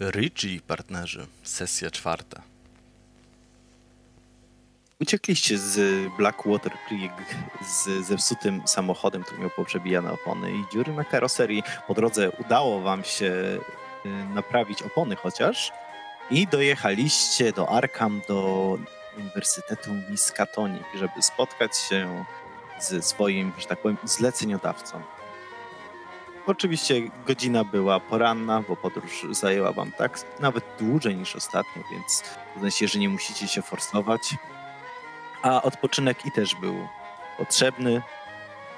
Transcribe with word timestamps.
Richie, 0.00 0.60
partnerzy, 0.60 1.26
sesja 1.42 1.90
czwarta. 1.90 2.42
Uciekliście 5.00 5.58
z 5.58 6.06
Blackwater 6.16 6.72
Creek 6.88 7.12
z 7.62 8.06
zepsutym 8.06 8.62
samochodem, 8.66 9.22
który 9.22 9.40
miał 9.40 9.50
poprzebijane 9.50 10.12
opony 10.12 10.52
i 10.52 10.64
dziury 10.72 10.92
na 10.92 11.04
karoserii. 11.04 11.62
Po 11.86 11.94
drodze 11.94 12.30
udało 12.30 12.80
wam 12.80 13.04
się 13.04 13.26
y, 13.26 13.58
naprawić 14.34 14.82
opony 14.82 15.16
chociaż 15.16 15.72
i 16.30 16.46
dojechaliście 16.46 17.52
do 17.52 17.68
Arkham, 17.68 18.20
do 18.28 18.78
Uniwersytetu 19.18 19.90
Miskatonic, 20.10 20.82
żeby 20.94 21.22
spotkać 21.22 21.76
się 21.76 22.24
ze 22.80 23.02
swoim, 23.02 23.52
że 23.58 23.66
tak 23.66 23.78
powiem, 23.78 23.96
zleceniodawcą. 24.04 25.15
Oczywiście 26.46 26.94
godzina 27.26 27.64
była 27.64 28.00
poranna, 28.00 28.62
bo 28.68 28.76
podróż 28.76 29.26
zajęła 29.30 29.72
wam 29.72 29.92
tak 29.92 30.20
nawet 30.40 30.64
dłużej 30.78 31.16
niż 31.16 31.36
ostatnio, 31.36 31.82
więc 31.92 32.22
w 32.56 32.60
sensie, 32.60 32.88
że 32.88 32.98
nie 32.98 33.08
musicie 33.08 33.48
się 33.48 33.62
forsować. 33.62 34.34
A 35.42 35.62
odpoczynek 35.62 36.26
i 36.26 36.30
też 36.30 36.54
był 36.54 36.74
potrzebny. 37.38 38.02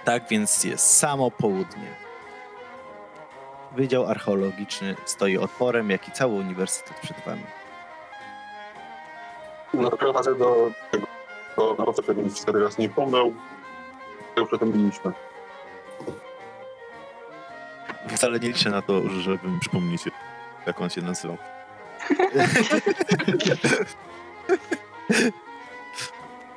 Tak 0.04 0.28
więc 0.28 0.64
jest 0.64 0.96
samo 0.96 1.30
południe. 1.30 1.94
Wydział 3.72 4.06
Archeologiczny 4.06 4.96
stoi 5.04 5.38
odporem, 5.38 5.90
jak 5.90 6.08
i 6.08 6.12
cały 6.12 6.34
uniwersytet 6.34 7.00
przed 7.00 7.20
wami. 7.26 7.44
No, 9.74 9.90
prowadzę 9.90 10.34
do 10.34 10.70
tego, 10.90 11.06
żebym 12.06 12.34
cztery 12.34 12.60
razy 12.64 12.82
nie 12.82 12.88
pomył. 12.88 13.34
Już 14.36 14.52
o 14.52 14.58
tym 14.58 14.72
byliśmy. 14.72 15.12
Wcale 18.18 18.40
nie 18.40 18.48
liczę 18.48 18.70
na 18.70 18.82
to, 18.82 19.08
żeby 19.08 19.48
mi 19.48 19.60
przypomnieć, 19.60 20.02
jak 20.66 20.80
on 20.80 20.90
się 20.90 21.02
nazywał. 21.02 21.36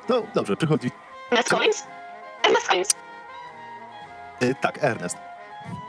No 0.08 0.22
dobrze, 0.34 0.56
przychodzi. 0.56 0.90
Ernest 1.30 1.48
Collins? 1.48 1.86
Ernest 2.44 2.68
Collins. 2.68 2.94
E, 4.40 4.54
tak, 4.54 4.84
Ernest. 4.84 5.16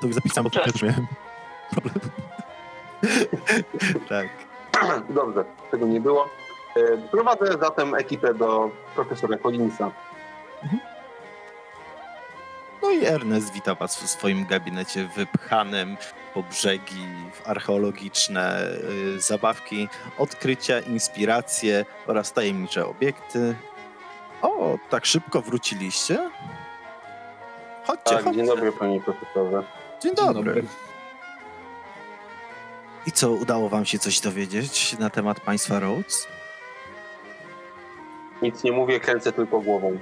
To 0.01 0.07
już 0.07 0.15
zapisałem, 0.15 0.51
bo 0.53 0.59
też 0.71 0.81
miałem 0.81 1.07
problem. 1.71 1.95
tak. 4.09 4.27
Dobrze, 5.09 5.45
tego 5.71 5.85
nie 5.85 6.01
było. 6.01 6.29
E, 6.75 6.97
Prowadzę 6.97 7.57
zatem 7.61 7.95
ekipę 7.95 8.33
do 8.33 8.71
profesora 8.95 9.37
Collinsa. 9.37 9.91
No 10.63 10.69
i 12.93 13.05
Ernest 13.05 13.53
wita 13.53 13.75
was 13.75 13.95
w 14.03 14.09
swoim 14.09 14.45
gabinecie 14.45 15.07
wypchanym 15.15 15.97
po 16.33 16.43
brzegi 16.43 17.07
w 17.33 17.47
archeologiczne 17.49 18.67
y, 19.15 19.21
zabawki, 19.21 19.87
odkrycia, 20.17 20.79
inspiracje 20.79 21.85
oraz 22.07 22.33
tajemnicze 22.33 22.85
obiekty. 22.87 23.55
O, 24.41 24.77
tak 24.89 25.05
szybko 25.05 25.41
wróciliście? 25.41 26.29
Chodźcie, 27.85 28.03
Tak, 28.15 28.23
chodźcie. 28.23 28.37
dzień 28.37 28.45
dobry 28.47 28.71
panie 28.71 29.01
profesorze. 29.01 29.63
Dzień 30.01 30.15
dobry. 30.15 30.63
I 33.07 33.11
co, 33.11 33.31
udało 33.31 33.69
wam 33.69 33.85
się 33.85 33.99
coś 33.99 34.19
dowiedzieć 34.19 34.99
na 34.99 35.09
temat 35.09 35.39
państwa 35.39 35.79
Rhodes? 35.79 36.27
Nic 38.41 38.63
nie 38.63 38.71
mówię, 38.71 38.99
kręcę 38.99 39.31
tylko 39.31 39.59
głową. 39.59 39.99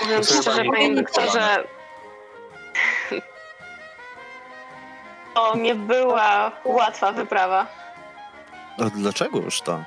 Mówiąc 0.00 0.26
Proszę 0.26 0.42
szczerze, 0.42 0.56
pani, 0.58 0.70
panie 0.70 0.88
nie 0.88 0.94
doktorze, 0.94 1.64
to 5.34 5.56
nie 5.56 5.74
była 5.74 6.52
łatwa 6.64 7.12
wyprawa. 7.12 7.66
A 8.78 8.84
dlaczegoż 8.84 9.60
to? 9.60 9.84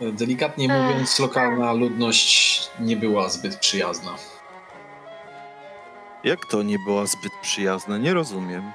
Delikatnie 0.00 0.68
mówiąc, 0.68 1.18
lokalna 1.18 1.72
ludność 1.72 2.70
nie 2.78 2.96
była 2.96 3.28
zbyt 3.28 3.56
przyjazna. 3.56 4.14
Jak 6.24 6.46
to 6.46 6.62
nie 6.62 6.78
była 6.78 7.06
zbyt 7.06 7.32
przyjazna? 7.42 7.98
Nie 7.98 8.14
rozumiem. 8.14 8.72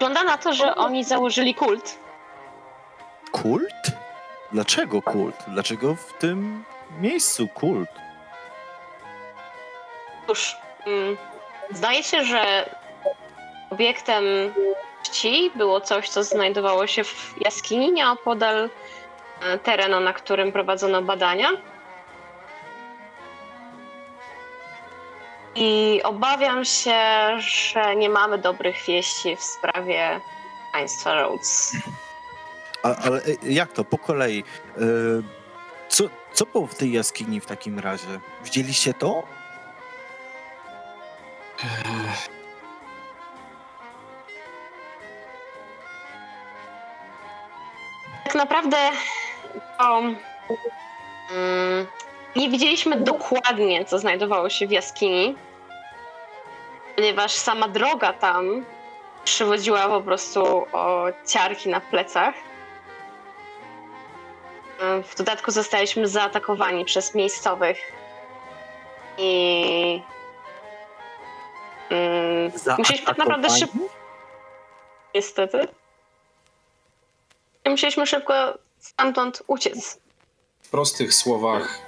Wygląda 0.00 0.24
na 0.24 0.38
to, 0.38 0.52
że 0.52 0.74
oni 0.74 1.04
założyli 1.04 1.54
kult. 1.54 1.98
Kult? 3.32 3.72
Dlaczego 4.52 5.02
kult? 5.02 5.36
Dlaczego 5.48 5.94
w 5.94 6.12
tym 6.12 6.64
miejscu 7.00 7.48
kult? 7.48 7.88
Cóż, 10.26 10.56
mm, 10.86 11.16
zdaje 11.70 12.02
się, 12.02 12.24
że 12.24 12.70
obiektem 13.70 14.24
czci 15.02 15.50
było 15.54 15.80
coś, 15.80 16.08
co 16.08 16.24
znajdowało 16.24 16.86
się 16.86 17.04
w 17.04 17.34
jaskini 17.40 17.92
nieopodal 17.92 18.70
e, 19.42 19.58
terenu, 19.58 20.00
na 20.00 20.12
którym 20.12 20.52
prowadzono 20.52 21.02
badania. 21.02 21.48
I 25.56 26.00
obawiam 26.04 26.64
się, 26.64 27.00
że 27.38 27.96
nie 27.96 28.08
mamy 28.08 28.38
dobrych 28.38 28.76
wieści 28.86 29.36
w 29.36 29.42
sprawie 29.42 30.20
państwa 30.72 31.22
Rhodes. 31.22 31.72
A, 32.82 32.96
ale 32.96 33.18
e, 33.18 33.52
jak 33.52 33.72
to? 33.72 33.84
Po 33.84 33.98
kolei. 33.98 34.44
E, 34.78 34.82
co, 35.88 36.04
co 36.32 36.46
było 36.46 36.66
w 36.66 36.74
tej 36.74 36.92
jaskini 36.92 37.40
w 37.40 37.46
takim 37.46 37.78
razie? 37.78 38.06
Widzieliście 38.44 38.94
to? 38.94 39.22
Tak 48.24 48.34
naprawdę 48.34 48.76
to, 49.78 49.98
mm, 49.98 51.86
nie 52.36 52.50
widzieliśmy 52.50 53.00
dokładnie, 53.00 53.84
co 53.84 53.98
znajdowało 53.98 54.50
się 54.50 54.66
w 54.66 54.70
jaskini, 54.70 55.36
ponieważ 56.96 57.32
sama 57.32 57.68
droga 57.68 58.12
tam 58.12 58.64
przywodziła 59.24 59.88
po 59.88 60.00
prostu 60.00 60.66
o 60.72 61.06
ciarki 61.26 61.68
na 61.68 61.80
plecach. 61.80 62.34
W 65.04 65.16
dodatku 65.16 65.50
zostaliśmy 65.50 66.08
zaatakowani 66.08 66.84
przez 66.84 67.14
miejscowych 67.14 67.78
i 69.18 70.02
mm, 71.90 72.52
musieliśmy 72.78 73.06
tak 73.06 73.18
naprawdę 73.18 73.50
szybko 73.50 73.78
niestety. 75.14 75.68
I 77.64 77.70
Musieliśmy 77.70 78.06
szybko 78.06 78.34
stamtąd 78.78 79.42
uciec. 79.46 80.00
W 80.62 80.68
prostych 80.68 81.14
słowach, 81.14 81.78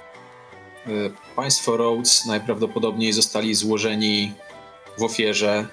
y, 0.87 1.11
państwo 1.35 1.77
Rhodes 1.77 2.25
najprawdopodobniej 2.25 3.13
zostali 3.13 3.55
złożeni 3.55 4.33
w 4.99 5.03
ofierze 5.03 5.67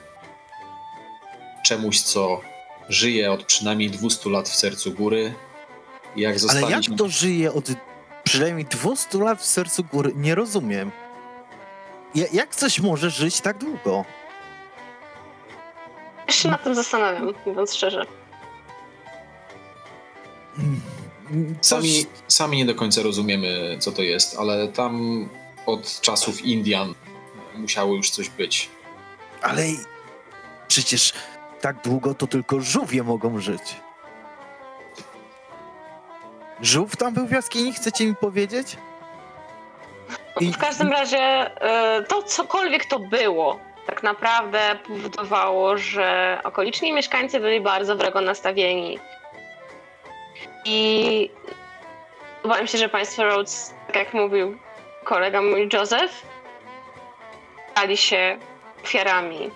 czemuś, 1.65 2.01
co 2.01 2.41
żyje 2.89 3.33
od 3.33 3.45
przynajmniej 3.45 3.91
200 3.91 4.31
lat 4.31 4.49
w 4.49 4.55
sercu 4.55 4.93
góry. 4.93 5.35
I 6.17 6.21
Jak 6.21 6.31
Ale 6.31 6.39
zostali... 6.39 6.71
jak 6.73 6.83
to 6.99 7.09
żyje 7.09 7.53
od 7.53 7.65
przynajmniej 8.25 8.65
200 8.65 9.19
lat 9.19 9.41
w 9.41 9.47
sercu 9.47 9.85
góry? 9.85 10.13
Nie 10.17 10.35
rozumiem. 10.35 10.91
Ja, 12.15 12.25
jak 12.33 12.57
coś 12.57 12.81
może 12.81 13.11
żyć 13.11 13.41
tak 13.41 13.59
długo? 13.59 14.05
Też 16.27 16.37
się 16.37 16.49
nad 16.49 16.65
tym 16.65 16.75
zastanawiam, 16.75 17.33
mówiąc 17.47 17.75
szczerze. 17.75 18.07
Coś... 21.61 21.81
Sami, 21.81 22.07
sami 22.29 22.57
nie 22.57 22.67
do 22.67 22.75
końca 22.75 23.03
rozumiemy, 23.03 23.77
co 23.81 23.93
to 23.93 24.03
jest, 24.03 24.37
ale 24.39 24.69
tam 24.69 25.29
od 25.67 26.01
czasów 26.01 26.45
Indian 26.45 26.95
musiało 27.55 27.95
już 27.95 28.11
coś 28.11 28.29
być. 28.29 28.69
Ale 29.43 29.63
przecież 30.69 31.13
tak 31.61 31.77
długo 31.85 32.15
to 32.15 32.27
tylko 32.27 32.61
żółwie 32.61 33.03
mogą 33.03 33.41
żyć. 33.41 33.77
Żółw 36.61 36.97
tam 36.97 37.15
był 37.15 37.27
w 37.27 37.31
jaskini, 37.31 37.73
chcecie 37.73 38.07
mi 38.07 38.15
powiedzieć? 38.17 38.77
I- 40.41 40.53
W 40.53 40.59
każdym 40.59 40.93
razie 40.93 41.19
e, 41.19 42.03
to 42.03 42.23
cokolwiek 42.23 42.85
to 42.87 42.99
było, 42.99 43.59
tak 43.87 44.03
naprawdę 44.03 44.79
powodowało, 44.87 45.79
że 45.79 46.39
okoliczni 46.45 46.93
mieszkańcy 46.93 47.41
byli 47.41 47.61
bardzo 47.61 47.97
wrogo 47.97 48.21
nastawieni. 48.21 48.99
I 50.65 51.31
mi 52.63 52.69
się, 52.69 52.79
że 52.79 52.89
państwo 52.89 53.25
Rhodes, 53.25 53.75
tak 53.87 53.97
jak 53.97 54.15
mówił 54.15 54.59
kolega 55.05 55.43
mój 55.43 55.69
Joseph, 55.73 56.23
stali 57.73 57.97
się 57.97 58.39
ofiarami. 58.87 59.51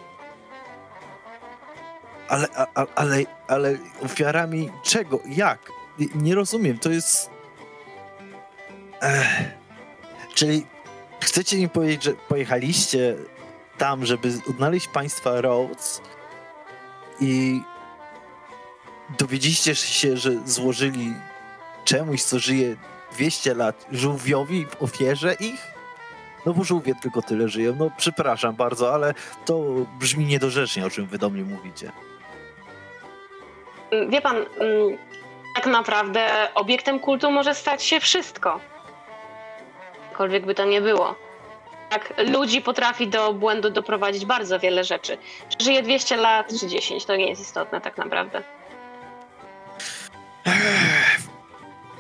Ale, 2.29 2.49
a, 2.56 2.87
ale, 2.94 3.17
ale 3.49 3.79
ofiarami 4.03 4.71
czego? 4.82 5.21
Jak? 5.29 5.59
Nie- 5.99 6.06
Nie 6.15 6.35
rozumiem, 6.35 6.79
to 6.79 6.91
jest... 6.91 7.31
Ech, 9.03 9.27
czyli 10.35 10.67
chcecie 11.21 11.56
mi 11.59 11.69
powiedzieć, 11.69 12.03
że 12.03 12.12
pojechaliście 12.12 13.17
tam, 13.79 14.06
żeby 14.06 14.32
odnaleźć 14.50 14.88
państwa 14.88 15.41
Rhodes 15.41 16.03
i 17.21 17.62
dowiedzieliście 19.19 19.75
się, 19.75 20.17
że 20.17 20.31
złożyli 20.49 21.15
czemuś, 21.85 22.23
co 22.23 22.38
żyje 22.38 22.76
200 23.12 23.55
lat, 23.55 23.87
żółwiowi 23.93 24.67
w 24.67 24.83
ofierze 24.83 25.35
ich? 25.41 25.70
No 26.47 26.55
bo 26.55 26.65
żółwie 26.65 26.95
tylko 27.03 27.23
tyle 27.23 27.49
żyją. 27.49 27.77
No 27.79 27.91
przepraszam 27.97 28.55
bardzo, 28.57 28.95
ale 28.95 29.15
to 29.45 29.61
brzmi 29.99 30.25
niedorzecznie, 30.25 30.87
o 30.87 30.91
czym 30.91 31.07
wy 31.07 31.19
do 31.19 31.31
mnie 31.31 31.43
mówicie. 31.43 31.93
Mm, 33.91 34.11
Wie 34.11 34.21
pan, 34.21 34.37
mm, 34.37 34.47
tak 35.55 35.67
naprawdę 35.67 36.29
obiektem 36.55 37.01
kultu 37.01 37.31
może 37.31 37.55
stać 37.55 37.83
się 37.85 38.01
wszystko. 38.01 38.61
Cokolwiek 40.11 40.47
by 40.47 40.55
to 40.55 40.65
nie 40.65 40.81
było. 40.81 41.15
Tak, 41.91 42.15
ludzi 42.33 42.61
potrafi 42.63 43.09
do 43.09 43.33
błędu 43.33 43.71
doprowadzić 43.71 44.27
bardzo 44.27 44.59
wiele 44.61 44.85
rzeczy. 44.85 45.19
Czy 45.49 45.65
żyje 45.65 45.83
200 45.83 46.17
lat, 46.17 46.53
czy 46.61 46.67
10, 46.67 47.05
to 47.05 47.17
nie 47.17 47.29
jest 47.29 47.43
istotne 47.43 47.81
tak 47.81 47.99
naprawdę. 47.99 48.43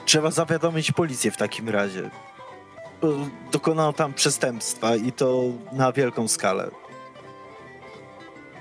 Trzeba 0.04 0.30
zawiadomić 0.30 0.92
policję 0.92 1.30
w 1.30 1.36
takim 1.36 1.68
razie. 1.68 2.10
Bo 3.00 3.08
Dokonano 3.52 3.92
tam 3.92 4.14
przestępstwa 4.14 4.96
i 4.96 5.12
to 5.12 5.42
na 5.72 5.92
wielką 5.92 6.28
skalę. 6.28 6.70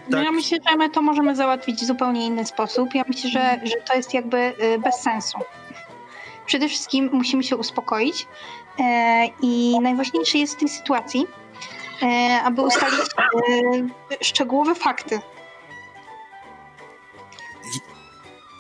No 0.10 0.18
Tak. 0.18 0.26
ja 0.26 0.32
myślę, 0.32 0.58
że 0.70 0.76
my 0.78 0.90
to 0.90 1.02
możemy 1.02 1.36
załatwić 1.36 1.80
w 1.82 1.86
zupełnie 1.86 2.26
inny 2.26 2.46
sposób. 2.46 2.96
Ja 2.96 3.04
myślę, 3.08 3.30
że, 3.30 3.60
że 3.64 3.76
to 3.88 3.96
jest 3.96 4.14
jakby 4.14 4.38
y, 4.38 4.80
bez 4.80 4.96
sensu. 4.96 5.38
Przede 6.46 6.68
wszystkim 6.70 7.10
musimy 7.14 7.44
się 7.44 7.58
uspokoić 7.58 8.28
e, 8.80 9.28
i 9.42 9.80
najważniejsze 9.82 10.38
jest 10.38 10.56
w 10.56 10.60
tej 10.60 10.70
sytuacji, 10.70 11.28
e, 12.02 12.40
aby 12.44 12.62
ustalić 12.62 13.00
e, 13.00 14.24
szczegółowe 14.24 14.76
fakty. 14.76 15.20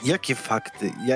Jakie 0.03 0.35
fakty? 0.35 0.93
Ja, 1.05 1.15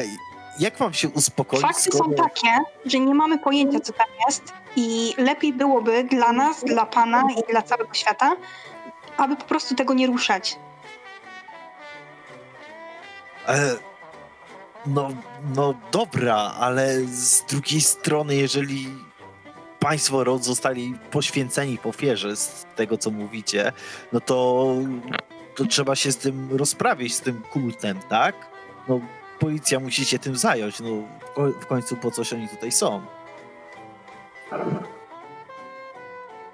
jak 0.59 0.79
mam 0.79 0.93
się 0.93 1.09
uspokoić? 1.09 1.61
Fakty 1.61 1.81
skoro... 1.81 2.05
są 2.05 2.13
takie, 2.13 2.49
że 2.85 2.99
nie 2.99 3.15
mamy 3.15 3.37
pojęcia, 3.37 3.79
co 3.79 3.93
tam 3.93 4.07
jest 4.27 4.53
i 4.75 5.13
lepiej 5.17 5.53
byłoby 5.53 6.03
dla 6.03 6.31
nas, 6.31 6.63
dla 6.63 6.85
Pana 6.85 7.23
i 7.37 7.51
dla 7.51 7.61
całego 7.61 7.93
świata, 7.93 8.35
aby 9.17 9.35
po 9.35 9.45
prostu 9.45 9.75
tego 9.75 9.93
nie 9.93 10.07
ruszać. 10.07 10.59
E, 13.47 13.75
no, 14.85 15.09
no 15.55 15.73
dobra, 15.91 16.35
ale 16.59 17.01
z 17.05 17.43
drugiej 17.45 17.81
strony, 17.81 18.35
jeżeli 18.35 18.87
państwo 19.79 20.23
Rod 20.23 20.43
zostali 20.43 20.95
poświęceni 21.11 21.77
w 21.77 21.87
ofierze 21.87 22.35
z 22.35 22.65
tego, 22.75 22.97
co 22.97 23.11
mówicie, 23.11 23.71
no 24.13 24.21
to, 24.21 24.67
to 25.55 25.65
trzeba 25.65 25.95
się 25.95 26.11
z 26.11 26.17
tym 26.17 26.49
rozprawić, 26.51 27.15
z 27.15 27.21
tym 27.21 27.41
kultem, 27.51 27.99
tak? 28.09 28.35
No, 28.87 28.99
policja 29.39 29.79
musi 29.79 30.05
się 30.05 30.19
tym 30.19 30.37
zająć, 30.37 30.79
no 30.79 30.89
w 31.29 31.33
ko- 31.33 31.51
w 31.61 31.65
końcu 31.67 31.95
po 31.97 32.11
coś 32.11 32.33
oni 32.33 32.47
tutaj 32.49 32.71
są. 32.71 33.01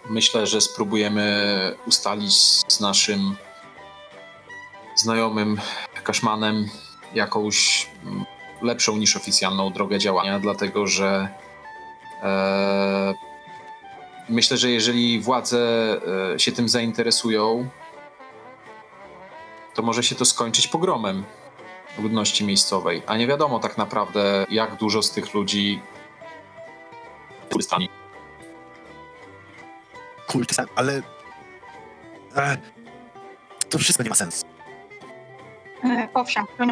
Myślę, 0.09 0.47
że 0.47 0.61
spróbujemy 0.61 1.75
ustalić 1.87 2.33
z 2.71 2.79
naszym 2.79 3.35
znajomym 4.95 5.57
Kaszmanem 6.03 6.69
jakąś 7.13 7.87
lepszą 8.61 8.97
niż 8.97 9.15
oficjalną 9.15 9.69
drogę 9.73 9.99
działania, 9.99 10.39
dlatego 10.39 10.87
że 10.87 11.29
e, 12.23 13.13
myślę, 14.29 14.57
że 14.57 14.69
jeżeli 14.69 15.19
władze 15.19 15.59
e, 16.35 16.39
się 16.39 16.51
tym 16.51 16.69
zainteresują, 16.69 17.69
to 19.75 19.81
może 19.81 20.03
się 20.03 20.15
to 20.15 20.25
skończyć 20.25 20.67
pogromem 20.67 21.23
ludności 21.99 22.45
miejscowej, 22.45 23.01
a 23.07 23.17
nie 23.17 23.27
wiadomo 23.27 23.59
tak 23.59 23.77
naprawdę, 23.77 24.45
jak 24.49 24.75
dużo 24.75 25.03
z 25.03 25.11
tych 25.11 25.33
ludzi 25.33 25.81
turystami. 27.49 27.89
Kult, 30.27 30.51
ale... 30.75 31.01
E, 32.35 32.57
to 33.69 33.77
wszystko 33.79 34.03
nie 34.03 34.09
ma 34.09 34.15
sensu. 34.15 34.45
E, 35.83 36.07
Owszem, 36.13 36.45
to 36.57 36.65
nie 36.65 36.71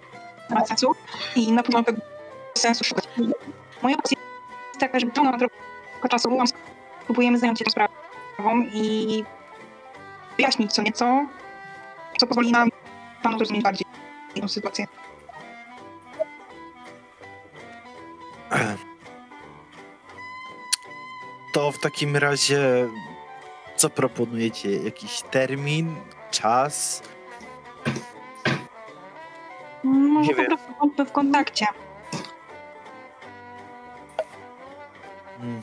ma 0.49 0.65
sensu 0.65 0.95
i 1.35 1.51
na 1.51 1.63
pewno 1.63 1.83
tego 1.83 2.01
sensu 2.57 2.83
szukać. 2.83 3.07
Moja 3.83 3.97
opcja 3.97 4.17
jest 4.67 4.79
taka, 4.79 4.99
że 4.99 5.05
na 5.05 5.37
trochę 5.37 6.09
czasu 6.09 6.29
próbujemy 7.05 7.39
zająć 7.39 7.59
się 7.59 7.65
tą 7.65 7.71
sprawą 7.71 7.89
i 8.73 9.23
wyjaśnić 10.37 10.73
co 10.73 10.81
nieco, 10.81 11.25
co 12.17 12.27
pozwoli 12.27 12.51
nam 12.51 12.69
panu 13.23 13.37
zrozumieć 13.37 13.63
bardziej 13.63 13.87
tę 14.41 14.49
sytuację. 14.49 14.85
To 21.53 21.71
w 21.71 21.79
takim 21.79 22.17
razie 22.17 22.87
co 23.75 23.89
proponujecie? 23.89 24.77
Jakiś 24.77 25.21
termin, 25.21 25.95
czas? 26.31 27.03
Może 29.83 30.33
Nie 30.33 30.35
po 30.35 30.55
prostu 30.77 31.05
w 31.05 31.11
kontakcie. 31.11 31.65
Mm. 35.39 35.61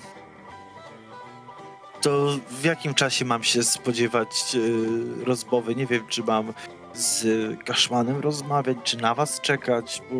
To 2.01 2.27
w 2.51 2.65
jakim 2.65 2.95
czasie 2.95 3.25
mam 3.25 3.43
się 3.43 3.63
spodziewać 3.63 4.57
e, 4.57 5.25
rozmowy? 5.25 5.75
Nie 5.75 5.87
wiem, 5.87 6.07
czy 6.09 6.23
mam 6.23 6.53
z 6.95 7.27
Kaszmanem 7.65 8.21
rozmawiać, 8.21 8.77
czy 8.85 8.97
na 8.97 9.15
was 9.15 9.41
czekać, 9.41 10.03
bo 10.11 10.17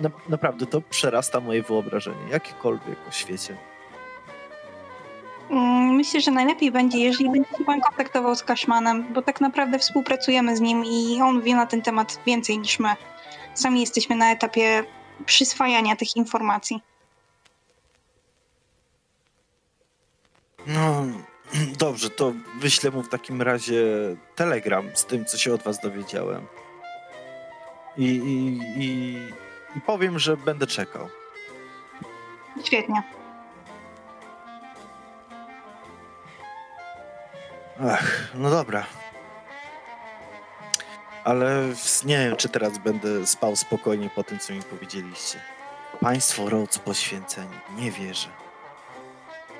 na, 0.00 0.10
naprawdę 0.28 0.66
to 0.66 0.80
przerasta 0.80 1.40
moje 1.40 1.62
wyobrażenie, 1.62 2.30
jakiekolwiek 2.30 2.98
o 3.08 3.12
świecie. 3.12 3.56
Mm, 5.50 5.80
Myślę, 5.96 6.20
że 6.20 6.30
najlepiej 6.30 6.70
będzie, 6.70 6.98
jeżeli 6.98 7.30
będzie 7.30 7.50
się 7.58 7.64
pan 7.64 7.80
kontaktował 7.80 8.36
z 8.36 8.42
Kaszmanem, 8.42 9.12
bo 9.12 9.22
tak 9.22 9.40
naprawdę 9.40 9.78
współpracujemy 9.78 10.56
z 10.56 10.60
nim 10.60 10.84
i 10.84 11.20
on 11.22 11.42
wie 11.42 11.56
na 11.56 11.66
ten 11.66 11.82
temat 11.82 12.20
więcej 12.26 12.58
niż 12.58 12.78
my. 12.78 12.88
Sami 13.54 13.80
jesteśmy 13.80 14.16
na 14.16 14.32
etapie 14.32 14.84
przyswajania 15.26 15.96
tych 15.96 16.16
informacji. 16.16 16.82
No, 20.66 21.06
dobrze, 21.78 22.10
to 22.10 22.32
wyślę 22.60 22.90
mu 22.90 23.02
w 23.02 23.08
takim 23.08 23.42
razie 23.42 23.84
telegram 24.34 24.90
z 24.94 25.04
tym, 25.04 25.24
co 25.24 25.38
się 25.38 25.54
od 25.54 25.62
was 25.62 25.80
dowiedziałem. 25.80 26.46
I, 27.96 28.04
i, 28.04 28.60
i, 28.84 29.16
i 29.76 29.80
powiem, 29.80 30.18
że 30.18 30.36
będę 30.36 30.66
czekał. 30.66 31.08
Świetnie. 32.64 33.02
Ach, 37.90 38.30
no 38.34 38.50
dobra. 38.50 38.86
Ale 41.24 41.62
nie 42.04 42.18
wiem, 42.18 42.36
czy 42.36 42.48
teraz 42.48 42.78
będę 42.78 43.26
spał 43.26 43.56
spokojnie 43.56 44.10
po 44.14 44.24
tym, 44.24 44.38
co 44.38 44.52
mi 44.52 44.62
powiedzieliście. 44.62 45.40
Państwo 46.00 46.50
Rhodes 46.50 46.78
poświęceni. 46.78 47.56
Nie 47.76 47.90
wierzę. 47.90 48.28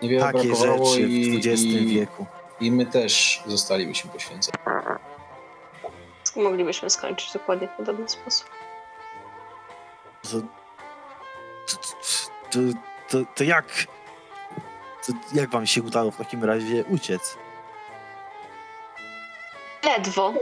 Niewiele 0.03 0.33
Takie 0.33 0.55
rzeczy 0.55 1.01
i, 1.01 1.33
w 1.33 1.37
XX 1.37 1.63
i, 1.63 1.87
wieku. 1.87 2.27
i 2.61 2.73
my 2.73 2.87
też 2.87 3.43
zostalibyśmy 3.47 4.11
poświęceni. 4.11 4.59
Moglibyśmy 6.37 6.91
skończyć 6.91 7.33
dokładnie 7.33 7.69
w 7.69 7.71
podobny 7.77 8.09
sposób. 8.09 8.47
To, 10.23 10.41
to, 11.67 11.77
to, 12.51 12.59
to, 13.09 13.19
to 13.35 13.45
jak... 13.45 13.67
To 15.07 15.13
jak 15.35 15.51
wam 15.51 15.67
się 15.67 15.83
udało 15.83 16.11
w 16.11 16.17
takim 16.17 16.45
razie 16.45 16.85
uciec? 16.85 17.37
Ledwo. 19.85 20.35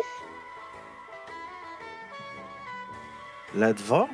Ledwo? 3.55 4.09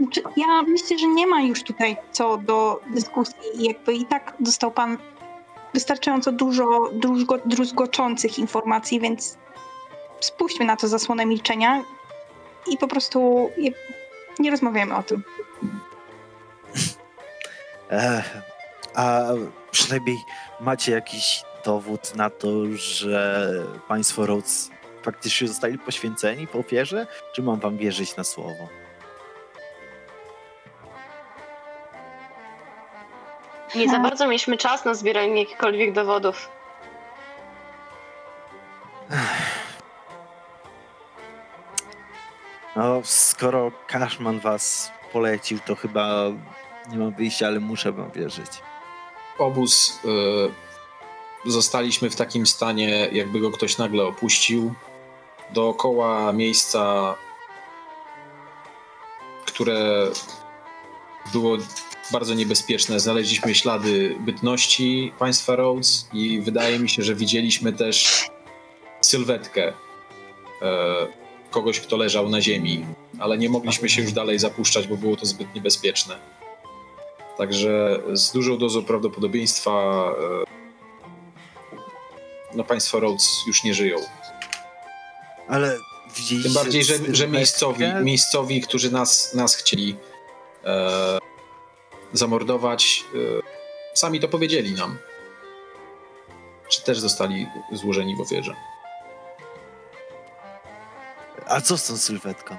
Znaczy, 0.00 0.22
ja 0.36 0.62
myślę, 0.62 0.98
że 0.98 1.06
nie 1.06 1.26
ma 1.26 1.42
już 1.42 1.62
tutaj 1.62 1.96
co 2.12 2.36
do 2.36 2.80
dyskusji. 2.86 3.34
Jakby 3.54 3.94
i 3.94 4.06
tak 4.06 4.34
dostał 4.40 4.70
pan 4.70 4.98
wystarczająco 5.74 6.32
dużo 6.32 6.90
druzgo, 6.92 7.38
druzgoczących 7.44 8.38
informacji, 8.38 9.00
więc 9.00 9.38
spuśćmy 10.20 10.64
na 10.66 10.76
to 10.76 10.88
zasłonę 10.88 11.26
milczenia 11.26 11.82
i 12.70 12.78
po 12.78 12.88
prostu 12.88 13.50
je- 13.56 13.72
nie 14.38 14.50
rozmawiamy 14.50 14.96
o 14.96 15.02
tym. 15.02 15.22
A 18.94 19.22
przynajmniej 19.70 20.18
macie 20.60 20.92
jakiś 20.92 21.42
dowód 21.64 22.14
na 22.14 22.30
to, 22.30 22.48
że 22.74 23.48
państwo 23.88 24.26
Rhodes 24.26 24.70
faktycznie 25.02 25.48
zostali 25.48 25.78
poświęceni 25.78 26.46
po 26.46 26.58
ofierze? 26.58 27.06
Czy 27.34 27.42
mam 27.42 27.60
wam 27.60 27.76
wierzyć 27.76 28.16
na 28.16 28.24
słowo? 28.24 28.68
Nie 33.74 33.88
za 33.90 33.98
bardzo 33.98 34.26
mieliśmy 34.26 34.56
czas 34.56 34.84
na 34.84 34.94
zbieranie 34.94 35.40
jakichkolwiek 35.42 35.92
dowodów. 35.92 36.48
No, 42.78 43.00
skoro 43.04 43.72
Cashman 43.86 44.40
was 44.40 44.90
polecił, 45.12 45.58
to 45.66 45.74
chyba 45.74 46.30
nie 46.90 46.98
mam 46.98 47.14
wyjścia, 47.14 47.46
ale 47.46 47.60
muszę 47.60 47.92
wam 47.92 48.10
wierzyć. 48.10 48.50
Obóz 49.38 50.00
y, 51.46 51.50
zostaliśmy 51.50 52.10
w 52.10 52.16
takim 52.16 52.46
stanie, 52.46 53.08
jakby 53.12 53.40
go 53.40 53.50
ktoś 53.50 53.78
nagle 53.78 54.04
opuścił. 54.04 54.74
Dookoła 55.50 56.32
miejsca, 56.32 57.14
które 59.46 60.10
było 61.32 61.56
bardzo 62.12 62.34
niebezpieczne, 62.34 63.00
znaleźliśmy 63.00 63.54
ślady 63.54 64.16
bytności 64.20 65.12
państwa 65.18 65.56
Rhodes 65.56 66.08
i 66.12 66.40
wydaje 66.40 66.78
mi 66.78 66.88
się, 66.88 67.02
że 67.02 67.14
widzieliśmy 67.14 67.72
też 67.72 68.26
sylwetkę 69.00 69.72
e, 70.62 71.27
kogoś, 71.58 71.80
kto 71.80 71.96
leżał 71.96 72.28
na 72.28 72.40
ziemi, 72.40 72.86
ale 73.18 73.38
nie 73.38 73.48
mogliśmy 73.48 73.88
się 73.88 74.02
już 74.02 74.12
dalej 74.12 74.38
zapuszczać, 74.38 74.86
bo 74.86 74.96
było 74.96 75.16
to 75.16 75.26
zbyt 75.26 75.54
niebezpieczne. 75.54 76.18
Także 77.38 78.00
z 78.12 78.32
dużą 78.32 78.58
dozą 78.58 78.84
prawdopodobieństwa 78.84 79.70
e, 80.44 80.48
no 82.54 82.64
państwo 82.64 83.00
Rhodes 83.00 83.28
już 83.46 83.64
nie 83.64 83.74
żyją. 83.74 83.96
Ale 85.48 85.78
widzieliście... 86.16 86.42
Tym 86.42 86.62
bardziej, 86.62 86.84
że, 86.84 86.94
że 87.12 87.28
miejscowi, 87.28 87.84
miejscowi, 88.02 88.60
którzy 88.60 88.90
nas, 88.90 89.34
nas 89.34 89.54
chcieli 89.54 89.96
e, 90.64 91.18
zamordować, 92.12 93.04
e, 93.14 93.18
sami 93.94 94.20
to 94.20 94.28
powiedzieli 94.28 94.72
nam. 94.72 94.98
Czy 96.68 96.82
też 96.82 96.98
zostali 96.98 97.46
złożeni 97.72 98.16
w 98.16 98.20
ofierze. 98.20 98.54
A 101.48 101.60
co 101.60 101.78
z 101.78 101.86
tą 101.86 101.96
sylwetką? 101.96 102.56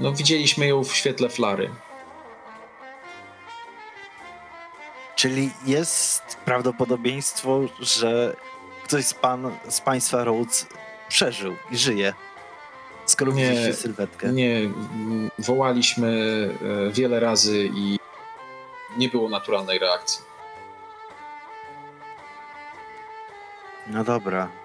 No 0.00 0.12
widzieliśmy 0.12 0.66
ją 0.66 0.84
w 0.84 0.96
świetle 0.96 1.28
flary. 1.28 1.70
Czyli 5.16 5.50
jest 5.66 6.22
prawdopodobieństwo, 6.44 7.60
że 7.80 8.36
ktoś 8.84 9.04
z, 9.04 9.14
pan, 9.14 9.58
z 9.68 9.80
państwa 9.80 10.24
Rhodes 10.24 10.66
przeżył 11.08 11.56
i 11.70 11.76
żyje. 11.76 12.14
Skoro 13.06 13.32
Nie, 13.32 13.48
widzieliście 13.48 13.74
sylwetkę. 13.74 14.32
Nie, 14.32 14.70
wołaliśmy 15.38 16.08
e, 16.88 16.92
wiele 16.92 17.20
razy 17.20 17.70
i 17.74 17.98
nie 18.96 19.08
było 19.08 19.28
naturalnej 19.28 19.78
reakcji. 19.78 20.24
No 23.86 24.04
dobra. 24.04 24.59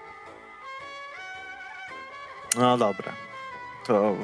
No 2.57 2.77
dobra. 2.77 3.13
To 3.85 4.15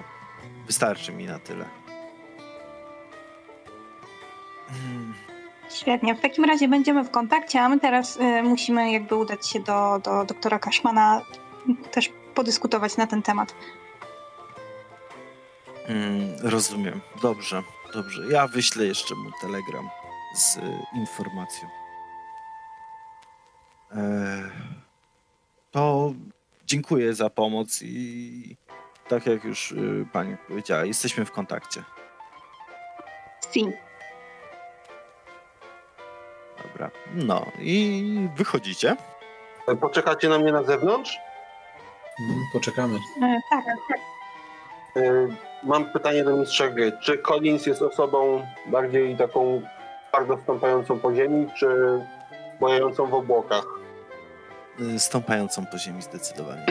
wystarczy 0.68 1.12
mi 1.12 1.26
na 1.26 1.40
tyle. 1.40 1.66
Hmm. 4.68 5.14
Świetnie. 5.70 6.16
W 6.16 6.22
takim 6.22 6.46
razie 6.46 6.68
będziemy 6.68 7.04
w 7.04 7.12
kontakcie, 7.12 7.62
a 7.62 7.70
my 7.70 7.80
teraz 7.80 8.18
y, 8.18 8.44
musimy 8.44 8.92
jakby 8.92 9.16
udać 9.16 9.50
się 9.50 9.60
do, 9.60 10.00
do 10.04 10.26
doktora 10.26 10.60
Kaszmana, 10.60 11.22
też 11.92 12.12
podyskutować 12.36 12.98
na 12.98 13.08
ten 13.08 13.22
temat. 13.22 13.56
Mm, 15.88 16.36
rozumiem. 16.44 17.02
Dobrze, 17.22 17.64
dobrze. 17.94 18.22
Ja 18.32 18.48
wyślę 18.48 18.86
jeszcze 18.86 19.16
mu 19.16 19.32
telegram 19.42 19.90
z 20.36 20.58
y, 20.58 20.62
informacją. 20.94 21.70
E, 23.92 24.52
to 25.72 26.14
dziękuję 26.76 27.14
za 27.14 27.30
pomoc 27.30 27.80
i 27.82 28.58
tak 29.08 29.26
jak 29.26 29.44
już 29.44 29.72
y, 29.72 30.06
pani 30.14 30.38
powiedziała, 30.48 30.86
jesteśmy 30.86 31.26
w 31.26 31.32
kontakcie. 31.32 31.84
Si. 33.54 33.66
Dobra. 36.64 36.92
No 37.16 37.46
i 37.60 38.04
wychodzicie. 38.36 38.96
Poczekacie 39.82 40.30
na 40.30 40.40
mnie 40.40 40.52
na 40.52 40.64
zewnątrz? 40.64 41.18
Mm, 42.20 42.40
Poczekamy. 42.54 42.96
E, 43.22 43.40
tak, 43.50 43.64
Y, 44.98 45.28
Mam 45.64 45.86
pytanie 45.86 46.24
do 46.24 46.38
mistrza 46.38 46.68
gry. 46.70 46.92
Czy 47.02 47.18
Collins 47.18 47.66
jest 47.66 47.82
osobą 47.82 48.48
bardziej 48.68 49.18
taką 49.18 49.62
twardo 50.10 50.38
stąpającą 50.44 51.00
po 51.00 51.16
ziemi, 51.16 51.48
czy 51.58 51.68
mającą 52.62 53.06
w 53.08 53.14
obłokach? 53.14 53.64
Y, 54.80 55.00
Stąpającą 55.00 55.66
po 55.66 55.78
ziemi 55.78 56.02
zdecydowanie. 56.02 56.66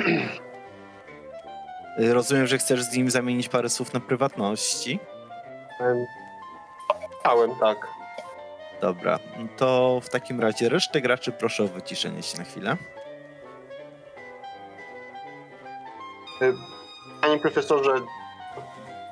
Y, 1.98 2.14
Rozumiem, 2.14 2.46
że 2.46 2.58
chcesz 2.58 2.82
z 2.82 2.96
nim 2.96 3.10
zamienić 3.10 3.48
parę 3.48 3.68
słów 3.68 3.92
na 3.92 4.00
prywatności. 4.00 4.98
Em, 5.80 6.04
Chciałem, 7.20 7.50
tak. 7.60 7.86
Dobra, 8.80 9.18
to 9.56 10.00
w 10.04 10.08
takim 10.08 10.40
razie 10.40 10.68
resztę 10.68 11.00
graczy 11.00 11.32
proszę 11.32 11.64
o 11.64 11.68
wyciszenie 11.68 12.22
się 12.22 12.38
na 12.38 12.44
chwilę. 12.44 12.76
Y, 16.42 16.52
Panie 17.20 17.38
profesorze, 17.38 17.94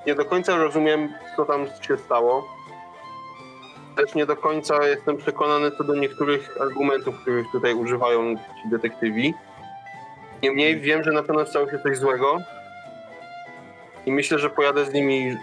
nie 0.07 0.14
do 0.14 0.25
końca 0.25 0.57
rozumiem, 0.57 1.14
co 1.37 1.45
tam 1.45 1.66
się 1.88 1.97
stało. 1.99 2.49
Też 3.98 4.14
nie 4.14 4.26
do 4.26 4.36
końca 4.36 4.86
jestem 4.86 5.16
przekonany 5.16 5.70
co 5.70 5.84
do 5.84 5.94
niektórych 5.94 6.56
argumentów, 6.60 7.20
których 7.20 7.46
tutaj 7.52 7.74
używają 7.74 8.36
ci 8.36 8.68
detektywi. 8.70 9.34
Niemniej 10.42 10.80
wiem, 10.80 11.04
że 11.04 11.12
na 11.12 11.22
pewno 11.22 11.46
stało 11.46 11.70
się 11.70 11.78
coś 11.78 11.98
złego. 11.98 12.38
I 14.06 14.12
myślę, 14.12 14.38
że 14.38 14.50
pojadę 14.50 14.84
z 14.84 14.92
nimi 14.92 15.36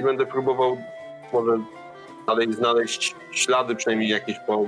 i 0.00 0.02
będę 0.02 0.26
próbował 0.26 0.76
może 1.32 1.58
dalej 2.26 2.52
znaleźć 2.52 3.14
ślady 3.30 3.76
przynajmniej 3.76 4.08
jakieś 4.08 4.36
po, 4.46 4.66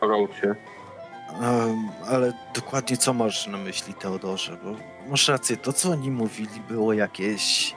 po. 0.00 0.06
Em, 0.06 1.88
ale 2.08 2.32
dokładnie 2.54 2.96
co 2.96 3.14
masz 3.14 3.46
na 3.46 3.58
myśli, 3.58 3.94
Teodorze? 3.94 4.56
Bo 4.64 4.74
masz 5.10 5.28
rację, 5.28 5.56
to 5.56 5.72
co 5.72 5.90
oni 5.90 6.10
mówili 6.10 6.60
było 6.68 6.92
jakieś 6.92 7.74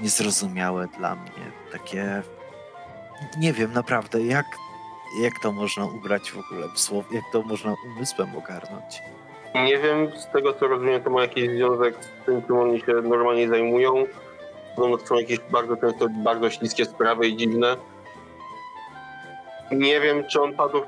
niezrozumiałe 0.00 0.88
dla 0.98 1.14
mnie. 1.14 1.52
Takie. 1.72 2.22
Nie 3.38 3.52
wiem 3.52 3.72
naprawdę, 3.72 4.22
jak, 4.22 4.46
jak 5.22 5.32
to 5.42 5.52
można 5.52 5.84
ubrać 5.84 6.30
w 6.30 6.38
ogóle 6.38 6.68
w 6.74 6.80
słowo, 6.80 7.08
jak 7.12 7.24
to 7.32 7.42
można 7.42 7.74
umysłem 7.96 8.36
ogarnąć. 8.36 9.02
Nie 9.54 9.78
wiem, 9.78 10.10
z 10.16 10.26
tego 10.26 10.52
co 10.52 10.68
rozumiem, 10.68 11.02
to 11.02 11.10
ma 11.10 11.22
jakiś 11.22 11.50
związek 11.50 11.94
z 12.04 12.26
tym, 12.26 12.42
czym 12.42 12.58
oni 12.58 12.80
się 12.80 12.92
normalnie 12.92 13.48
zajmują. 13.48 14.04
No, 14.78 14.96
to 14.98 15.06
są 15.06 15.14
jakieś 15.14 15.38
bardzo 15.38 15.76
często 15.76 16.06
bardzo 16.08 16.50
śliskie 16.50 16.84
sprawy 16.84 17.28
i 17.28 17.36
dziwne. 17.36 17.76
Nie 19.72 20.00
wiem, 20.00 20.24
czy 20.28 20.42
on 20.42 20.54
padł, 20.54 20.82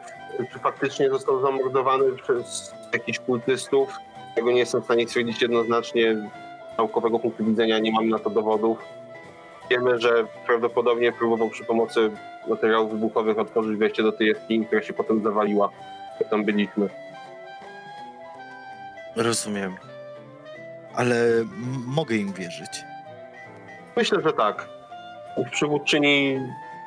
czy 0.53 0.59
faktycznie 0.59 1.11
został 1.11 1.41
zamordowany 1.41 2.13
przez 2.13 2.75
jakichś 2.93 3.19
kultystów. 3.19 3.93
Tego 4.35 4.53
nie 4.53 4.59
jestem 4.59 4.81
w 4.81 4.85
stanie 4.85 5.09
stwierdzić 5.09 5.43
jednoznacznie. 5.43 6.15
Z 6.15 6.79
naukowego 6.79 7.19
punktu 7.19 7.45
widzenia 7.45 7.79
nie 7.79 7.93
mam 7.93 8.09
na 8.09 8.19
to 8.19 8.31
dowodów. 8.31 8.79
Wiemy, 9.73 10.01
że 10.01 10.25
prawdopodobnie 10.47 11.13
próbował 11.13 11.51
przy 11.51 11.65
pomocy 11.65 12.11
materiałów 12.49 12.91
wybuchowych 12.93 13.39
otworzyć 13.39 13.79
wejście 13.79 14.03
do 14.03 14.13
tej 14.13 14.29
jaskini, 14.29 14.67
która 14.67 14.83
się 14.83 14.93
potem 14.93 15.23
zawaliła, 15.23 15.71
jak 16.21 16.31
tam 16.31 16.45
byliśmy. 16.45 16.89
Rozumiem. 19.17 19.77
Ale 20.95 21.17
mogę 21.87 22.17
im 22.17 22.33
wierzyć. 22.33 22.85
Myślę, 23.97 24.23
że 24.23 24.33
tak. 24.33 24.69
Przywódczyni 25.51 26.41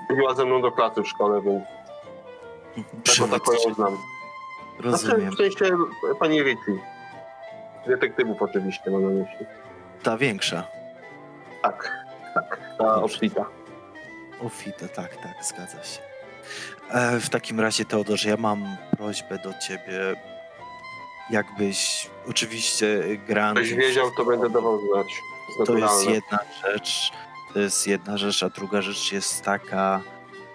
chodziła 0.08 0.34
ze 0.36 0.46
mną 0.46 0.62
do 0.62 0.72
klasy 0.72 1.01
w 1.04 1.08
szkole, 1.08 1.42
więc 1.42 1.63
Przywódcy. 3.04 3.51
ją 3.68 3.74
znam. 3.74 3.98
Rozumiem. 4.80 5.32
Znaczy, 5.32 5.50
w 5.50 5.58
sensie 5.58 5.75
pani 6.20 6.44
Ritchie. 6.44 6.74
Detektywów 7.88 8.42
oczywiście 8.42 8.92
mam 8.92 9.04
na 9.04 9.10
myśli. 9.10 9.46
Ta 10.04 10.18
większa. 10.18 10.68
Tak, 11.62 12.05
tak. 12.36 12.60
Ta 12.77 12.84
Dobrze. 12.84 13.01
obfita. 13.15 13.46
Ofite, 14.42 14.89
tak, 14.89 15.15
tak, 15.18 15.46
zgadza 15.46 15.84
się. 15.84 16.00
E, 16.92 17.20
w 17.20 17.30
takim 17.30 17.60
razie, 17.60 17.86
Teodorze, 17.86 18.30
ja 18.30 18.38
mam 18.38 18.77
prośbę 18.98 19.39
do 19.44 19.54
ciebie. 19.68 20.15
Jakbyś 21.30 22.10
oczywiście 22.30 23.04
grant. 23.27 23.60
Ktoś 23.60 23.74
wiedział, 23.74 24.12
to 24.18 24.25
będę 24.25 24.50
dawał 24.50 24.80
znać. 24.88 25.08
To 25.58 25.65
To 25.65 25.77
jest 25.77 26.10
jedna 26.10 26.39
rzecz. 26.65 27.12
To 27.54 27.60
jest 27.60 27.88
jedna 27.88 28.18
rzecz, 28.18 28.44
a 28.44 28.50
druga 28.50 28.82
rzecz 28.82 29.12
jest 29.12 29.44
taka, 29.44 30.01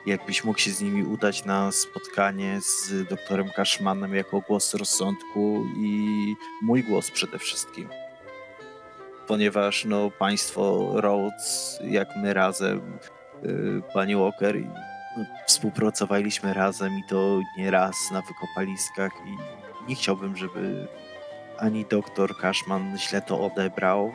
jakbyś 0.06 0.44
mógł 0.44 0.58
się 0.58 0.70
z 0.70 0.80
nimi 0.80 1.04
udać 1.04 1.44
na 1.44 1.72
spotkanie 1.72 2.60
z 2.60 3.08
doktorem 3.08 3.50
Kaszmanem 3.56 4.14
jako 4.14 4.40
głos 4.40 4.74
rozsądku 4.74 5.66
i 5.76 6.34
mój 6.62 6.82
głos 6.84 7.10
przede 7.10 7.38
wszystkim. 7.38 7.88
Ponieważ 9.30 9.84
no, 9.84 10.10
państwo 10.18 10.90
Rhodes, 10.94 11.78
jak 11.84 12.08
my 12.16 12.34
razem, 12.34 12.98
y, 13.44 13.82
pani 13.94 14.16
Walker. 14.16 14.56
No, 15.16 15.24
współpracowaliśmy 15.46 16.54
razem 16.54 16.92
i 16.98 17.02
to 17.10 17.40
nie 17.58 17.70
raz 17.70 17.96
na 18.12 18.22
wykopaliskach 18.22 19.12
i 19.26 19.36
nie 19.88 19.94
chciałbym, 19.94 20.36
żeby 20.36 20.86
ani 21.58 21.84
doktor 21.84 22.36
Cashman 22.36 22.98
źle 22.98 23.22
to 23.22 23.40
odebrał. 23.46 24.12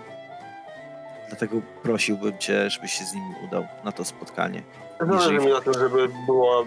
Dlatego 1.28 1.56
prosiłbym 1.84 2.38
cię, 2.38 2.70
żebyś 2.70 2.92
się 2.92 3.06
z 3.06 3.14
nim 3.14 3.24
udał 3.48 3.68
na 3.84 3.92
to 3.92 4.06
spotkanie. 4.06 4.64
Zależy 5.00 5.34
Jeżeli- 5.34 5.48
mi 5.48 5.54
na 5.54 5.62
tym, 5.62 5.74
żeby 5.74 6.10
była 6.26 6.64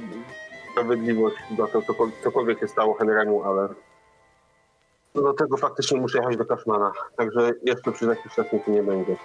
sprawiedliwość 0.73 1.37
za 1.59 1.67
to, 1.67 1.81
cokol- 1.81 2.13
cokolwiek 2.25 2.61
się 2.61 2.69
stało 2.69 2.95
Henrymu, 2.95 3.43
ale 3.45 3.69
do 5.23 5.33
tego 5.33 5.57
faktycznie 5.57 6.01
muszę 6.01 6.19
jechać 6.19 6.37
do 6.37 6.47
Kaszmana. 6.47 6.93
Także 7.17 7.51
jeszcze 7.63 7.93
przez 7.93 8.09
jakiś 8.09 8.35
czas 8.35 8.47
nie 8.67 8.83
będzie. 8.83 9.17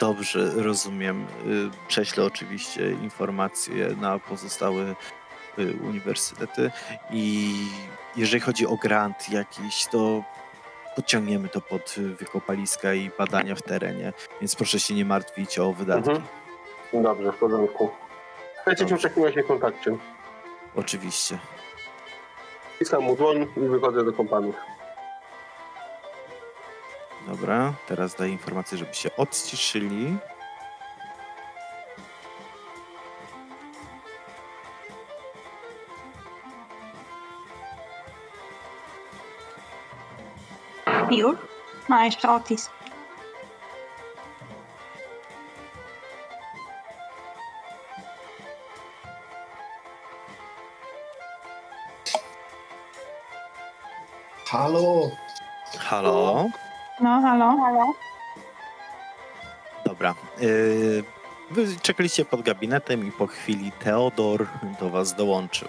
Dobrze, 0.00 0.50
rozumiem. 0.56 1.26
Y, 1.46 1.70
Prześlę 1.88 2.24
oczywiście 2.24 2.90
informacje 2.90 3.96
na 4.00 4.18
pozostałe 4.18 4.94
y, 5.58 5.76
uniwersytety 5.88 6.70
i 7.10 7.54
jeżeli 8.16 8.40
chodzi 8.40 8.66
o 8.66 8.76
grant 8.76 9.30
jakiś, 9.30 9.86
to 9.86 10.22
podciągniemy 10.96 11.48
to 11.48 11.60
pod 11.60 11.94
wykopaliska 12.18 12.94
i 12.94 13.10
badania 13.18 13.54
w 13.54 13.62
terenie, 13.62 14.12
więc 14.40 14.56
proszę 14.56 14.80
się 14.80 14.94
nie 14.94 15.04
martwić 15.04 15.58
o 15.58 15.72
wydatki. 15.72 16.10
Mhm. 16.10 17.02
Dobrze, 17.02 17.32
w 17.32 17.36
porządku. 17.36 17.90
Chcecie 18.62 18.96
w 18.96 19.02
takim 19.02 19.24
razie 19.24 19.42
kontakcie. 19.42 19.96
Oczywiście. 20.76 21.38
Wciskam 22.74 23.02
mu 23.02 23.16
dłoń 23.16 23.46
i 23.56 23.60
wychodzę 23.60 24.04
do 24.04 24.12
kompanów. 24.12 24.54
Dobra, 27.28 27.74
teraz 27.86 28.14
daję 28.14 28.32
informację, 28.32 28.78
żeby 28.78 28.94
się 28.94 29.16
odciszyli. 29.16 30.16
Już? 41.10 41.36
A, 41.88 42.04
jeszcze 42.04 42.30
Otis. 42.30 42.70
Halo? 54.46 55.10
Halo? 55.78 56.48
No, 57.00 57.20
halo? 57.22 57.56
halo. 57.56 57.92
Dobra. 59.84 60.14
y, 60.42 61.04
Wy 61.50 61.66
czekaliście 61.82 62.24
pod 62.24 62.42
gabinetem 62.42 63.08
i 63.08 63.12
po 63.12 63.26
chwili 63.26 63.72
Teodor 63.72 64.46
do 64.80 64.90
was 64.90 65.14
dołączył. 65.14 65.68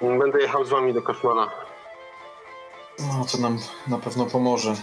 Będę 0.00 0.40
jechał 0.40 0.64
z 0.64 0.70
wami 0.70 0.94
do 0.94 1.02
Kaszmana. 1.02 1.50
No, 2.98 3.24
to 3.32 3.38
nam 3.38 3.58
na 3.88 3.98
pewno 3.98 4.26
pomoże. 4.26 4.74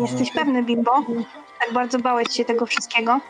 Jesteś 0.00 0.32
pewny, 0.32 0.62
Bimbo? 0.62 0.92
Tak 1.60 1.72
bardzo 1.72 1.98
bałeś 1.98 2.28
się 2.30 2.44
tego 2.44 2.66
wszystkiego? 2.66 3.20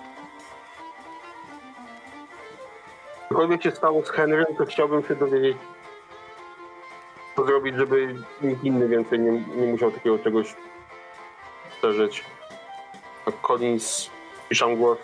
Cokolwiek 3.29 3.63
się 3.63 3.71
stało 3.71 4.03
z 4.07 4.11
Henrym, 4.11 4.47
to 4.59 4.67
chciałbym 4.67 5.03
się 5.09 5.15
dowiedzieć, 5.17 5.57
zrobić, 7.47 7.77
żeby 7.77 8.15
nikt 8.43 8.65
inny 8.65 8.89
więcej 8.89 9.21
nie, 9.21 9.31
nie 9.33 9.67
musiał 9.73 9.91
takiego 9.91 10.19
czegoś 10.19 10.55
przeżyć. 11.79 12.25
Collins, 13.43 14.11
piszą 14.49 14.77
głos, 14.77 14.99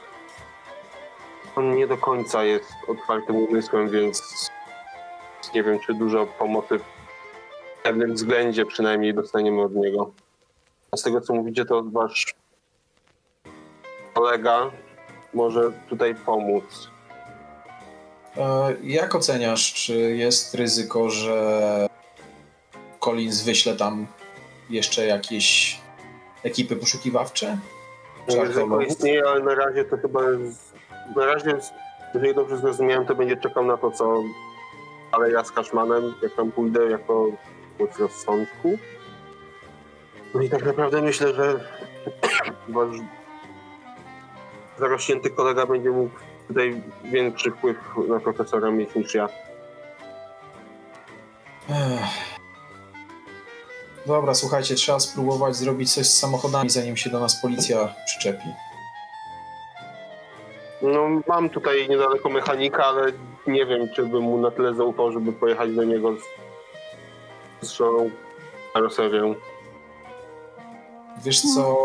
on 1.56 1.76
nie 1.76 1.86
do 1.86 1.96
końca 1.96 2.44
jest 2.44 2.72
otwartym 2.88 3.36
umysłem, 3.36 3.88
więc 3.88 4.48
nie 5.54 5.62
wiem, 5.62 5.78
czy 5.80 5.94
dużo 5.94 6.26
pomocy 6.26 6.78
w 6.78 7.82
pewnym 7.82 8.14
względzie 8.14 8.66
przynajmniej 8.66 9.14
dostaniemy 9.14 9.62
od 9.62 9.74
niego. 9.74 10.10
A 10.90 10.96
z 10.96 11.02
tego, 11.02 11.20
co 11.20 11.34
mówicie, 11.34 11.64
to 11.64 11.82
wasz 11.82 12.34
kolega 14.14 14.70
może 15.34 15.72
tutaj 15.88 16.14
pomóc. 16.14 16.90
E, 18.36 18.74
Jak 18.82 19.14
oceniasz, 19.14 19.74
czy 19.74 19.94
jest 19.94 20.54
ryzyko, 20.54 21.10
że 21.10 21.86
Collins 23.00 23.42
wyśle 23.42 23.76
tam 23.76 24.06
jeszcze 24.70 25.06
jakieś 25.06 25.78
ekipy 26.42 26.76
poszukiwawcze? 26.76 27.58
Czy 28.30 28.40
Ryzyko 28.40 28.80
istnieje, 28.80 29.22
ale 29.28 29.42
na 29.42 29.54
razie 29.54 29.84
to 29.84 29.96
chyba 29.96 30.20
jest, 30.30 30.74
na 31.16 31.26
razie, 31.26 31.58
jeżeli 32.14 32.34
dobrze 32.34 32.56
zrozumiałem, 32.56 33.06
to 33.06 33.14
będzie 33.14 33.36
czekał 33.36 33.64
na 33.64 33.76
to, 33.76 33.90
co 33.90 34.22
ale 35.12 35.30
ja 35.30 35.44
z 35.44 35.52
Kaszmanem, 35.52 36.14
jak 36.22 36.34
tam 36.34 36.52
pójdę, 36.52 36.90
jako 36.90 37.26
głos 37.78 37.98
rozsądku. 37.98 38.78
No 40.34 40.42
i 40.42 40.50
tak 40.50 40.64
naprawdę 40.64 41.02
myślę, 41.02 41.34
że 41.34 41.60
wasz 42.68 42.96
zarośnięty 44.78 45.30
kolega 45.30 45.66
będzie 45.66 45.90
mógł 45.90 46.14
tutaj 46.48 46.82
większy 47.04 47.50
wpływ 47.50 47.76
na 48.08 48.20
profesora 48.20 48.70
mieć 48.70 48.94
niż 48.94 49.14
ja. 49.14 49.28
Ech. 51.70 52.29
Dobra, 54.10 54.34
słuchajcie, 54.34 54.74
trzeba 54.74 55.00
spróbować 55.00 55.56
zrobić 55.56 55.94
coś 55.94 56.06
z 56.06 56.18
samochodami, 56.18 56.70
zanim 56.70 56.96
się 56.96 57.10
do 57.10 57.20
nas 57.20 57.40
policja 57.42 57.94
przyczepi. 58.06 58.48
No, 60.82 61.08
mam 61.28 61.50
tutaj 61.50 61.88
niedaleko 61.88 62.28
mechanika, 62.28 62.84
ale 62.84 63.12
nie 63.46 63.66
wiem, 63.66 63.88
czy 63.96 64.02
bym 64.06 64.22
mu 64.22 64.38
na 64.38 64.50
tyle 64.50 64.74
zaufał, 64.74 65.12
żeby 65.12 65.32
pojechać 65.32 65.74
do 65.74 65.84
niego 65.84 66.16
z 67.60 67.66
strzelą 67.66 68.10
karoserią. 68.74 69.34
Wiesz 71.24 71.42
co, 71.54 71.76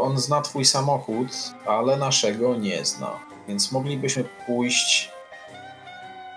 on 0.00 0.18
zna 0.18 0.40
twój 0.40 0.64
samochód, 0.64 1.28
ale 1.66 1.96
naszego 1.96 2.56
nie 2.56 2.84
zna. 2.84 3.18
Więc 3.48 3.72
moglibyśmy 3.72 4.24
pójść. 4.46 5.10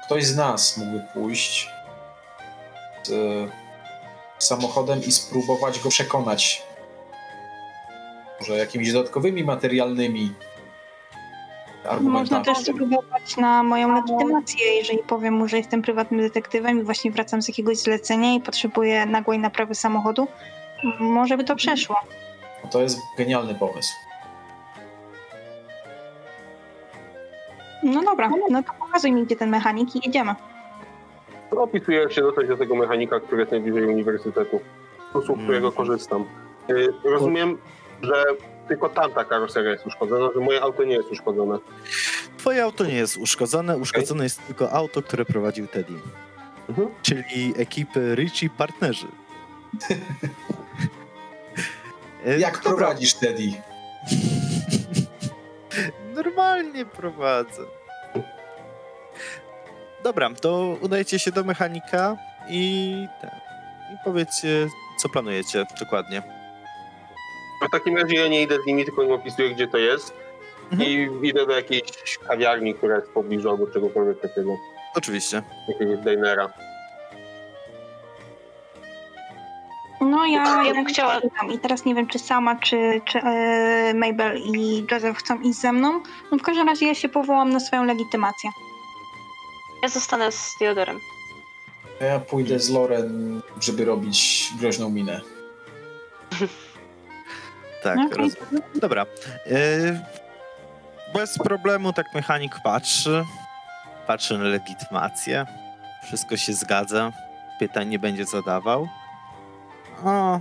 Ktoś 0.06 0.26
z 0.26 0.36
nas 0.36 0.78
mógłby 0.78 1.02
pójść 1.14 1.70
z 3.04 3.12
samochodem 4.44 5.04
i 5.04 5.12
spróbować 5.12 5.80
go 5.80 5.90
przekonać. 5.90 6.64
Może 8.40 8.58
jakimiś 8.58 8.94
dodatkowymi 8.94 9.44
materialnymi 9.44 10.34
Można 11.84 11.92
argumentami. 11.92 12.46
też 12.46 12.58
spróbować 12.58 13.38
na 13.38 13.64
moją 13.64 13.96
legitymację, 13.96 14.66
jeżeli 14.74 15.00
powiem 15.00 15.34
mu, 15.34 15.48
że 15.48 15.58
jestem 15.58 15.82
prywatnym 15.82 16.22
detektywem 16.22 16.80
i 16.80 16.84
właśnie 16.84 17.12
wracam 17.12 17.42
z 17.42 17.48
jakiegoś 17.48 17.78
zlecenia 17.78 18.34
i 18.34 18.42
potrzebuję 18.42 19.06
nagłej 19.06 19.40
naprawy 19.40 19.76
samochodu. 19.76 20.28
Może 21.00 21.38
by 21.38 21.44
to 21.44 21.56
przeszło. 21.56 21.96
To 22.72 22.82
jest 22.82 23.00
genialny 23.18 23.56
pomysł. 23.56 23.94
No 27.84 28.04
dobra, 28.04 28.32
no 28.50 28.64
to 28.64 28.74
pokazuj 28.80 29.12
mi, 29.12 29.26
gdzie 29.26 29.36
ten 29.36 29.50
mechanik 29.50 29.96
i 29.96 30.02
jedziemy. 30.06 30.36
Opisuję, 31.52 32.10
się 32.10 32.22
dostać 32.22 32.48
do 32.48 32.58
tego 32.58 32.76
mechanika, 32.76 33.20
który 33.20 33.40
jest 33.42 33.52
najbliżej 33.52 33.86
uniwersytetu. 33.86 34.60
Z 35.14 35.16
usług, 35.16 35.38
Mm. 35.38 35.46
którego 35.48 35.72
korzystam. 35.72 36.26
Y, 36.70 36.94
Rozumiem, 37.04 37.58
że 38.02 38.24
tylko 38.68 38.90
tamta 38.90 39.26
karoseria 39.26 39.72
jest 39.72 39.88
uszkodzona, 39.88 40.30
że 40.36 40.40
moje 40.40 40.62
auto 40.62 40.84
nie 40.84 40.96
jest 40.96 41.12
uszkodzone. 41.12 41.60
Twoje 42.38 42.64
auto 42.64 42.86
nie 42.86 42.96
jest 42.96 43.18
uszkodzone, 43.18 43.78
uszkodzone 43.78 44.24
jest 44.24 44.48
tylko 44.48 44.72
auto, 44.72 45.02
które 45.02 45.26
prowadził 45.26 45.68
Teddy. 45.68 45.94
Mhm. 46.70 46.88
Czyli 47.02 47.54
ekipy 47.58 48.16
Richie 48.16 48.50
Partnerzy. 48.58 49.08
Jak 52.40 52.62
prowadzisz, 52.62 53.14
Teddy? 53.14 53.44
Normalnie 56.16 56.86
prowadzę. 56.86 57.62
Dobra, 60.04 60.30
to 60.42 60.78
udajcie 60.82 61.20
się 61.20 61.32
do 61.32 61.44
mechanika 61.44 62.18
i 62.50 62.94
i 63.94 63.96
powiedzcie, 64.06 64.68
co 64.98 65.10
planujecie 65.10 65.66
dokładnie. 65.80 66.22
W 67.68 67.72
takim 67.72 67.98
razie 67.98 68.16
ja 68.16 68.28
nie 68.28 68.42
idę 68.42 68.56
z 68.64 68.66
nimi, 68.68 68.86
tylko 68.86 69.04
im 69.04 69.12
opisuję, 69.12 69.50
gdzie 69.50 69.68
to 69.68 69.78
jest. 69.78 70.14
Mhm. 70.72 70.90
I 70.90 71.10
idę 71.28 71.46
do 71.46 71.54
jakiejś 71.56 72.18
kawiarni, 72.28 72.74
która 72.76 72.96
jest 72.96 73.08
w 73.08 73.14
pobliżu, 73.14 73.50
albo 73.50 73.68
czegokolwiek 73.68 74.22
takiego. 74.22 74.52
Oczywiście. 74.96 75.42
Jakiegoś 75.68 75.98
dinera. 75.98 76.50
No 80.02 80.26
ja, 80.26 80.44
Ja 80.46 80.64
ja 80.64 80.74
bym 80.74 80.86
chciała- 80.86 81.20
I 81.54 81.60
teraz 81.60 81.86
nie 81.86 81.96
wiem, 81.96 82.08
czy 82.08 82.20
sama, 82.20 82.56
czy, 82.56 83.02
czy 83.06 83.20
e, 83.20 83.94
Mabel 83.94 84.38
i 84.38 84.86
Joseph 84.92 85.18
chcą 85.18 85.40
iść 85.42 85.60
ze 85.60 85.72
mną. 85.74 86.02
No 86.32 86.38
w 86.38 86.42
każdym 86.42 86.68
razie 86.68 86.88
ja 86.88 86.94
się 86.96 87.10
powołam 87.10 87.50
na 87.50 87.60
swoją 87.60 87.84
legitymację. 87.84 88.50
Ja 89.82 89.90
zostanę 89.90 90.32
z 90.32 90.56
Theodorem. 90.60 91.00
Ja 92.02 92.20
pójdę 92.20 92.60
z 92.60 92.70
Loren, 92.70 93.42
żeby 93.62 93.86
robić 93.86 94.50
groźną 94.60 94.90
minę. 94.90 95.22
Tak, 97.84 97.98
No, 97.98 98.10
rozumiem. 98.10 98.64
Dobra. 98.76 99.06
E, 99.46 99.58
bez 101.14 101.38
problemu 101.38 101.94
tak 101.94 102.14
mechanik 102.14 102.56
patrzy. 102.64 103.26
Patrzy 104.08 104.38
na 104.38 104.44
legitymację. 104.44 105.46
Wszystko 106.04 106.38
się 106.38 106.54
zgadza. 106.54 107.12
Pytań 107.60 107.88
nie 107.88 108.00
będzie 108.00 108.26
zadawał. 108.26 108.88
O, 110.06 110.40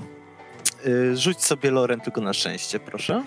y, 0.87 1.17
rzuć 1.17 1.45
sobie 1.45 1.71
Loren 1.71 2.01
tylko 2.01 2.21
na 2.21 2.33
szczęście, 2.33 2.81
proszę. 2.81 3.23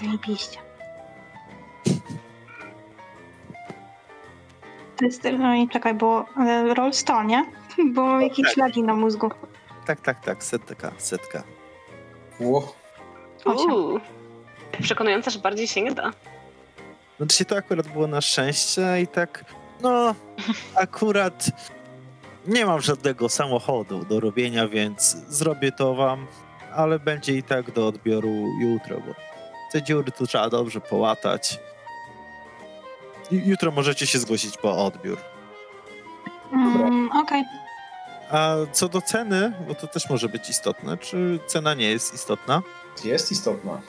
Zajebiście. 0.00 0.58
Jest, 5.04 5.22
no 5.38 5.54
i 5.54 5.68
czekaj, 5.68 5.94
bo 5.94 6.24
e, 6.46 6.74
roll 6.74 6.92
100, 6.92 7.22
nie? 7.22 7.44
Bo 7.94 8.04
mam 8.04 8.22
jakieś 8.22 8.44
tak. 8.44 8.54
ślagi 8.54 8.82
na 8.82 8.94
mózgu. 8.94 9.30
Tak, 9.86 10.00
tak, 10.00 10.24
tak, 10.24 10.44
setka, 10.44 10.92
setka. 10.98 11.42
Ło. 12.40 12.74
Uuu. 13.46 14.00
Przekonujące, 14.82 15.30
że 15.30 15.38
bardziej 15.38 15.66
się 15.66 15.82
nie 15.82 15.92
da. 15.92 16.12
Znaczy 17.16 17.44
to 17.44 17.56
akurat 17.56 17.88
było 17.88 18.06
na 18.06 18.20
szczęście 18.20 18.82
i 19.02 19.06
tak, 19.06 19.44
no, 19.82 20.14
akurat 20.74 21.46
nie 22.46 22.66
mam 22.66 22.80
żadnego 22.80 23.28
samochodu 23.28 24.04
do 24.04 24.20
robienia, 24.20 24.68
więc 24.68 25.16
zrobię 25.28 25.72
to 25.72 25.94
wam, 25.94 26.26
ale 26.74 26.98
będzie 26.98 27.36
i 27.36 27.42
tak 27.42 27.70
do 27.70 27.86
odbioru 27.86 28.48
jutro, 28.60 29.00
bo 29.00 29.14
te 29.72 29.82
dziury 29.82 30.12
tu 30.12 30.26
trzeba 30.26 30.50
dobrze 30.50 30.80
połatać. 30.80 31.58
Ju- 33.32 33.42
Jutro 33.46 33.70
możecie 33.70 34.06
się 34.06 34.18
zgłosić 34.18 34.56
po 34.56 34.84
odbiór. 34.86 35.18
Mm, 36.52 37.10
Okej. 37.12 37.44
A 38.30 38.54
co 38.72 38.88
do 38.88 39.00
ceny, 39.02 39.52
bo 39.68 39.74
to 39.74 39.86
też 39.86 40.10
może 40.10 40.28
być 40.28 40.50
istotne, 40.50 40.98
czy 40.98 41.38
cena 41.46 41.74
nie 41.74 41.90
jest 41.90 42.14
istotna? 42.14 42.62
jest 43.04 43.32
istotna. 43.32 43.80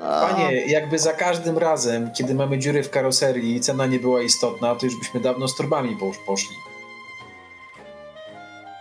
Panie, 0.00 0.66
jakby 0.66 0.98
za 0.98 1.12
każdym 1.12 1.58
razem, 1.58 2.10
kiedy 2.12 2.34
mamy 2.34 2.58
dziury 2.58 2.82
w 2.82 2.90
karoserii 2.90 3.56
i 3.56 3.60
cena 3.60 3.86
nie 3.86 3.98
była 3.98 4.22
istotna, 4.22 4.74
to 4.74 4.86
już 4.86 4.98
byśmy 4.98 5.20
dawno 5.20 5.48
z 5.48 5.56
torbami 5.56 5.96
posz- 5.96 6.18
poszli. 6.26 6.56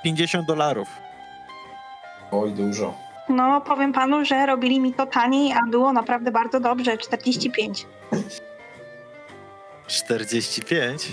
50 0.03 0.47
dolarów. 0.47 0.88
Oj, 2.31 2.51
dużo. 2.51 2.93
No, 3.29 3.61
powiem 3.61 3.93
panu, 3.93 4.25
że 4.25 4.45
robili 4.45 4.79
mi 4.79 4.93
to 4.93 5.05
taniej, 5.05 5.53
a 5.53 5.59
było 5.69 5.93
naprawdę 5.93 6.31
bardzo 6.31 6.59
dobrze. 6.59 6.97
45. 6.97 7.85
45? 9.88 11.07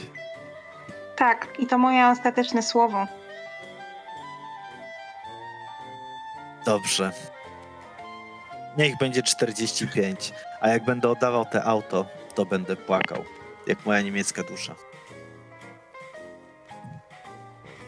Tak, 1.16 1.48
i 1.58 1.66
to 1.66 1.78
moje 1.78 2.08
ostateczne 2.08 2.62
słowo. 2.62 3.06
Dobrze. 6.64 7.12
Niech 8.78 8.98
będzie 8.98 9.22
45, 9.22 10.32
a 10.60 10.68
jak 10.68 10.84
będę 10.84 11.08
oddawał 11.08 11.44
te 11.44 11.64
auto, 11.64 12.06
to 12.34 12.46
będę 12.46 12.76
płakał, 12.76 13.24
jak 13.66 13.86
moja 13.86 14.00
niemiecka 14.00 14.42
dusza. 14.42 14.74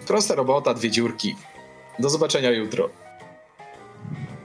Prosta 0.07 0.35
robota, 0.35 0.75
dwie 0.75 0.91
dziurki. 0.91 1.37
Do 1.99 2.11
zobaczenia 2.11 2.51
jutro. 2.51 2.91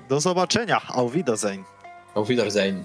Do 0.10 0.20
zobaczenia, 0.20 0.82
auf 0.88 1.12
Wiedersehen. 1.12 1.64
Auf 2.16 2.28
Wiedersehen. 2.28 2.84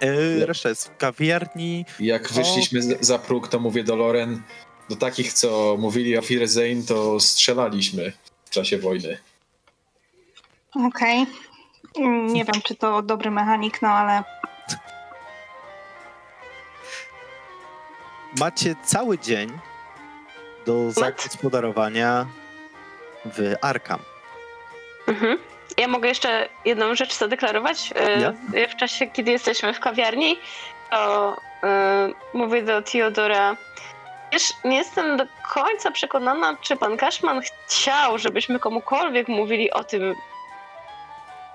Yy, 0.00 0.46
reszta 0.46 0.68
jest 0.68 0.88
w 0.88 0.96
kawiarni. 0.96 1.84
Jak 2.00 2.32
wyszliśmy 2.32 2.80
za 3.00 3.18
próg, 3.18 3.48
to 3.48 3.58
mówię 3.60 3.84
do 3.84 3.96
Loren, 3.96 4.42
do 4.88 4.96
takich, 4.96 5.32
co 5.32 5.76
mówili 5.78 6.16
Auf 6.18 6.26
Wiedersehen, 6.26 6.86
to 6.86 7.20
strzelaliśmy 7.20 8.12
w 8.44 8.50
czasie 8.50 8.78
wojny. 8.78 9.18
Okej. 10.86 11.26
Mm, 11.96 12.26
Nie 12.26 12.44
wiem, 12.44 12.62
czy 12.64 12.74
to 12.74 13.02
dobry 13.02 13.30
mechanik, 13.30 13.82
no 13.82 13.88
ale 13.88 14.24
Macie 18.38 18.74
cały 18.84 19.18
dzień 19.18 19.52
do 20.66 20.90
zagospodarowania 20.92 22.26
w 23.24 23.54
Arkham. 23.62 23.98
Mhm. 25.08 25.38
Ja 25.76 25.88
mogę 25.88 26.08
jeszcze 26.08 26.48
jedną 26.64 26.94
rzecz 26.94 27.14
zadeklarować. 27.14 27.90
E, 28.54 28.68
W 28.68 28.76
czasie, 28.76 29.06
kiedy 29.06 29.30
jesteśmy 29.30 29.74
w 29.74 29.80
kawiarni, 29.80 30.38
to 30.90 31.36
e, 31.64 32.08
mówię 32.34 32.62
do 32.62 32.82
Teodora. 32.82 33.56
Wiesz, 34.32 34.52
nie 34.64 34.76
jestem 34.76 35.16
do 35.16 35.24
końca 35.54 35.90
przekonana, 35.90 36.56
czy 36.60 36.76
pan 36.76 36.96
Kaszman 36.96 37.40
chciał, 37.66 38.18
żebyśmy 38.18 38.58
komukolwiek 38.58 39.28
mówili 39.28 39.70
o 39.70 39.84
tym, 39.84 40.14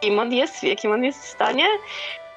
kim 0.01 0.19
on 0.19 0.34
jest, 0.34 0.60
w 0.60 0.63
jakim 0.63 0.91
on 0.91 1.03
jest 1.03 1.23
stanie. 1.23 1.65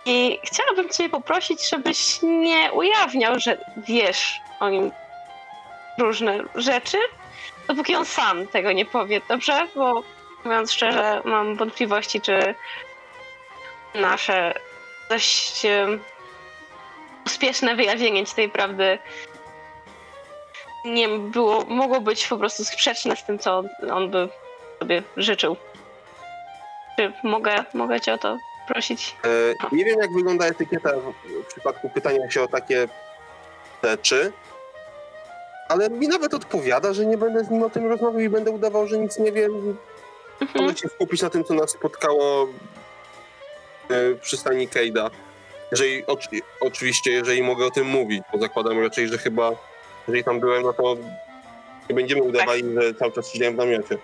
I 0.04 0.38
chciałabym 0.44 0.88
cię 0.88 1.08
poprosić, 1.08 1.68
żebyś 1.70 2.18
nie 2.22 2.72
ujawniał, 2.72 3.38
że 3.38 3.58
wiesz 3.76 4.40
o 4.60 4.68
nim 4.68 4.90
różne 5.98 6.38
rzeczy, 6.54 6.98
dopóki 7.70 7.96
on 7.96 8.04
sam 8.04 8.46
tego 8.46 8.72
nie 8.72 8.86
powie, 8.86 9.20
dobrze? 9.28 9.66
Bo 9.74 10.02
mówiąc 10.44 10.72
szczerze, 10.72 11.22
mam 11.24 11.56
wątpliwości, 11.56 12.20
czy 12.20 12.54
nasze 13.94 14.54
dość 15.10 15.66
uspieszne 17.26 17.76
wyjawienie 17.76 18.26
tej 18.26 18.48
prawdy 18.48 18.98
nie 20.84 21.08
było, 21.08 21.64
mogło 21.64 22.00
być 22.00 22.26
po 22.26 22.36
prostu 22.36 22.64
sprzeczne 22.64 23.16
z 23.16 23.24
tym, 23.24 23.38
co 23.38 23.58
on, 23.58 23.68
on 23.92 24.10
by 24.10 24.28
sobie 24.78 25.02
życzył. 25.16 25.56
Czy 26.96 27.12
mogę, 27.22 27.64
mogę 27.74 28.00
cię 28.00 28.14
o 28.14 28.18
to 28.18 28.38
prosić? 28.68 29.16
E, 29.24 29.76
nie 29.76 29.84
wiem, 29.84 29.98
jak 30.00 30.12
wygląda 30.12 30.46
etykieta 30.46 30.90
w 31.44 31.46
przypadku 31.46 31.90
pytania 31.90 32.30
się 32.30 32.42
o 32.42 32.48
takie 32.48 32.88
rzeczy, 33.82 34.32
ale 35.70 35.90
mi 35.90 36.08
nawet 36.08 36.34
odpowiada, 36.34 36.92
że 36.92 37.06
nie 37.06 37.18
będę 37.18 37.44
z 37.44 37.50
nim 37.50 37.62
o 37.62 37.70
tym 37.70 37.86
rozmawiał 37.86 38.20
i 38.20 38.28
będę 38.28 38.50
udawał, 38.50 38.86
że 38.88 38.98
nic 38.98 39.18
nie 39.18 39.32
wiem. 39.32 39.76
Mhm. 40.40 40.64
Mogę 40.64 40.76
się 40.78 40.88
skupić 40.88 41.22
na 41.22 41.30
tym, 41.30 41.44
co 41.44 41.54
nas 41.54 41.70
spotkało 41.70 42.48
e, 43.90 44.14
przy 44.14 44.36
stani 44.36 44.68
Kejda. 44.68 45.10
Jeżeli, 45.70 46.06
oczy, 46.06 46.28
oczywiście, 46.60 47.10
jeżeli 47.10 47.42
mogę 47.42 47.66
o 47.66 47.70
tym 47.70 47.86
mówić, 47.86 48.22
bo 48.32 48.38
zakładam 48.38 48.80
raczej, 48.82 49.08
że 49.08 49.18
chyba, 49.18 49.50
jeżeli 50.08 50.24
tam 50.24 50.40
byłem, 50.40 50.62
no 50.62 50.72
to 50.72 50.96
nie 51.88 51.94
będziemy 51.94 52.22
udawali, 52.22 52.62
że 52.74 52.94
cały 52.94 53.12
czas 53.12 53.32
siedziałem 53.32 53.54
w 53.54 53.58
namiocie. 53.58 53.98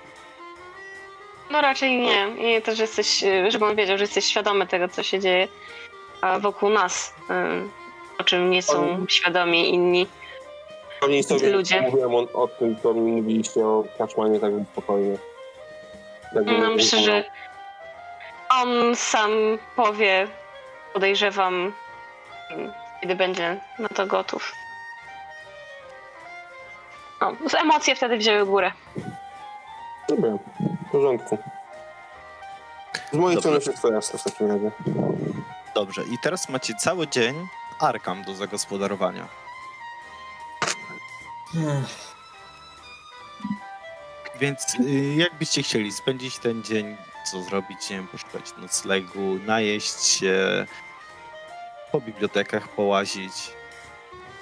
No 1.50 1.60
raczej 1.60 1.98
nie. 1.98 2.26
I 2.58 2.62
też 2.62 2.78
jesteś, 2.78 3.22
y, 3.24 3.50
żeby 3.50 3.64
on 3.64 3.76
wiedział, 3.76 3.98
że 3.98 4.04
jesteś 4.04 4.24
świadomy 4.24 4.66
tego, 4.66 4.88
co 4.88 5.02
się 5.02 5.20
dzieje 5.20 5.48
a 6.20 6.38
wokół 6.38 6.70
nas. 6.70 7.14
y, 7.30 7.68
O 8.18 8.24
czym 8.24 8.50
nie 8.50 8.62
są 8.62 9.06
świadomi 9.08 9.74
inni. 9.74 10.06
Pewnie 11.00 11.22
sobie 11.22 11.50
Ludzie. 11.50 11.82
mówiłem 11.82 12.14
o, 12.14 12.18
o 12.32 12.48
tym, 12.48 12.76
co 12.82 12.94
mi 12.94 13.12
mówiliście 13.12 13.66
o 13.66 13.84
Kaczmanie, 13.98 14.40
tak 14.40 14.52
spokojnie. 14.72 15.18
Tak 16.34 16.44
No, 16.46 16.70
myślę, 16.70 16.98
że 16.98 17.24
on 18.50 18.96
sam 18.96 19.30
powie, 19.76 20.28
podejrzewam, 20.92 21.72
kiedy 23.00 23.14
będzie 23.14 23.60
na 23.78 23.88
to 23.88 24.06
gotów. 24.06 24.52
No, 27.20 27.32
emocje 27.60 27.96
wtedy 27.96 28.16
wzięły 28.16 28.46
górę. 28.46 28.72
Dobra, 30.08 30.30
w 30.88 30.92
porządku. 30.92 31.38
Z 33.12 33.16
mojej 33.16 33.38
strony 33.38 33.60
wszystko 33.60 33.92
jasne 33.92 34.18
w 34.18 34.22
takim 34.22 34.48
razie. 34.48 34.70
Dobrze, 35.74 36.02
i 36.02 36.18
teraz 36.22 36.48
macie 36.48 36.74
cały 36.74 37.08
dzień 37.08 37.46
Arkham 37.80 38.22
do 38.24 38.34
zagospodarowania. 38.34 39.28
Więc 44.40 44.74
y, 44.80 45.14
jak 45.16 45.34
byście 45.34 45.62
chcieli 45.62 45.92
spędzić 45.92 46.38
ten 46.38 46.62
dzień, 46.62 46.96
co 47.30 47.42
zrobić, 47.42 47.90
nie 47.90 47.96
wiem, 47.96 48.08
poszukać 48.08 48.56
noclegu, 48.58 49.38
najeść 49.46 50.04
się, 50.04 50.66
po 51.92 52.00
bibliotekach 52.00 52.68
połazić, 52.68 53.32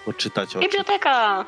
poczytać 0.05 0.57
o. 0.57 0.61
Biblioteka! 0.61 1.45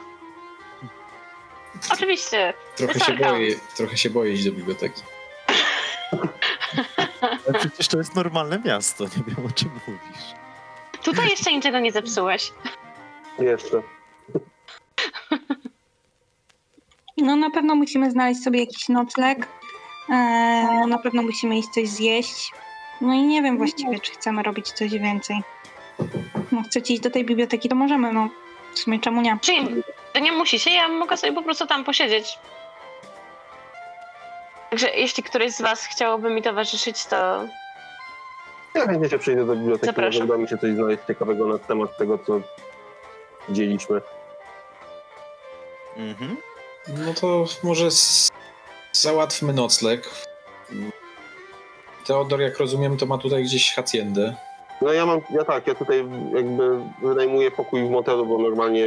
Oczywiście. 1.92 2.54
Trochę 2.76 3.00
się, 3.00 3.12
boję, 3.12 3.56
trochę 3.76 3.96
się 3.96 4.10
boję 4.10 4.32
iść 4.32 4.44
do 4.44 4.52
biblioteki. 4.52 5.02
Ale 7.48 7.58
przecież 7.58 7.88
to 7.88 7.98
jest 7.98 8.14
normalne 8.14 8.58
miasto, 8.64 9.04
nie 9.04 9.22
wiem 9.26 9.46
o 9.46 9.50
czym 9.50 9.70
mówisz. 9.86 10.24
Tutaj 11.02 11.28
jeszcze 11.28 11.52
niczego 11.52 11.78
nie 11.78 11.92
zepsułeś. 11.92 12.52
Jeszcze. 13.38 13.82
No 17.26 17.36
na 17.36 17.50
pewno 17.50 17.74
musimy 17.74 18.10
znaleźć 18.10 18.42
sobie 18.44 18.60
jakiś 18.60 18.88
nocleg. 18.88 19.48
Eee, 20.08 20.86
na 20.86 20.98
pewno 20.98 21.22
musimy 21.22 21.58
iść 21.58 21.68
coś 21.68 21.88
zjeść. 21.88 22.52
No 23.00 23.14
i 23.14 23.18
nie 23.22 23.42
wiem 23.42 23.58
właściwie, 23.58 24.00
czy 24.00 24.12
chcemy 24.12 24.42
robić 24.42 24.72
coś 24.72 24.90
więcej. 24.90 25.36
No 26.52 26.62
chcecie 26.62 26.94
iść 26.94 27.02
do 27.02 27.10
tej 27.10 27.24
biblioteki, 27.24 27.68
to 27.68 27.74
możemy, 27.74 28.12
no. 28.12 28.28
W 28.74 28.78
sumie 28.78 28.98
czemu 29.00 29.20
nie? 29.20 29.38
Czyli 29.40 29.82
to 30.12 30.18
nie 30.20 30.32
musicie, 30.32 30.70
ja 30.74 30.88
mogę 30.88 31.16
sobie 31.16 31.32
po 31.32 31.42
prostu 31.42 31.66
tam 31.66 31.84
posiedzieć. 31.84 32.38
Także 34.70 34.90
jeśli 34.90 35.22
któryś 35.22 35.52
z 35.52 35.60
was 35.62 35.86
chciałoby 35.86 36.30
mi 36.30 36.42
towarzyszyć, 36.42 37.04
to 37.06 37.16
Ja 38.74 38.86
chętnie 38.86 39.08
się 39.10 39.18
przyjdę 39.18 39.46
do 39.46 39.56
biblioteki, 39.56 39.86
może 39.86 39.92
Zapraszam. 39.96 40.22
uda 40.28 40.36
mi 40.36 40.48
się 40.48 40.58
coś 40.58 40.70
znaleźć 40.74 41.02
ciekawego 41.06 41.46
na 41.46 41.58
temat 41.58 41.96
tego, 41.98 42.18
co 42.18 42.40
widzieliśmy. 43.48 44.00
Mhm. 45.96 46.36
No 46.88 47.14
to 47.14 47.44
może 47.62 47.88
załatwmy 48.92 49.52
nocleg. 49.52 50.10
Teodor, 52.06 52.40
jak 52.40 52.58
rozumiem, 52.58 52.96
to 52.96 53.06
ma 53.06 53.18
tutaj 53.18 53.44
gdzieś 53.44 53.74
haciendę. 53.74 54.34
No 54.82 54.92
ja 54.92 55.06
mam, 55.06 55.20
ja 55.30 55.44
tak, 55.44 55.66
ja 55.66 55.74
tutaj 55.74 56.04
jakby 56.34 56.80
wynajmuję 57.02 57.50
pokój 57.50 57.86
w 57.86 57.90
motelu, 57.90 58.26
bo 58.26 58.38
normalnie 58.38 58.86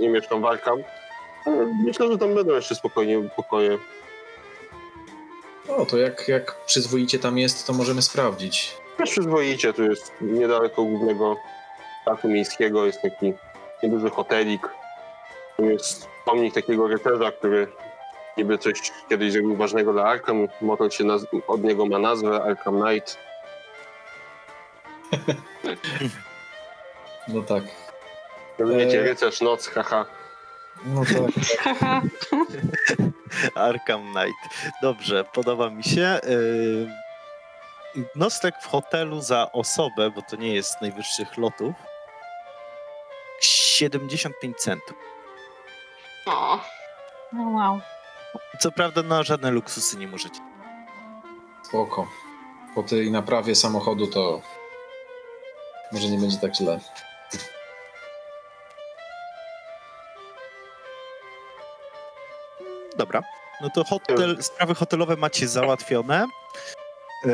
nie 0.00 0.08
mieszkam 0.08 0.42
w 0.42 0.44
Arkham. 0.44 0.78
Ale 1.46 1.66
myślę, 1.66 2.12
że 2.12 2.18
tam 2.18 2.34
będą 2.34 2.54
jeszcze 2.54 2.74
spokojnie 2.74 3.28
pokoje. 3.36 3.78
O, 5.68 5.86
to 5.86 5.96
jak, 5.98 6.28
jak 6.28 6.64
przyzwoicie 6.66 7.18
tam 7.18 7.38
jest, 7.38 7.66
to 7.66 7.72
możemy 7.72 8.02
sprawdzić. 8.02 8.76
Też 8.96 9.10
przyzwoicie, 9.10 9.72
tu 9.72 9.82
jest 9.82 10.12
niedaleko 10.20 10.84
głównego 10.84 11.36
parku 12.04 12.28
miejskiego, 12.28 12.86
jest 12.86 13.02
taki 13.02 13.32
nieduży 13.82 14.10
hotelik. 14.10 14.68
Jest 15.58 16.08
pomnik 16.24 16.54
takiego 16.54 16.88
rycerza, 16.88 17.32
który 17.32 17.68
niby 18.36 18.58
coś 18.58 18.92
kiedyś 19.08 19.32
zrobił 19.32 19.56
ważnego 19.56 19.92
dla 19.92 20.04
Arkham. 20.04 20.48
Motel 20.60 20.90
się 20.90 21.04
naz- 21.04 21.26
od 21.46 21.62
niego 21.64 21.86
ma 21.86 21.98
nazwę, 21.98 22.42
Arkham 22.42 22.80
Knight. 22.82 23.18
No 27.28 27.42
tak. 27.42 27.62
Rozumiecie, 28.58 29.02
rycerz, 29.02 29.40
noc, 29.40 29.68
haha. 29.68 30.06
No 30.84 31.02
tak. 31.04 31.44
Haha. 31.58 32.02
Arkham 33.68 34.02
Knight. 34.14 34.70
Dobrze, 34.82 35.24
podoba 35.24 35.70
mi 35.70 35.84
się. 35.84 36.20
Yy, 36.28 36.88
Nocleg 38.14 38.54
w 38.62 38.66
hotelu 38.66 39.20
za 39.20 39.52
osobę, 39.52 40.10
bo 40.10 40.22
to 40.22 40.36
nie 40.36 40.54
jest 40.54 40.70
z 40.78 40.80
najwyższych 40.80 41.36
lotów. 41.36 41.74
75 43.40 44.56
centów. 44.56 44.96
O, 46.26 46.60
No 47.32 47.50
wow. 47.50 47.80
Co 48.58 48.72
prawda 48.72 49.02
na 49.02 49.22
żadne 49.22 49.50
luksusy 49.50 49.96
nie 49.96 50.08
możecie. 50.08 50.40
Spoko. 51.62 52.06
Po 52.74 52.82
tej 52.82 53.10
naprawie 53.10 53.54
samochodu 53.54 54.06
to 54.06 54.40
może 55.92 56.08
nie 56.08 56.18
będzie 56.18 56.36
tak 56.38 56.56
źle. 56.56 56.80
Dobra. 62.96 63.22
No 63.60 63.70
to 63.70 63.84
hotel, 63.84 64.42
sprawy 64.42 64.74
hotelowe 64.74 65.16
macie 65.16 65.48
załatwione. 65.48 66.26
Yy, 67.24 67.32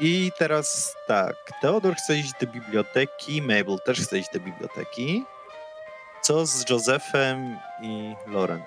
I 0.00 0.32
teraz 0.38 0.96
tak, 1.06 1.34
Teodor 1.60 1.94
chce 1.96 2.16
iść 2.16 2.32
do 2.40 2.46
biblioteki, 2.46 3.42
Mabel 3.42 3.78
też 3.84 4.00
chce 4.00 4.18
iść 4.18 4.28
do 4.32 4.40
biblioteki. 4.40 5.24
Co 6.30 6.46
z 6.46 6.70
Josephem 6.70 7.58
i 7.82 8.14
Loren? 8.26 8.62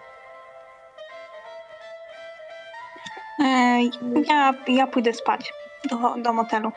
E, 3.40 3.82
ja, 4.28 4.54
ja 4.68 4.88
pójdę 4.88 5.14
spać 5.14 5.54
do, 5.90 6.16
do 6.24 6.34
motelu. 6.34 6.72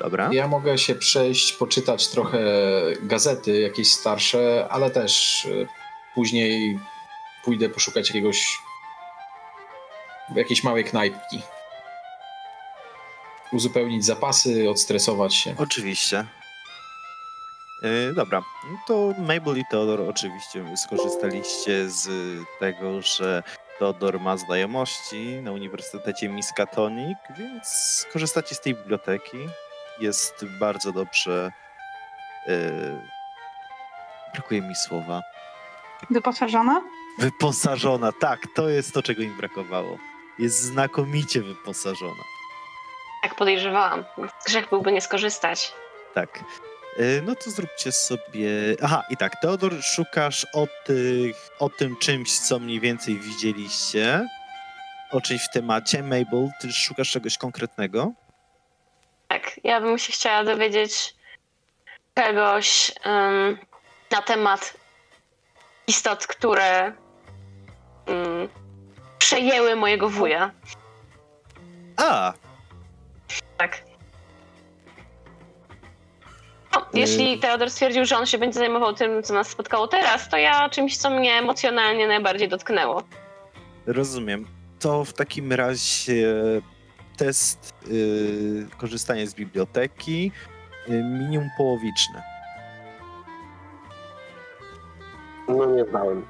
Dobra. 0.00 0.28
Ja 0.32 0.48
mogę 0.48 0.78
się 0.78 0.94
przejść, 0.94 1.52
poczytać 1.52 2.08
trochę 2.08 2.38
gazety, 3.02 3.60
jakieś 3.60 3.92
starsze, 3.92 4.66
ale 4.70 4.90
też 4.90 5.44
y, 5.44 5.66
później 6.14 6.78
pójdę 7.44 7.68
poszukać 7.68 8.08
jakiegoś 8.08 8.58
jakiejś 10.34 10.64
małej 10.64 10.84
knajpki. 10.84 11.42
Uzupełnić 13.52 14.04
zapasy, 14.04 14.70
odstresować 14.70 15.34
się. 15.34 15.54
Oczywiście. 15.58 16.26
Yy, 17.82 18.12
dobra, 18.14 18.42
no 18.70 18.78
to 18.86 19.14
Mabel 19.18 19.58
i 19.58 19.64
Teodor 19.70 20.00
oczywiście 20.00 20.76
skorzystaliście 20.76 21.88
z 21.90 22.08
tego, 22.60 23.02
że 23.02 23.42
Teodor 23.78 24.20
ma 24.20 24.36
znajomości 24.36 25.40
na 25.42 25.52
Uniwersytecie 25.52 26.28
Miskatonic, 26.28 27.18
więc 27.38 27.66
skorzystacie 27.68 28.54
z 28.54 28.60
tej 28.60 28.74
biblioteki. 28.74 29.38
Jest 30.00 30.44
bardzo 30.60 30.92
dobrze. 30.92 31.52
Yy, 32.46 33.00
brakuje 34.34 34.62
mi 34.62 34.74
słowa. 34.76 35.22
Wyposażona? 36.10 36.82
Wyposażona, 37.18 38.12
tak, 38.20 38.40
to 38.54 38.68
jest 38.68 38.94
to, 38.94 39.02
czego 39.02 39.22
im 39.22 39.36
brakowało. 39.36 39.98
Jest 40.38 40.60
znakomicie 40.62 41.42
wyposażona. 41.42 42.22
jak 43.22 43.34
podejrzewałam. 43.34 44.04
Grzech 44.46 44.68
byłby 44.68 44.92
nie 44.92 45.00
skorzystać. 45.00 45.72
Tak. 46.14 46.44
Y, 47.00 47.22
No 47.24 47.34
to 47.34 47.50
zróbcie 47.50 47.92
sobie. 47.92 48.50
Aha, 48.82 49.02
i 49.10 49.16
tak, 49.16 49.40
Teodor, 49.40 49.82
szukasz 49.82 50.46
o, 50.54 50.66
tych, 50.84 51.36
o 51.58 51.68
tym 51.68 51.96
czymś, 51.96 52.38
co 52.38 52.58
mniej 52.58 52.80
więcej 52.80 53.18
widzieliście. 53.18 54.26
O 55.10 55.20
czymś 55.20 55.42
w 55.44 55.50
temacie. 55.52 56.02
Mabel, 56.02 56.48
ty 56.60 56.72
szukasz 56.72 57.10
czegoś 57.10 57.38
konkretnego? 57.38 58.12
Tak, 59.28 59.60
ja 59.64 59.80
bym 59.80 59.98
się 59.98 60.12
chciała 60.12 60.44
dowiedzieć 60.44 61.14
czegoś 62.14 62.92
em, 63.04 63.58
na 64.10 64.22
temat 64.22 64.74
istot, 65.86 66.26
które 66.26 66.84
em, 68.06 68.48
przejęły 69.18 69.76
mojego 69.76 70.08
wuja. 70.08 70.50
A, 71.96 72.32
Tak. 73.56 73.82
Jeśli 76.96 77.38
Teodor 77.38 77.70
stwierdził, 77.70 78.04
że 78.04 78.16
on 78.16 78.26
się 78.26 78.38
będzie 78.38 78.58
zajmował 78.58 78.92
tym, 78.94 79.22
co 79.22 79.34
nas 79.34 79.48
spotkało 79.48 79.88
teraz, 79.88 80.28
to 80.28 80.36
ja 80.36 80.68
czymś, 80.68 80.96
co 80.96 81.10
mnie 81.10 81.32
emocjonalnie 81.34 82.08
najbardziej 82.08 82.48
dotknęło. 82.48 83.02
rozumiem. 83.86 84.46
To 84.80 85.04
w 85.04 85.12
takim 85.12 85.52
razie 85.52 86.34
test 87.16 87.74
y, 87.90 88.66
korzystania 88.78 89.26
z 89.26 89.34
biblioteki 89.34 90.32
y, 90.88 91.02
minimum 91.02 91.48
połowiczne. 91.56 92.22
No 95.48 95.66
nie 95.66 95.84
znałem. 95.84 96.26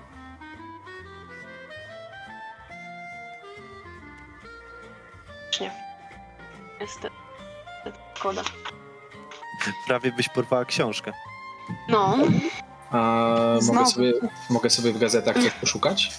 Nie. 5.61 5.71
Jest 6.81 7.09
szkoda. 8.15 8.43
Prawie 9.87 10.13
byś 10.13 10.29
porwała 10.29 10.65
książkę. 10.65 11.13
No, 11.89 12.17
A 12.91 13.59
mogę 13.63 13.87
sobie, 13.87 14.13
mogę 14.51 14.71
sobie 14.71 14.93
w 14.93 14.99
gazetach 14.99 15.37
coś 15.37 15.51
poszukać? 15.51 16.11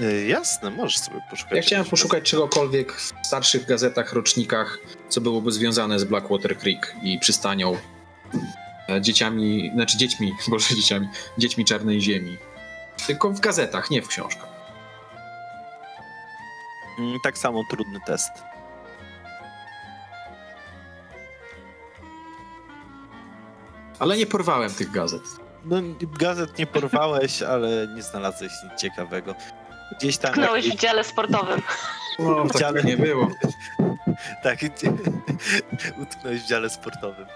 Y, 0.00 0.26
jasne, 0.26 0.70
możesz 0.70 0.98
sobie 0.98 1.20
poszukać. 1.30 1.56
Ja 1.56 1.62
chciałem 1.62 1.84
poszukać 1.84 2.24
czegokolwiek 2.30 2.92
w 2.92 3.12
starszych 3.26 3.66
gazetach, 3.66 4.12
rocznikach, 4.12 4.78
co 5.08 5.20
byłoby 5.20 5.52
związane 5.52 5.98
z 5.98 6.04
Blackwater 6.04 6.58
Creek 6.58 6.94
i 7.02 7.18
przystanią. 7.18 7.76
e, 8.88 9.00
Dzieciami, 9.00 9.70
znaczy 9.74 9.96
dziećmi, 9.98 10.32
boże 10.48 10.74
dzieciami, 10.76 11.08
dziećmi 11.38 11.64
czarnej 11.64 12.00
ziemi. 12.00 12.36
Tylko 13.06 13.30
w 13.30 13.40
gazetach, 13.40 13.90
nie 13.90 14.02
w 14.02 14.08
książkach. 14.08 14.48
Mm, 16.98 17.18
Tak 17.24 17.38
samo 17.38 17.62
trudny 17.70 18.00
test. 18.06 18.30
Ale 23.98 24.16
nie 24.16 24.26
porwałem 24.26 24.70
tych 24.74 24.90
gazet. 24.90 25.22
No, 25.64 25.76
gazet 26.18 26.58
nie 26.58 26.66
porwałeś, 26.66 27.42
ale 27.52 27.88
nie 27.96 28.02
znalazłeś 28.02 28.52
nic 28.64 28.80
ciekawego. 28.80 29.34
Gdzieś 29.98 30.16
tam. 30.18 30.32
tknąłeś 30.32 30.64
w 30.64 30.68
jakieś- 30.68 30.80
dziale 30.82 31.04
sportowym. 31.04 31.62
No, 32.18 32.42
tak 32.46 32.52
Wcale. 32.56 32.82
nie 32.84 32.96
było. 32.96 33.28
Tak, 34.42 34.58
utknąłeś 36.02 36.40
w 36.42 36.46
dziale 36.48 36.70
sportowym. 36.70 37.26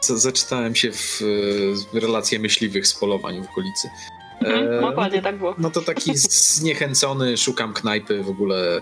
Z- 0.00 0.06
Zaczytałem 0.10 0.74
się 0.74 0.92
w 0.92 1.20
e, 1.94 2.00
relacje 2.00 2.38
myśliwych 2.38 2.86
z 2.86 2.94
polowań 2.94 3.42
w 3.42 3.50
okolicy. 3.50 3.88
Mhm, 4.40 4.72
E, 4.72 4.80
dokładnie 4.80 5.22
tak 5.22 5.36
było. 5.38 5.54
No 5.58 5.70
to 5.70 5.82
taki 5.82 6.16
zniechęcony, 6.16 7.36
szukam 7.36 7.72
knajpy 7.72 8.22
w 8.22 8.28
ogóle. 8.28 8.80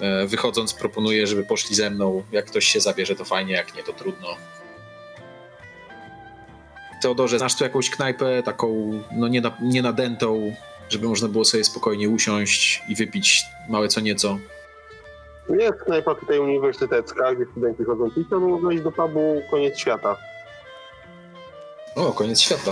E, 0.00 0.26
Wychodząc 0.26 0.74
proponuję, 0.74 1.26
żeby 1.26 1.44
poszli 1.44 1.76
ze 1.76 1.90
mną. 1.90 2.22
Jak 2.32 2.46
ktoś 2.46 2.66
się 2.66 2.80
zabierze, 2.80 3.14
to 3.16 3.24
fajnie, 3.24 3.52
jak 3.54 3.74
nie, 3.76 3.82
to 3.82 3.92
trudno. 3.92 4.28
Teodorze, 7.02 7.38
znasz 7.38 7.54
tu 7.54 7.64
jakąś 7.64 7.90
knajpę 7.90 8.42
taką, 8.42 9.00
no 9.12 9.28
nie, 9.28 9.40
na, 9.40 9.56
nie 9.62 9.82
nadętą, 9.82 10.54
żeby 10.88 11.08
można 11.08 11.28
było 11.28 11.44
sobie 11.44 11.64
spokojnie 11.64 12.08
usiąść 12.08 12.82
i 12.88 12.94
wypić 12.94 13.44
małe 13.68 13.88
co 13.88 14.00
nieco? 14.00 14.38
Jest 15.48 15.78
knajpa 15.84 16.14
tutaj 16.14 16.38
uniwersytecka, 16.38 17.34
gdzie 17.34 17.44
studenci 17.50 17.84
chodzą 17.84 18.10
pić, 18.10 18.26
albo 18.32 18.48
można 18.48 18.72
iść 18.72 18.82
do 18.82 18.92
pubu 18.92 19.42
koniec 19.50 19.78
świata. 19.78 20.16
O, 21.96 22.12
koniec 22.12 22.40
świata. 22.40 22.70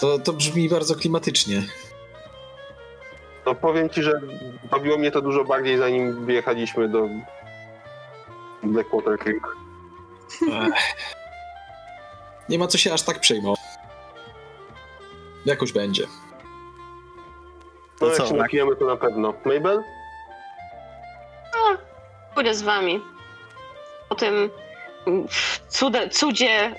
To, 0.00 0.18
to 0.18 0.32
brzmi 0.32 0.68
bardzo 0.68 0.94
klimatycznie. 0.94 1.62
No 3.46 3.54
powiem 3.54 3.90
ci, 3.90 4.02
że 4.02 4.20
bawiło 4.70 4.98
mnie 4.98 5.10
to 5.10 5.22
dużo 5.22 5.44
bardziej 5.44 5.78
zanim 5.78 6.26
wyjechaliśmy 6.26 6.88
do 6.88 7.08
Blackwater 8.62 9.18
Creek. 9.18 9.46
Ech. 10.42 10.94
Nie 12.48 12.58
ma 12.58 12.66
co 12.66 12.78
się 12.78 12.92
aż 12.92 13.02
tak 13.02 13.20
przejmować. 13.20 13.60
Jakoś 15.46 15.72
będzie. 15.72 16.06
No 18.00 18.06
To 18.06 18.06
jak 18.06 18.16
co, 18.16 18.24
się 18.24 18.30
tak? 18.30 18.38
napijemy 18.38 18.76
to 18.76 18.84
na 18.86 18.96
pewno. 18.96 19.34
Mabel? 19.44 19.82
Pójdę 22.34 22.54
z 22.54 22.62
wami. 22.62 23.00
Po 24.08 24.14
tym 24.14 24.50
mm, 25.06 25.26
cude, 25.68 26.08
cudzie 26.08 26.74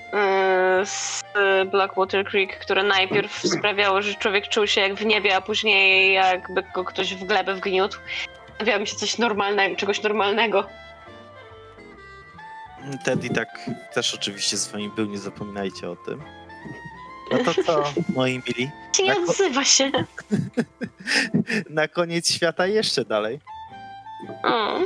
yy, 0.78 0.86
z 0.86 1.22
Blackwater 1.70 2.24
Creek, 2.24 2.58
które 2.58 2.82
najpierw 2.82 3.32
sprawiało, 3.58 4.02
że 4.02 4.14
człowiek 4.14 4.48
czuł 4.48 4.66
się 4.66 4.80
jak 4.80 4.94
w 4.94 5.06
niebie, 5.06 5.36
a 5.36 5.40
później 5.40 6.14
jakby 6.14 6.62
go 6.74 6.84
ktoś 6.84 7.14
w 7.14 7.24
glebę 7.24 7.54
wgniótł. 7.54 7.98
Stawiało 8.54 8.80
mi 8.80 8.86
się 8.86 8.96
coś 8.96 9.18
normalnego, 9.18 9.76
czegoś 9.76 10.02
normalnego. 10.02 10.64
Teddy 12.98 13.30
tak 13.30 13.70
też 13.94 14.14
oczywiście 14.14 14.56
z 14.56 14.68
wami 14.68 14.90
był, 14.96 15.06
nie 15.06 15.18
zapominajcie 15.18 15.90
o 15.90 15.96
tym. 15.96 16.22
No 17.32 17.38
to 17.38 17.62
co, 17.64 17.84
moi 18.16 18.42
mili? 18.48 18.70
Nie 19.02 19.14
bo- 19.14 19.30
odzywa 19.30 19.64
się. 19.64 19.90
Na 21.70 21.88
koniec 21.88 22.30
świata 22.32 22.66
jeszcze 22.66 23.04
dalej. 23.04 23.40
Mm. 24.44 24.84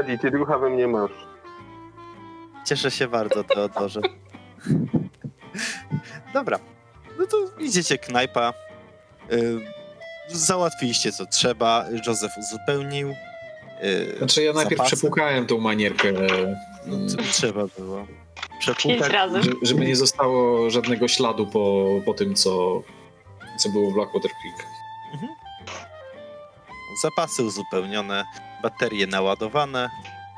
Eddie, 0.00 0.18
ty 0.18 0.30
ducha 0.30 0.58
we 0.58 0.70
mnie 0.70 0.88
masz. 0.88 1.10
Cieszę 2.66 2.90
się 2.90 3.08
bardzo, 3.08 3.44
Teodorze. 3.44 4.00
Dobra, 6.34 6.58
no 7.18 7.26
to 7.26 7.36
idziecie 7.58 7.98
knajpa. 7.98 8.52
Załatwiliście 10.28 11.12
co 11.12 11.26
trzeba. 11.26 11.84
Józef 12.06 12.32
uzupełnił. 12.38 13.14
Y, 13.84 14.14
Znaczy 14.18 14.42
ja 14.42 14.52
najpierw 14.52 14.78
zapasy. 14.78 14.96
przepłukałem 14.96 15.46
tą 15.46 15.58
manierkę, 15.58 16.12
co 17.08 17.16
trzeba 17.32 17.64
było. 17.78 18.06
Przepłukać. 18.58 19.12
żeby 19.62 19.86
nie 19.86 19.96
zostało 19.96 20.70
żadnego 20.70 21.08
śladu 21.08 21.46
po, 21.46 21.86
po 22.04 22.14
tym, 22.14 22.34
co, 22.34 22.82
co 23.58 23.68
było 23.68 23.90
w 23.90 23.94
Blackwater 23.94 24.30
Creek. 24.30 24.66
Zapasy 27.02 27.42
uzupełnione, 27.42 28.24
baterie 28.62 29.06
naładowane. 29.06 29.90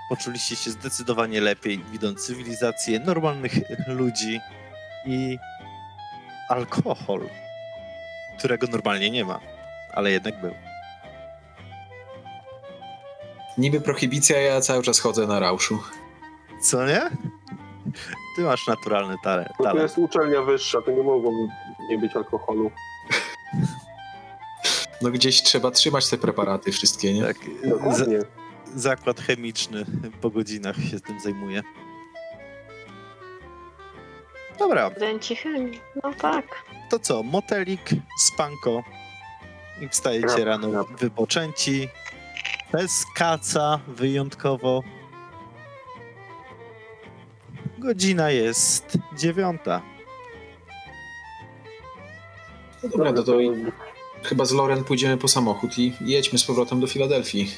Poczuliście 0.09 0.56
się 0.56 0.70
zdecydowanie 0.70 1.40
lepiej, 1.40 1.78
widząc 1.92 2.26
cywilizację, 2.26 3.00
normalnych 3.00 3.52
ludzi 3.88 4.40
i 5.06 5.38
alkohol, 6.48 7.28
którego 8.38 8.66
normalnie 8.66 9.11
nie 9.11 9.24
ma, 9.24 9.40
ale 9.92 10.11
jednak 10.11 10.40
był. 10.40 10.54
Niby 13.58 13.80
prohibicja, 13.80 14.40
ja 14.40 14.60
cały 14.60 14.82
czas 14.82 15.00
chodzę 15.00 15.26
na 15.26 15.40
rauszu. 15.40 15.78
Co 16.60 16.86
nie? 16.86 17.00
Ty 18.36 18.42
masz 18.42 18.66
naturalny 18.66 19.16
talent. 19.24 19.48
No 19.50 19.56
to 19.58 19.62
talent. 19.64 19.82
jest 19.82 19.98
uczelnia 19.98 20.42
wyższa, 20.42 20.82
to 20.82 20.90
nie 20.90 21.02
mogło 21.02 21.32
nie 21.90 21.98
być 21.98 22.16
alkoholu. 22.16 22.70
No 25.02 25.10
gdzieś 25.10 25.42
trzeba 25.42 25.70
trzymać 25.70 26.10
te 26.10 26.18
preparaty 26.18 26.72
wszystkie, 26.72 27.14
nie? 27.14 27.22
Tak, 27.22 27.36
Dokładnie. 27.64 28.18
zakład 28.74 29.20
chemiczny 29.20 29.84
po 30.20 30.30
godzinach 30.30 30.76
się 30.90 31.00
tym 31.00 31.20
zajmuje. 31.20 31.62
Dobra, 34.58 34.90
Studenci 34.90 35.36
chemii. 35.36 35.80
No 36.04 36.12
tak. 36.14 36.44
to 36.90 36.98
co? 36.98 37.22
Motelik, 37.22 37.90
spanko 38.20 38.82
i 39.80 39.88
wstajecie 39.88 40.44
rano 40.44 40.84
wypoczęci. 40.84 41.88
Bez 42.72 43.05
kaca 43.14 43.81
wyjątkowo. 43.88 44.83
Godzina 47.79 48.31
jest 48.31 48.99
dziewiąta. 49.18 49.83
No 52.83 52.88
dobra, 52.88 53.12
no 53.12 53.22
to 53.22 53.38
chyba 54.22 54.44
z 54.44 54.53
Loren 54.53 54.85
pójdziemy 54.85 55.16
po 55.16 55.29
samochód 55.29 55.79
i 55.79 55.92
jedźmy 56.01 56.38
z 56.38 56.44
powrotem 56.44 56.81
do 56.81 56.87
Filadelfii. 56.87 57.51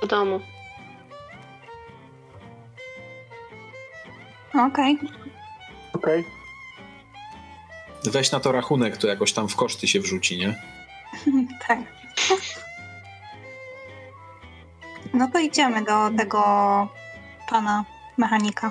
Do 0.00 0.06
domu. 0.06 0.40
Okej. 4.66 4.98
Okej. 5.92 6.24
Weź 8.04 8.30
na 8.32 8.40
to 8.40 8.52
rachunek, 8.52 8.96
to 8.96 9.08
jakoś 9.08 9.32
tam 9.32 9.48
w 9.48 9.56
koszty 9.56 9.88
się 9.88 10.00
wrzuci, 10.00 10.38
nie? 10.38 10.71
tak. 11.68 11.78
No 15.14 15.28
to 15.28 15.38
idziemy 15.38 15.84
do 15.84 16.10
tego 16.16 16.42
pana 17.48 17.84
mechanika 18.16 18.70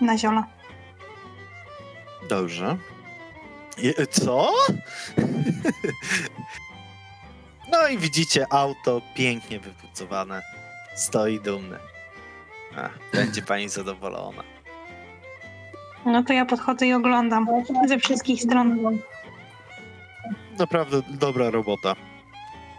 na 0.00 0.18
ziola. 0.18 0.46
Dobrze. 2.28 2.76
Je, 3.78 4.06
co? 4.06 4.52
no 7.72 7.88
i 7.88 7.98
widzicie 7.98 8.46
auto 8.50 9.00
pięknie 9.14 9.60
wypucowane. 9.60 10.42
Stoi 10.94 11.40
dumne. 11.40 11.78
Ach, 12.76 12.98
będzie 13.12 13.42
pani 13.42 13.68
zadowolona. 13.68 14.42
No 16.06 16.22
to 16.22 16.32
ja 16.32 16.46
podchodzę 16.46 16.86
i 16.86 16.92
oglądam 16.92 17.46
ze 17.88 17.98
wszystkich 17.98 18.42
stron. 18.42 18.98
Naprawdę 20.60 21.02
dobra 21.08 21.50
robota. 21.50 21.96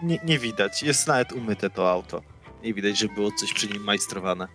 Nie, 0.01 0.19
nie 0.25 0.39
widać. 0.39 0.83
Jest 0.83 1.07
nawet 1.07 1.31
umyte 1.31 1.69
to 1.69 1.91
auto. 1.91 2.21
Nie 2.63 2.73
widać, 2.73 2.97
że 2.97 3.07
było 3.07 3.31
coś 3.31 3.53
przy 3.53 3.67
nim 3.67 3.83
majstrowane. 3.83 4.47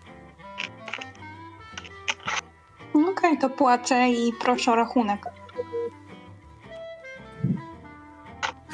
Okej, 2.95 3.39
to 3.39 3.51
płacę 3.51 4.09
i 4.09 4.33
proszę 4.41 4.73
o 4.73 4.75
rachunek. 4.75 5.27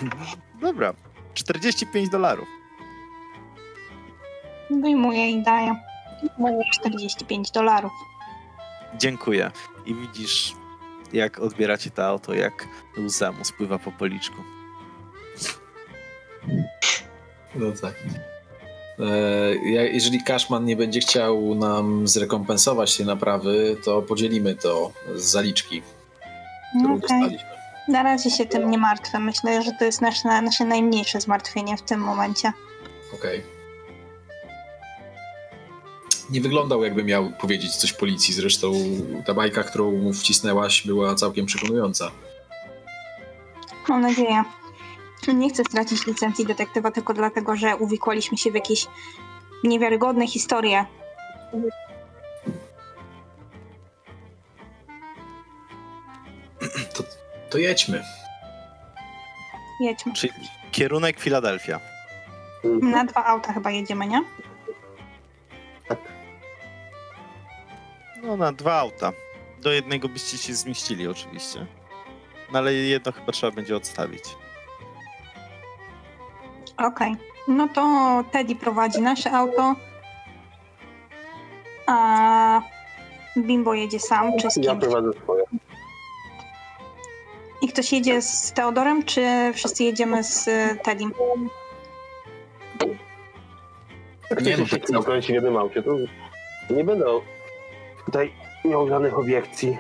Dobra. 0.60 0.94
45 1.34 2.08
dolarów. 2.08 2.48
Wyjmuję 4.70 5.30
i 5.30 5.42
daję. 5.42 5.74
45 6.72 7.50
dolarów. 7.50 7.92
Dziękuję. 8.98 9.50
I 9.86 9.94
widzisz, 9.94 10.54
jak 11.12 11.38
odbieracie 11.38 11.90
to 11.90 12.06
auto, 12.06 12.34
jak 12.34 12.68
łza 12.98 13.32
mu 13.32 13.44
spływa 13.44 13.78
po 13.78 13.92
policzku. 13.92 14.36
No 17.54 17.66
tak. 17.82 17.94
E, 18.98 19.54
jeżeli 19.92 20.22
Cashman 20.24 20.64
nie 20.64 20.76
będzie 20.76 21.00
chciał 21.00 21.54
nam 21.54 22.08
zrekompensować 22.08 22.96
tej 22.96 23.06
naprawy, 23.06 23.76
to 23.84 24.02
podzielimy 24.02 24.54
to 24.54 24.92
z 25.16 25.22
zaliczki, 25.24 25.82
którą 26.78 26.96
Okej. 26.96 27.00
dostaliśmy. 27.00 27.52
Na 27.88 28.02
razie 28.02 28.30
się 28.30 28.46
tym 28.46 28.70
nie 28.70 28.78
martwię. 28.78 29.18
Myślę, 29.18 29.62
że 29.62 29.72
to 29.78 29.84
jest 29.84 30.00
nasze, 30.00 30.42
nasze 30.42 30.64
najmniejsze 30.64 31.20
zmartwienie 31.20 31.76
w 31.76 31.82
tym 31.82 32.00
momencie. 32.00 32.52
Okej. 33.14 33.42
Nie 36.32 36.40
wyglądał, 36.40 36.84
jakby 36.84 37.04
miał 37.04 37.30
powiedzieć 37.30 37.76
coś 37.76 37.92
policji. 37.92 38.34
Zresztą 38.34 38.72
ta 39.26 39.34
bajka, 39.34 39.62
którą 39.62 39.92
mu 39.92 40.12
wcisnęłaś, 40.12 40.86
była 40.86 41.14
całkiem 41.14 41.46
przekonująca. 41.46 42.10
Mam 43.88 44.00
nadzieję. 44.00 44.42
Nie 45.34 45.50
chcę 45.50 45.64
stracić 45.64 46.06
licencji 46.06 46.46
detektywa 46.46 46.90
tylko 46.90 47.14
dlatego, 47.14 47.56
że 47.56 47.76
uwikłaliśmy 47.76 48.38
się 48.38 48.50
w 48.50 48.54
jakieś 48.54 48.86
niewiarygodne 49.64 50.26
historie. 50.26 50.84
To 57.50 57.58
jedźmy. 57.58 58.02
Jedźmy. 59.80 60.12
Czyli 60.12 60.32
kierunek 60.72 61.20
Filadelfia. 61.20 61.80
Na 62.64 63.04
dwa 63.04 63.24
auta 63.24 63.52
chyba 63.52 63.70
jedziemy, 63.70 64.06
nie? 64.06 64.22
No 68.22 68.36
na 68.36 68.52
dwa 68.52 68.74
auta. 68.80 69.12
Do 69.60 69.72
jednego 69.72 70.08
byście 70.08 70.38
się 70.38 70.54
zmieścili 70.54 71.08
oczywiście. 71.08 71.66
No 72.52 72.58
ale 72.58 72.74
jedno 72.74 73.12
chyba 73.12 73.32
trzeba 73.32 73.52
będzie 73.56 73.76
odstawić. 73.76 74.24
Okej. 76.76 77.14
No 77.48 77.68
to 77.68 78.24
Teddy 78.32 78.54
prowadzi 78.56 79.00
nasze 79.00 79.30
auto. 79.32 79.74
A 81.86 82.60
Bimbo 83.38 83.74
jedzie 83.74 84.00
sam, 84.00 84.32
czy 84.40 84.50
z 84.50 84.56
Ja 84.56 84.70
kimś? 84.72 84.84
prowadzę 84.84 85.12
swoje. 85.22 85.44
I 87.62 87.68
ktoś 87.68 87.92
jedzie 87.92 88.22
z 88.22 88.52
Teodorem, 88.52 89.02
czy 89.04 89.22
wszyscy 89.54 89.84
jedziemy 89.84 90.24
z 90.24 90.48
y, 90.48 90.78
Teddym? 90.84 91.12
Jak 94.30 94.40
Nie, 94.44 94.50
nie, 94.50 94.56
no 94.56 94.66
się 94.66 94.78
tak 94.78 94.88
samo. 94.88 95.02
kręci 95.02 95.32
w 95.32 95.34
jednym 95.34 95.56
aucie, 95.56 95.82
to 95.82 95.90
nie 96.70 96.84
będę 96.84 97.04
tutaj 98.06 98.32
miał 98.64 98.88
żadnych 98.88 99.18
obiekcji. 99.18 99.78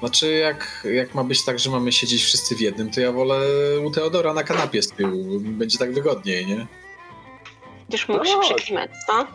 Znaczy, 0.00 0.32
jak, 0.32 0.86
jak 0.94 1.14
ma 1.14 1.24
być 1.24 1.44
tak, 1.44 1.58
że 1.58 1.70
mamy 1.70 1.92
siedzieć 1.92 2.22
wszyscy 2.22 2.56
w 2.56 2.60
jednym, 2.60 2.90
to 2.90 3.00
ja 3.00 3.12
wolę 3.12 3.40
u 3.84 3.90
Teodora 3.90 4.34
na 4.34 4.44
kanapie 4.44 4.82
z 4.82 4.88
tyłu. 4.88 5.40
Będzie 5.40 5.78
tak 5.78 5.92
wygodniej, 5.94 6.46
nie? 6.46 6.66
Będziesz 7.80 8.08
mógł 8.08 8.18
No 8.24 8.30
się 8.30 8.36
chodź. 8.36 8.46
przeklimać, 8.46 8.90
co? 9.06 9.26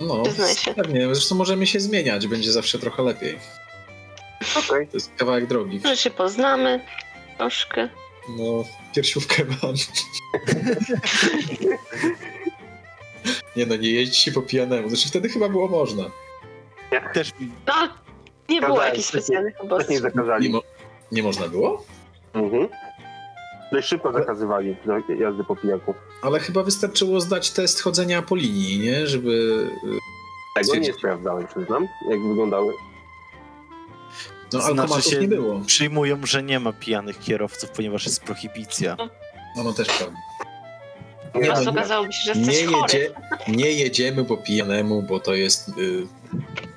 No, 0.00 0.22
się. 0.54 0.74
pewnie. 0.74 1.14
Zresztą 1.14 1.34
możemy 1.34 1.66
się 1.66 1.80
zmieniać, 1.80 2.26
będzie 2.26 2.52
zawsze 2.52 2.78
trochę 2.78 3.02
lepiej. 3.02 3.38
Okej. 4.56 4.86
To 4.86 4.96
jest 4.96 5.14
kawałek 5.16 5.46
drogi. 5.46 5.80
Może 5.84 5.96
się 5.96 6.10
poznamy 6.10 6.80
troszkę. 7.38 7.88
No, 8.28 8.64
piersiówkę 8.94 9.44
mam. 9.62 9.74
nie 13.56 13.66
no, 13.66 13.76
nie 13.76 13.90
jeźdź 13.90 14.30
po 14.30 14.42
pijanemu. 14.42 14.88
Znaczy 14.88 15.08
wtedy 15.08 15.28
chyba 15.28 15.48
było 15.48 15.68
można. 15.68 16.04
Też 17.14 17.32
No, 17.66 17.74
nie 18.48 18.60
było 18.60 18.70
Kazałem, 18.72 18.90
jakichś 18.90 19.08
specjalnych 19.08 19.60
obostrzeń. 19.60 19.94
Nie, 19.94 20.00
zakazali. 20.00 20.50
mo- 20.50 20.62
nie 21.12 21.22
można 21.22 21.48
było? 21.48 21.84
Mhm. 22.34 22.68
Dość 23.72 23.88
szybko 23.88 24.12
zakazywali 24.12 24.76
do 24.86 25.14
jazdy 25.14 25.44
po 25.44 25.56
pijaku. 25.56 25.94
Ale 26.22 26.40
chyba 26.40 26.62
wystarczyło 26.62 27.20
zdać 27.20 27.50
test 27.50 27.82
chodzenia 27.82 28.22
po 28.22 28.34
linii, 28.36 28.78
nie? 28.78 29.06
Żeby... 29.06 29.30
y, 30.56 30.60
Tego 30.62 30.74
nie 30.78 30.92
sprawdzałem, 30.92 31.46
przyznam, 31.46 31.88
jak 32.10 32.20
wyglądały. 32.28 32.72
No, 34.52 34.60
Znaczy 34.60 34.66
alkomatów 34.66 35.04
się- 35.04 35.18
nie 35.20 35.28
było. 35.28 35.60
przyjmują, 35.66 36.18
że 36.26 36.42
nie 36.42 36.60
ma 36.60 36.72
pijanych 36.72 37.18
kierowców, 37.20 37.70
ponieważ 37.70 38.06
jest 38.06 38.22
prohibicja. 38.24 38.96
No, 39.56 39.62
no 39.64 39.72
też 39.72 39.88
prawda. 39.88 40.16
Nie, 41.34 41.40
Nie, 41.40 41.46
Teraz 41.46 41.64
no, 41.64 41.70
okazałoby 41.70 42.12
się, 42.12 42.34
że 42.34 42.40
Nie, 42.40 42.46
jesteś 42.46 42.66
chory. 42.74 42.98
jedzie, 42.98 43.14
nie 43.48 43.72
jedziemy 43.72 44.24
po 44.24 44.36
pijanemu, 44.36 45.02
bo 45.02 45.20
to 45.20 45.34
jest 45.34 45.68
y, 45.68 46.06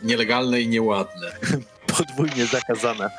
nielegalne 0.04 0.62
i 0.62 0.68
nieładne. 0.68 1.28
Podwójnie 1.98 2.46
zakazane. 2.46 3.10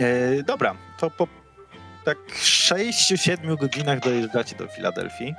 E, 0.00 0.42
dobra, 0.42 0.74
to 0.98 1.10
po 1.10 1.28
tak 2.04 2.18
6-7 2.42 3.56
godzinach 3.58 4.00
dojeżdżacie 4.00 4.56
do 4.56 4.68
Filadelfii. 4.68 5.34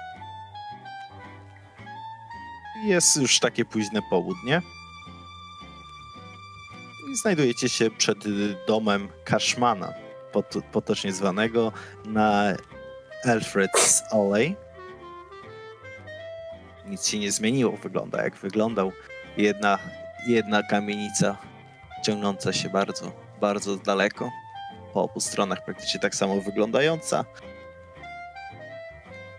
Jest 2.85 3.17
już 3.17 3.39
takie 3.39 3.65
późne 3.65 4.01
południe. 4.09 4.61
I 7.11 7.15
znajdujecie 7.15 7.69
się 7.69 7.91
przed 7.91 8.17
domem 8.67 9.09
Cashmana, 9.23 9.93
pot, 10.31 10.53
potocznie 10.71 11.13
zwanego, 11.13 11.71
na 12.05 12.53
Alfred's 13.25 14.01
Alley. 14.11 14.55
Nic 16.85 17.07
się 17.07 17.19
nie 17.19 17.31
zmieniło, 17.31 17.77
wygląda 17.77 18.23
jak 18.23 18.35
wyglądał. 18.35 18.91
Jedna, 19.37 19.79
jedna 20.27 20.63
kamienica 20.63 21.37
ciągnąca 22.03 22.53
się 22.53 22.69
bardzo, 22.69 23.11
bardzo 23.41 23.75
daleko. 23.75 24.31
Po 24.93 25.03
obu 25.03 25.19
stronach 25.19 25.65
praktycznie 25.65 25.99
tak 25.99 26.15
samo 26.15 26.41
wyglądająca. 26.41 27.25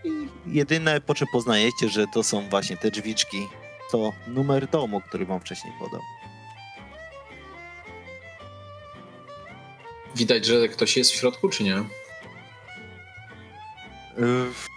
I 0.03 0.29
jedyne, 0.45 1.01
po 1.01 1.15
czym 1.15 1.27
poznajecie, 1.31 1.89
że 1.89 2.05
to 2.13 2.23
są 2.23 2.49
właśnie 2.49 2.77
te 2.77 2.91
drzwiczki, 2.91 3.47
to 3.91 4.13
numer 4.27 4.67
domu, 4.67 5.01
który 5.01 5.25
wam 5.25 5.39
wcześniej 5.39 5.73
podał. 5.79 6.01
Widać, 10.15 10.45
że 10.45 10.67
ktoś 10.67 10.97
jest 10.97 11.11
w 11.11 11.15
środku, 11.15 11.49
czy 11.49 11.63
nie? 11.63 11.83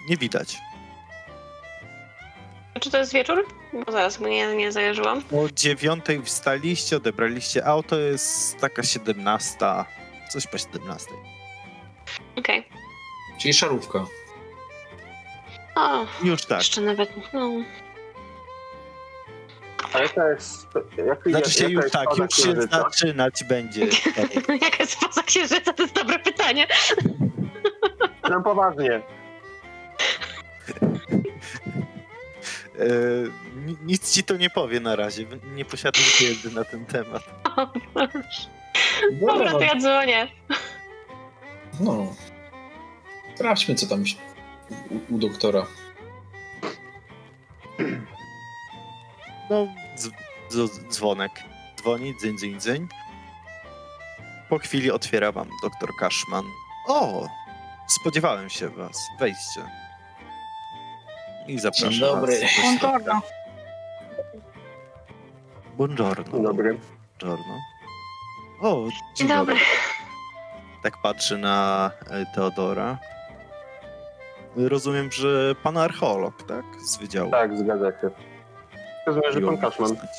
Nie 0.08 0.16
widać. 0.16 0.58
Czy 2.80 2.90
to 2.90 2.98
jest 2.98 3.12
wieczór? 3.12 3.46
Bo 3.86 3.92
zaraz 3.92 4.20
mnie 4.20 4.56
nie 4.56 4.72
zajarzyłam. 4.72 5.18
O 5.32 5.48
dziewiątej 5.52 6.22
wstaliście, 6.22 6.96
odebraliście 6.96 7.66
auto, 7.66 7.96
jest 7.98 8.58
taka 8.58 8.82
17, 8.82 9.56
coś 10.30 10.46
po 10.46 10.58
17. 10.58 11.06
Okej. 12.36 12.68
Czyli 13.40 13.54
szarówka. 13.54 14.06
O, 15.76 16.06
Już 16.22 16.44
tak. 16.46 16.58
jeszcze 16.58 16.80
nawet, 16.80 17.10
no... 17.32 17.50
A 19.94 19.98
jaka 19.98 20.28
jest... 20.30 20.66
Jak, 21.06 21.22
Znaczy 21.26 21.50
się 21.50 21.64
jaka 21.64 21.72
już 21.74 21.82
jest 21.82 21.92
tak, 21.92 22.08
już 22.08 22.18
się 22.18 22.42
księżyca? 22.42 22.82
zaczynać 22.82 23.44
będzie. 23.44 23.86
Jaka 24.62 24.76
jest 24.80 24.94
faza 24.94 25.22
księżyca? 25.22 25.72
To 25.72 25.82
jest 25.82 25.94
dobre 25.94 26.18
pytanie. 26.18 26.66
Tam 28.22 28.42
poważnie. 28.42 29.02
Nic 33.84 34.12
ci 34.12 34.24
to 34.24 34.36
nie 34.36 34.50
powie 34.50 34.80
na 34.80 34.96
razie. 34.96 35.26
Nie 35.54 35.64
posiadam 35.64 36.02
wiedzy 36.20 36.54
na 36.54 36.64
ten 36.64 36.86
temat. 36.86 37.22
Dobra, 39.20 39.50
to 39.52 39.60
ja 39.60 39.76
dzwonię. 39.76 40.28
No. 41.80 42.14
Sprawdźmy, 43.34 43.74
co 43.74 43.86
tam 43.86 44.04
u, 44.90 45.14
u 45.14 45.18
doktora. 45.18 45.66
No, 49.50 49.66
dz- 49.96 50.10
dz- 50.50 50.88
dzwonek. 50.90 51.30
Dzwoni, 51.78 52.14
dzyń, 52.20 52.38
dzyń, 52.38 52.60
dzyń. 52.60 52.88
Po 54.48 54.58
chwili 54.58 54.90
otwiera 54.90 55.32
wam 55.32 55.48
doktor 55.62 55.90
Cashman. 55.98 56.44
O! 56.86 57.28
Spodziewałem 57.88 58.50
się 58.50 58.68
was. 58.68 59.08
Wejdźcie. 59.20 59.60
I 61.50 61.58
zapraszam 61.58 61.90
Dzień 61.90 62.00
dobry. 62.00 62.40
Buongiorno. 62.62 63.20
Buongiorno. 65.76 66.32
Dzień 66.32 66.42
dobry. 66.42 66.78
Buongiorno. 67.20 67.54
O, 68.60 68.88
dzień, 68.88 69.00
Dzień 69.16 69.28
dobry. 69.28 69.56
Tak 70.82 70.94
patrzy 71.02 71.38
na 71.38 71.90
e, 72.10 72.26
Teodora. 72.34 72.98
Rozumiem, 74.56 75.12
że 75.12 75.54
pan 75.62 75.76
archeolog, 75.76 76.42
tak? 76.42 76.64
Z 76.86 76.96
wydziału. 76.96 77.30
Tak, 77.30 77.58
zgadza 77.58 77.90
się. 77.90 78.10
Rozumiem, 79.06 79.32
że 79.32 79.40
pan 79.40 79.58
Kaszman. 79.58 79.88
poznać. 79.90 80.10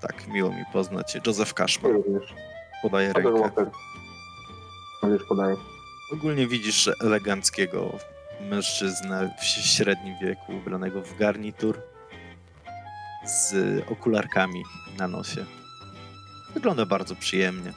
Tak, 0.00 0.26
miło 0.28 0.50
mi 0.50 0.64
poznać. 0.72 1.18
Józef 1.26 1.54
Kaszman 1.54 1.92
Również. 1.92 2.34
Robert 2.82 3.16
rękę. 3.16 3.70
Również 5.02 5.22
podaję. 5.28 5.56
Ogólnie 6.12 6.46
widzisz 6.46 6.74
że 6.84 6.92
eleganckiego 7.00 7.98
mężczyznę 8.42 9.34
w 9.40 9.44
średnim 9.44 10.14
wieku, 10.22 10.56
ubranego 10.56 11.02
w 11.02 11.18
garnitur 11.18 11.80
z 13.24 13.54
okularkami 13.90 14.62
na 14.98 15.08
nosie. 15.08 15.44
Wygląda 16.54 16.86
bardzo 16.86 17.16
przyjemnie. 17.16 17.72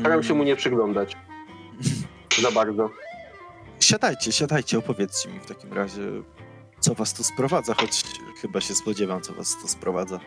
Staram 0.00 0.22
się 0.22 0.28
Mm, 0.28 0.38
mu 0.38 0.44
nie 0.44 0.56
przyglądać. 0.56 1.16
Za 2.42 2.50
bardzo. 2.50 2.90
Siadajcie, 3.80 4.32
siadajcie, 4.32 4.78
opowiedzcie 4.78 5.28
mi 5.28 5.40
w 5.40 5.46
takim 5.46 5.72
razie, 5.72 6.02
co 6.80 6.94
was 6.94 7.14
tu 7.14 7.24
sprowadza, 7.24 7.74
choć 7.74 8.02
chyba 8.42 8.60
się 8.60 8.74
spodziewam, 8.74 9.20
co 9.20 9.32
was 9.32 9.56
tu 9.62 9.68
sprowadza. 9.68 10.20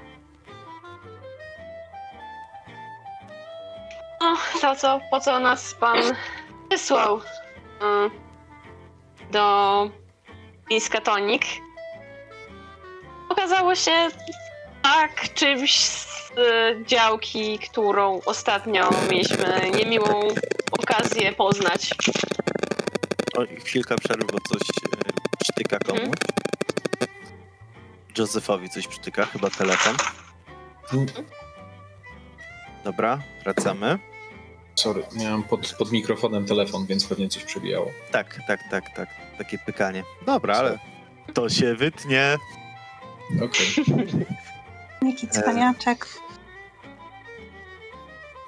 O, 4.19 4.35
to 4.61 4.75
co, 4.75 4.99
po 5.11 5.19
co 5.19 5.39
nas 5.39 5.73
pan 5.73 5.97
wysłał 6.69 7.21
mm, 7.81 8.09
do 9.31 9.89
Miskatonik? 10.69 11.45
Okazało 13.29 13.75
się 13.75 13.91
tak 14.83 15.33
czymś 15.33 15.79
z 15.79 16.31
y, 16.31 16.85
działki, 16.85 17.59
którą 17.59 18.21
ostatnio 18.25 18.89
mieliśmy 19.11 19.71
niemiłą 19.75 20.27
okazję 20.71 21.33
poznać. 21.33 21.89
O, 23.37 23.41
chwilka 23.65 23.95
przerwy, 23.95 24.25
bo 24.25 24.39
coś 24.49 24.61
e, 24.61 25.11
przytyka 25.39 25.79
komuś. 25.79 26.01
Mhm. 26.01 26.15
Józefowi 28.17 28.69
coś 28.69 28.87
przytyka, 28.87 29.25
chyba 29.25 29.49
telefon. 29.49 29.95
Dobra, 32.83 33.19
wracamy. 33.43 33.99
Sorry, 34.77 35.03
miałem 35.15 35.43
pod, 35.43 35.73
pod 35.77 35.91
mikrofonem 35.91 36.45
telefon, 36.45 36.85
więc 36.85 37.05
pewnie 37.05 37.29
coś 37.29 37.43
przebijało. 37.43 37.91
Tak, 38.11 38.39
tak, 38.47 38.59
tak, 38.71 38.95
tak. 38.95 39.09
Takie 39.37 39.57
pykanie. 39.57 40.03
Dobra, 40.25 40.55
ale 40.57 40.79
to 41.33 41.49
się 41.49 41.75
wytnie. 41.75 42.37
Okej. 43.35 43.67
Niki 45.01 45.27
cwaniaczek. 45.27 46.07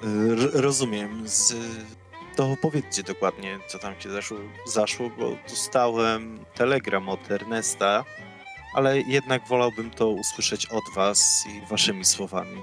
R- 0.02 0.50
rozumiem. 0.52 1.28
Z... 1.28 1.54
To 2.36 2.50
opowiedzcie 2.50 3.02
dokładnie, 3.02 3.58
co 3.68 3.78
tam 3.78 4.00
się 4.00 4.10
zaszło, 4.10 4.38
zaszło, 4.66 5.10
bo 5.18 5.36
dostałem 5.48 6.44
telegram 6.54 7.08
od 7.08 7.30
Ernesta, 7.30 8.04
ale 8.74 9.00
jednak 9.00 9.46
wolałbym 9.48 9.90
to 9.90 10.08
usłyszeć 10.08 10.66
od 10.66 10.84
was 10.94 11.44
i 11.48 11.66
waszymi 11.66 12.04
słowami. 12.04 12.62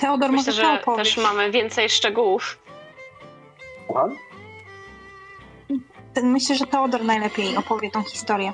Teodor 0.00 0.32
Myślę, 0.32 0.52
może 0.52 0.62
że 0.62 0.96
też 0.96 1.16
mamy 1.16 1.50
więcej 1.50 1.88
szczegółów. 1.88 2.58
Słucham? 3.86 4.16
Myślę, 6.22 6.56
że 6.56 6.66
Teodor 6.66 7.04
najlepiej 7.04 7.56
opowie 7.56 7.90
tą 7.90 8.02
historię. 8.02 8.52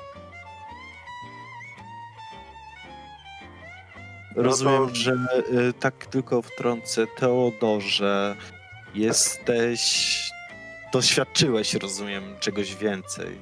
Rozumiem, 4.36 4.88
to- 4.88 4.94
że 4.94 5.12
y, 5.12 5.72
tak 5.72 6.06
tylko 6.06 6.42
wtrącę, 6.42 7.06
Teodorze, 7.06 8.36
jesteś. 8.94 10.32
Doświadczyłeś, 10.92 11.74
rozumiem, 11.74 12.22
czegoś 12.40 12.74
więcej 12.76 13.38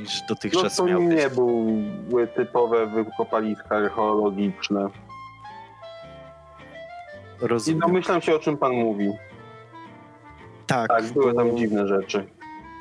niż 0.00 0.20
No 0.20 0.26
dotychczas 0.28 0.76
to 0.76 0.84
miałeś. 0.84 1.14
nie 1.14 1.30
były 1.30 2.26
typowe 2.26 2.86
wykopaliska 2.86 3.76
archeologiczne. 3.76 4.88
I 7.44 7.46
Rozumiem. 7.46 7.80
domyślam 7.80 8.20
się, 8.22 8.34
o 8.34 8.38
czym 8.38 8.56
pan 8.56 8.72
mówi. 8.72 9.10
tak, 10.66 10.88
Tak, 10.88 11.12
były 11.12 11.34
tam 11.34 11.56
dziwne 11.56 11.88
rzeczy. 11.88 12.26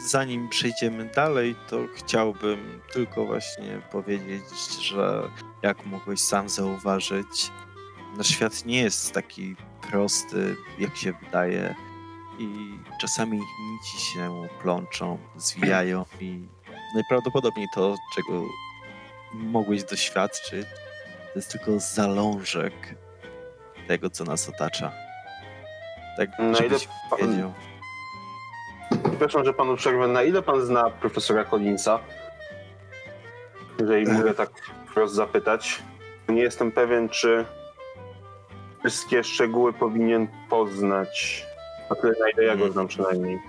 Zanim 0.05 0.49
przejdziemy 0.49 1.09
dalej, 1.15 1.55
to 1.69 1.77
chciałbym 1.95 2.81
tylko 2.93 3.25
właśnie 3.25 3.81
powiedzieć, 3.91 4.43
że 4.81 5.21
jak 5.61 5.85
mogłeś 5.85 6.19
sam 6.19 6.49
zauważyć, 6.49 7.51
nasz 8.17 8.27
świat 8.27 8.65
nie 8.65 8.81
jest 8.81 9.13
taki 9.13 9.55
prosty, 9.91 10.55
jak 10.79 10.95
się 10.95 11.13
wydaje. 11.25 11.75
I 12.39 12.47
czasami 13.01 13.37
nici 13.71 13.97
się 14.13 14.47
plączą, 14.61 15.17
zwijają 15.35 16.05
i 16.21 16.47
najprawdopodobniej 16.95 17.67
to, 17.75 17.95
czego 18.15 18.43
mogłeś 19.33 19.83
doświadczyć, 19.83 20.65
to 21.33 21.39
jest 21.39 21.51
tylko 21.51 21.79
zalążek 21.79 22.73
tego, 23.87 24.09
co 24.09 24.23
nas 24.23 24.49
otacza. 24.49 24.91
Tak, 26.17 26.29
Na 26.39 26.57
ile 26.57 26.77
pan- 27.09 27.19
wiedział. 27.31 27.53
Przepraszam, 29.03 29.45
że 29.45 29.53
panu 29.53 29.75
przerwę. 29.75 30.07
Na 30.07 30.23
ile 30.23 30.41
pan 30.41 30.61
zna 30.65 30.89
profesora 30.89 31.45
Collinsa? 31.45 31.99
Jeżeli 33.79 34.05
mogę 34.11 34.33
tak 34.33 34.49
wprost 34.91 35.13
zapytać. 35.15 35.83
Nie 36.29 36.41
jestem 36.41 36.71
pewien, 36.71 37.09
czy 37.09 37.45
wszystkie 38.79 39.23
szczegóły 39.23 39.73
powinien 39.73 40.27
poznać. 40.49 41.45
Na 41.89 41.95
tyle, 41.95 42.13
na 42.19 42.29
ile 42.29 42.43
ja 42.43 42.55
go 42.55 42.71
znam 42.71 42.87
przynajmniej. 42.87 43.39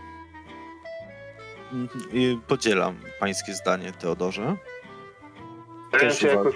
Mhm, 1.73 2.05
i 2.13 2.39
Podzielam 2.49 2.97
pańskie 3.21 3.55
zdanie, 3.55 3.93
Teodorze. 3.93 4.57
Starałem 5.89 6.11
Też 6.11 6.19
się 6.19 6.29
jakoś. 6.29 6.55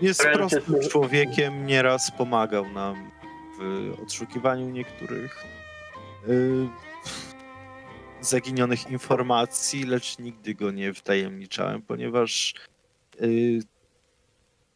Jest 0.00 0.22
prostym 0.32 0.80
człowiekiem, 0.90 1.66
nieraz 1.66 2.10
pomagał 2.10 2.68
nam 2.68 3.10
w 3.58 3.94
odszukiwaniu 4.02 4.70
niektórych 4.70 5.44
y, 6.28 6.68
zaginionych 8.20 8.90
informacji, 8.90 9.84
lecz 9.84 10.18
nigdy 10.18 10.54
go 10.54 10.70
nie 10.70 10.94
wtajemniczałem, 10.94 11.82
ponieważ 11.82 12.54
y, 13.22 13.60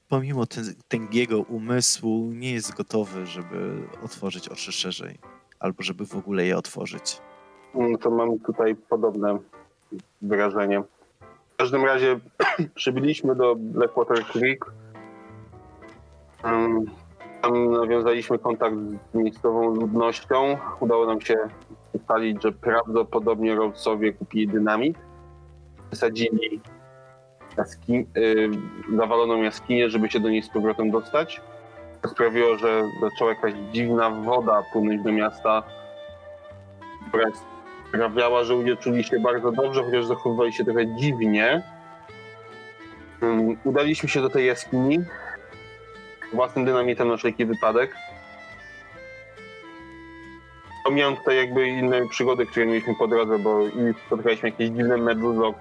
pomimo 0.09 0.47
ten, 0.47 0.65
tęgiego 0.89 1.41
umysłu 1.41 2.31
nie 2.33 2.53
jest 2.53 2.75
gotowy, 2.75 3.27
żeby 3.27 3.89
otworzyć 4.05 4.49
oczy 4.49 4.73
szerzej, 4.73 5.19
albo 5.59 5.83
żeby 5.83 6.07
w 6.07 6.17
ogóle 6.17 6.45
je 6.47 6.57
otworzyć. 6.57 7.21
Mm, 7.75 7.99
to 7.99 8.11
mam 8.11 8.39
tutaj 8.39 8.75
podobne 8.75 9.39
wrażenie. 10.23 10.83
W 11.53 11.57
każdym 11.57 11.85
razie 11.85 12.21
przybyliśmy 12.75 13.35
do 13.35 13.57
Blackwater 13.57 14.25
Creek. 14.25 14.65
Tam 16.43 17.71
nawiązaliśmy 17.73 18.39
kontakt 18.39 18.77
z 19.13 19.15
miejscową 19.15 19.75
ludnością. 19.75 20.59
Udało 20.81 21.07
nam 21.07 21.21
się 21.21 21.37
ustalić, 21.93 22.43
że 22.43 22.53
prawdopodobnie 22.53 23.55
Rhodesowie 23.55 24.13
kupili 24.13 24.49
dynamit. 24.49 24.97
Wysadzili 25.91 26.61
jaski- 27.57 28.07
y, 28.17 28.51
zawaloną 28.97 29.43
jaskinię, 29.43 29.91
żeby 29.91 30.11
się 30.11 30.21
do 30.21 30.29
niej 30.29 30.43
z 30.43 30.49
powrotem 30.49 30.91
dostać. 30.91 31.41
To 32.03 32.09
sprawiło, 32.09 32.57
że 32.57 32.83
zaczęła 33.01 33.31
jakaś 33.31 33.55
dziwna 33.73 34.11
woda 34.11 34.63
płynąć 34.73 35.03
do 35.03 35.13
miasta, 35.13 35.63
która 37.09 37.25
sprawiała, 37.89 38.45
że 38.45 38.55
ludzie 38.55 38.77
czuli 38.77 39.05
się 39.05 39.21
bardzo 39.21 39.53
dobrze, 39.53 39.85
chociaż 39.85 40.05
zachowywali 40.07 40.53
się 40.53 40.65
trochę 40.65 40.97
dziwnie. 40.97 41.63
Udaliśmy 43.65 44.09
się 44.09 44.21
do 44.21 44.31
tej 44.31 44.47
jaskini 44.47 44.99
własnym 46.33 46.65
dynamitem 46.65 47.09
na 47.09 47.17
wszelki 47.17 47.47
wypadek. 47.47 47.97
Pomijam 50.85 51.17
tutaj 51.17 51.37
jakby 51.37 51.69
inne 51.69 52.09
przygody, 52.09 52.47
które 52.47 52.67
mieliśmy 52.67 52.95
po 52.95 53.07
drodze, 53.07 53.39
bo 53.39 53.67
i 53.67 53.95
spotkaliśmy 54.07 54.49
jakieś 54.49 54.69
dziwne 54.69 54.97
meduzo 54.97 55.55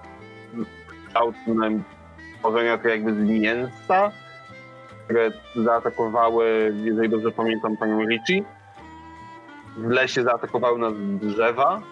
kształtne 1.06 1.70
tworzenia 2.38 2.78
to 2.78 2.88
jakby 2.88 3.14
z 3.14 3.18
mięsa, 3.18 4.12
które 5.04 5.30
zaatakowały, 5.56 6.74
jeżeli 6.84 7.08
dobrze 7.08 7.32
pamiętam, 7.32 7.76
panią 7.76 8.04
Richie. 8.04 8.42
W 9.76 9.90
lesie 9.90 10.22
zaatakowały 10.22 10.78
nas 10.78 10.92
drzewa. 10.96 11.82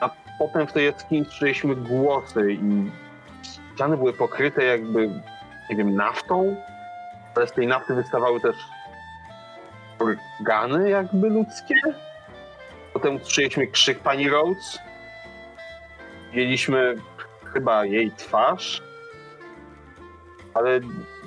A 0.00 0.10
potem 0.38 0.66
w 0.66 0.72
tej 0.72 0.86
jaskini 0.86 1.24
słyszeliśmy 1.24 1.76
głosy 1.76 2.52
i 2.52 2.90
ściany 3.74 3.96
były 3.96 4.12
pokryte 4.12 4.64
jakby, 4.64 5.08
nie 5.70 5.76
wiem, 5.76 5.94
naftą, 5.94 6.56
ale 7.38 7.46
z 7.46 7.52
tej 7.52 7.66
nafty 7.66 7.94
wystawały 7.94 8.40
też 8.40 8.56
organy 9.98 10.90
jakby 10.90 11.28
ludzkie. 11.28 11.74
Potem 12.92 13.16
usłyszeliśmy 13.16 13.66
krzyk 13.66 13.98
pani 13.98 14.28
Rhodes. 14.30 14.78
Widzieliśmy 16.30 16.94
chyba 17.52 17.84
jej 17.84 18.10
twarz, 18.10 18.82
ale 20.54 20.80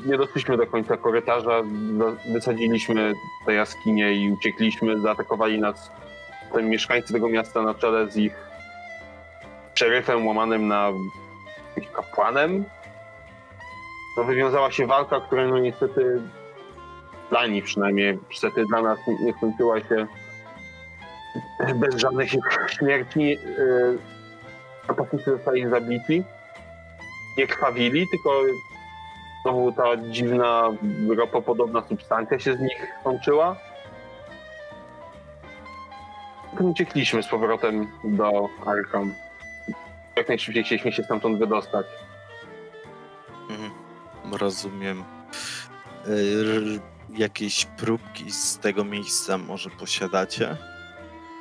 nie 0.05 0.17
doszliśmy 0.17 0.57
do 0.57 0.67
końca 0.67 0.97
korytarza. 0.97 1.61
Za- 1.97 2.31
Wysadziliśmy 2.33 3.13
tę 3.45 3.53
jaskinię 3.53 4.13
i 4.13 4.31
uciekliśmy. 4.31 4.99
Zaatakowali 5.01 5.59
nas 5.59 5.91
potem 6.49 6.69
mieszkańcy 6.69 7.13
tego 7.13 7.29
miasta 7.29 7.61
na 7.61 7.73
czele 7.73 8.07
z 8.11 8.17
ich 8.17 8.35
szeryfem 9.75 10.27
łamanym 10.27 10.67
na 10.67 10.89
kapłanem. 11.95 12.65
No, 14.17 14.23
wywiązała 14.23 14.71
się 14.71 14.87
walka, 14.87 15.19
która 15.21 15.47
no 15.47 15.59
niestety 15.59 16.21
dla 17.29 17.47
nich 17.47 17.63
przynajmniej, 17.63 18.19
niestety 18.29 18.65
dla 18.65 18.81
nas 18.81 18.99
nie- 19.07 19.25
nie 19.25 19.33
skończyła 19.33 19.79
się 19.79 20.07
bez 21.75 21.95
żadnych 21.95 22.29
śmierci. 22.77 23.21
Yy, 23.29 23.97
Napastnicy 24.87 25.31
zostali 25.31 25.69
zabici. 25.69 26.23
Nie 27.37 27.47
krwawili, 27.47 28.05
tylko 28.11 28.29
znowu 29.43 29.71
ta 29.71 29.83
dziwna, 29.97 30.69
ropopodobna 31.17 31.81
substancja 31.89 32.39
się 32.39 32.53
z 32.53 32.59
nich 32.59 32.87
kończyła. 33.03 33.55
Uciekliśmy 36.59 37.23
z 37.23 37.27
powrotem 37.27 37.87
do 38.03 38.49
Arkham. 38.65 39.13
Jak 40.15 40.27
najszybciej 40.27 40.63
chcieliśmy 40.63 40.91
się 40.91 41.03
stamtąd 41.03 41.39
wydostać. 41.39 41.85
Rozumiem. 44.31 45.03
Y, 46.07 46.79
Jakieś 47.17 47.65
próbki 47.65 48.31
z 48.31 48.57
tego 48.57 48.83
miejsca 48.83 49.37
może 49.37 49.69
posiadacie? 49.69 50.57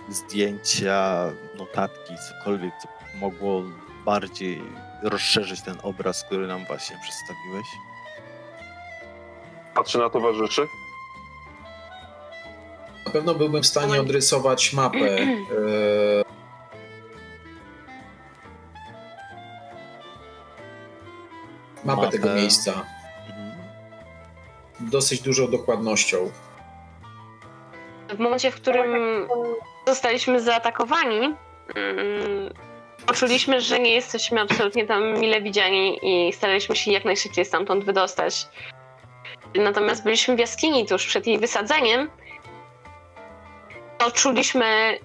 Zdjęcia, 0.08 1.30
notatki, 1.58 2.14
cokolwiek, 2.28 2.72
co 2.82 2.88
mogło 3.18 3.62
bardziej 4.04 4.62
rozszerzyć 5.02 5.62
ten 5.62 5.76
obraz, 5.82 6.24
który 6.24 6.46
nam 6.46 6.64
właśnie 6.66 6.96
przedstawiłeś? 7.02 7.66
Patrzę 9.74 9.98
na 9.98 10.10
towarzyszy. 10.10 10.66
Na 13.06 13.10
pewno 13.12 13.34
byłbym 13.34 13.62
w 13.62 13.66
stanie 13.66 14.00
odrysować 14.00 14.72
mapę. 14.72 14.98
mapę 21.90 22.06
Mapę. 22.06 22.18
tego 22.18 22.34
miejsca. 22.34 22.72
Mhm. 23.28 23.52
Dosyć 24.80 25.20
dużą 25.20 25.50
dokładnością. 25.50 26.30
W 28.08 28.18
momencie, 28.18 28.50
w 28.50 28.54
którym 28.54 29.28
zostaliśmy 29.86 30.40
zaatakowani, 30.40 31.34
mm, 31.74 32.54
poczuliśmy, 33.06 33.60
że 33.60 33.78
nie 33.78 33.94
jesteśmy 33.94 34.40
absolutnie 34.40 34.86
tam 34.86 35.18
mile 35.18 35.42
widziani 35.42 35.98
i 36.02 36.32
staraliśmy 36.32 36.76
się 36.76 36.92
jak 36.92 37.04
najszybciej 37.04 37.44
stamtąd 37.44 37.84
wydostać. 37.84 38.48
Natomiast 39.54 40.04
byliśmy 40.04 40.36
w 40.36 40.38
jaskini 40.38 40.86
tuż 40.86 41.06
przed 41.06 41.26
jej 41.26 41.38
wysadzeniem, 41.38 42.10
to 43.98 44.10
czuliśmy, 44.10 44.98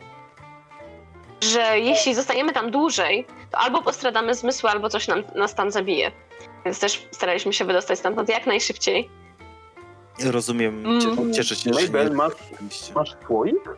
że 1.41 1.79
jeśli 1.79 2.15
zostaniemy 2.15 2.53
tam 2.53 2.71
dłużej, 2.71 3.25
to 3.51 3.57
albo 3.57 3.81
postradamy 3.81 4.35
zmysły, 4.35 4.69
albo 4.69 4.89
coś 4.89 5.07
nam, 5.07 5.23
nas 5.35 5.55
tam 5.55 5.71
zabije. 5.71 6.11
Więc 6.65 6.79
też 6.79 7.07
staraliśmy 7.11 7.53
się 7.53 7.65
wydostać 7.65 7.99
stamtąd 7.99 8.29
jak 8.29 8.45
najszybciej. 8.47 9.09
Rozumiem, 10.25 10.85
Mm. 10.85 11.01
cie- 11.01 11.31
cieszę 11.31 11.55
się, 11.55 11.73
że 11.73 11.85
Mabel, 11.85 12.09
nie 12.09 12.15
masz, 12.15 12.33
masz 12.95 13.15
słoik? 13.27 13.69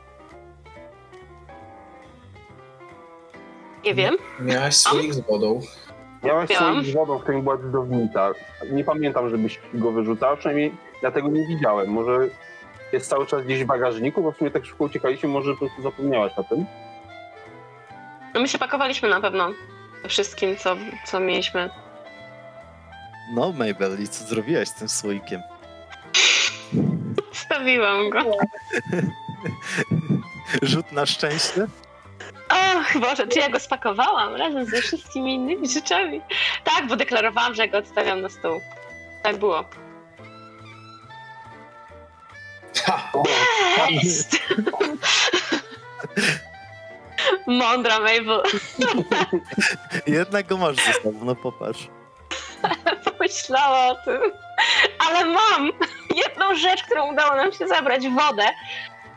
Nie 3.85 3.93
wiem. 3.95 4.15
Miałaś 4.39 4.75
słoik 4.75 5.13
z 5.13 5.19
wodą. 5.19 5.61
Miałaś 6.23 6.49
Miałam. 6.49 6.73
słoik 6.73 6.87
z 6.87 6.93
wodą, 6.93 7.17
w 7.19 7.23
którym 7.23 7.41
była 7.41 7.57
dudownica. 7.57 8.31
Nie 8.71 8.83
pamiętam, 8.83 9.29
żebyś 9.29 9.59
go 9.73 9.91
wyrzucała, 9.91 10.35
przynajmniej 10.37 10.75
ja 11.01 11.11
tego 11.11 11.27
nie 11.27 11.47
widziałem. 11.47 11.89
Może 11.89 12.17
jest 12.93 13.09
cały 13.09 13.25
czas 13.25 13.41
gdzieś 13.43 13.63
w 13.63 13.67
bagażniku, 13.67 14.21
bo 14.23 14.31
w 14.31 14.37
sumie 14.37 14.51
tak 14.51 14.65
szybko 14.65 14.83
uciekaliśmy, 14.83 15.29
może 15.29 15.51
po 15.53 15.57
prostu 15.59 15.81
zapomniałaś 15.81 16.33
o 16.37 16.43
tym. 16.43 16.65
No 18.33 18.41
my 18.41 18.47
się 18.47 18.57
pakowaliśmy 18.57 19.09
na 19.09 19.21
pewno 19.21 19.49
wszystkim, 20.07 20.55
co, 20.57 20.75
co 21.05 21.19
mieliśmy. 21.19 21.69
No, 23.31 23.51
Mabel, 23.51 24.03
i 24.03 24.07
co 24.07 24.25
zrobiłaś 24.25 24.67
z 24.67 24.73
tym 24.73 24.89
słoikiem? 24.89 25.41
Stawiłam 27.33 28.09
go. 28.09 28.19
Rzut 30.61 30.91
na 30.91 31.05
szczęście? 31.05 31.67
Och 32.49 33.01
Boże, 33.01 33.27
czy 33.27 33.39
ja 33.39 33.49
go 33.49 33.59
spakowałam 33.59 34.35
razem 34.35 34.65
ze 34.65 34.81
wszystkimi 34.81 35.33
innymi 35.33 35.69
rzeczami? 35.69 36.21
Tak, 36.63 36.87
bo 36.87 36.95
deklarowałam, 36.95 37.55
że 37.55 37.67
go 37.67 37.77
odstawiam 37.77 38.21
na 38.21 38.29
stół. 38.29 38.61
Tak 39.23 39.37
było. 39.37 39.65
Ha! 42.85 43.11
Jest! 43.89 44.37
Mądra 47.47 47.99
Mabel. 47.99 48.43
Jednak 50.07 50.47
go 50.47 50.57
masz 50.57 50.75
ze 50.75 50.93
sobą, 50.93 51.25
no 51.25 51.35
popatrz. 51.35 51.87
Pomyślała 53.31 53.87
o 53.87 53.95
tym. 53.95 54.21
Ale 55.07 55.25
mam 55.25 55.71
jedną 56.15 56.55
rzecz, 56.55 56.83
którą 56.83 57.11
udało 57.13 57.35
nam 57.35 57.51
się 57.51 57.67
zabrać 57.67 58.07
wodę 58.09 58.43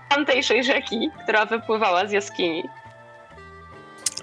tamtejszej 0.09 0.65
rzeki, 0.65 1.11
która 1.23 1.47
wypływała 1.47 2.07
z 2.07 2.13
jaskini. 2.13 2.65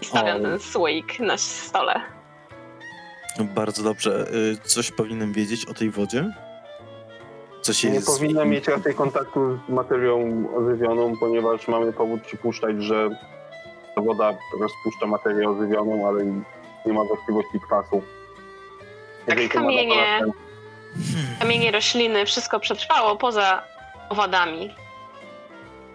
I 0.01 0.05
stawiam 0.05 0.37
O. 0.37 0.39
ten 0.43 0.59
słoik 0.59 1.19
na 1.19 1.37
stole. 1.37 2.01
Bardzo 3.39 3.83
dobrze. 3.83 4.27
Y, 4.33 4.57
Coś 4.63 4.91
powinienem 4.91 5.33
wiedzieć 5.33 5.65
o 5.65 5.73
tej 5.73 5.89
wodzie? 5.89 6.25
Co 7.61 7.73
się 7.73 7.87
Nie 7.89 7.95
jest... 7.95 8.07
powinna 8.07 8.45
mieć 8.45 8.67
raczej 8.67 8.95
kontaktu 8.95 9.59
z 9.67 9.71
materią 9.71 10.43
ożywioną, 10.55 11.13
ponieważ 11.19 11.67
mamy 11.67 11.93
powód 11.93 12.21
przypuszczać, 12.21 12.83
że 12.83 13.09
ta 13.95 14.01
woda 14.01 14.33
rozpuszcza 14.61 15.05
materię 15.07 15.49
ożywioną, 15.49 16.07
ale 16.07 16.25
nie 16.85 16.93
ma 16.93 17.03
właściwości 17.03 17.59
kwasu. 17.67 18.01
Ma 19.27 19.35
kamienie. 19.49 20.19
Kamienie, 21.39 21.71
rośliny, 21.71 22.25
wszystko 22.25 22.59
przetrwało 22.59 23.15
poza 23.15 23.63
owadami. 24.09 24.73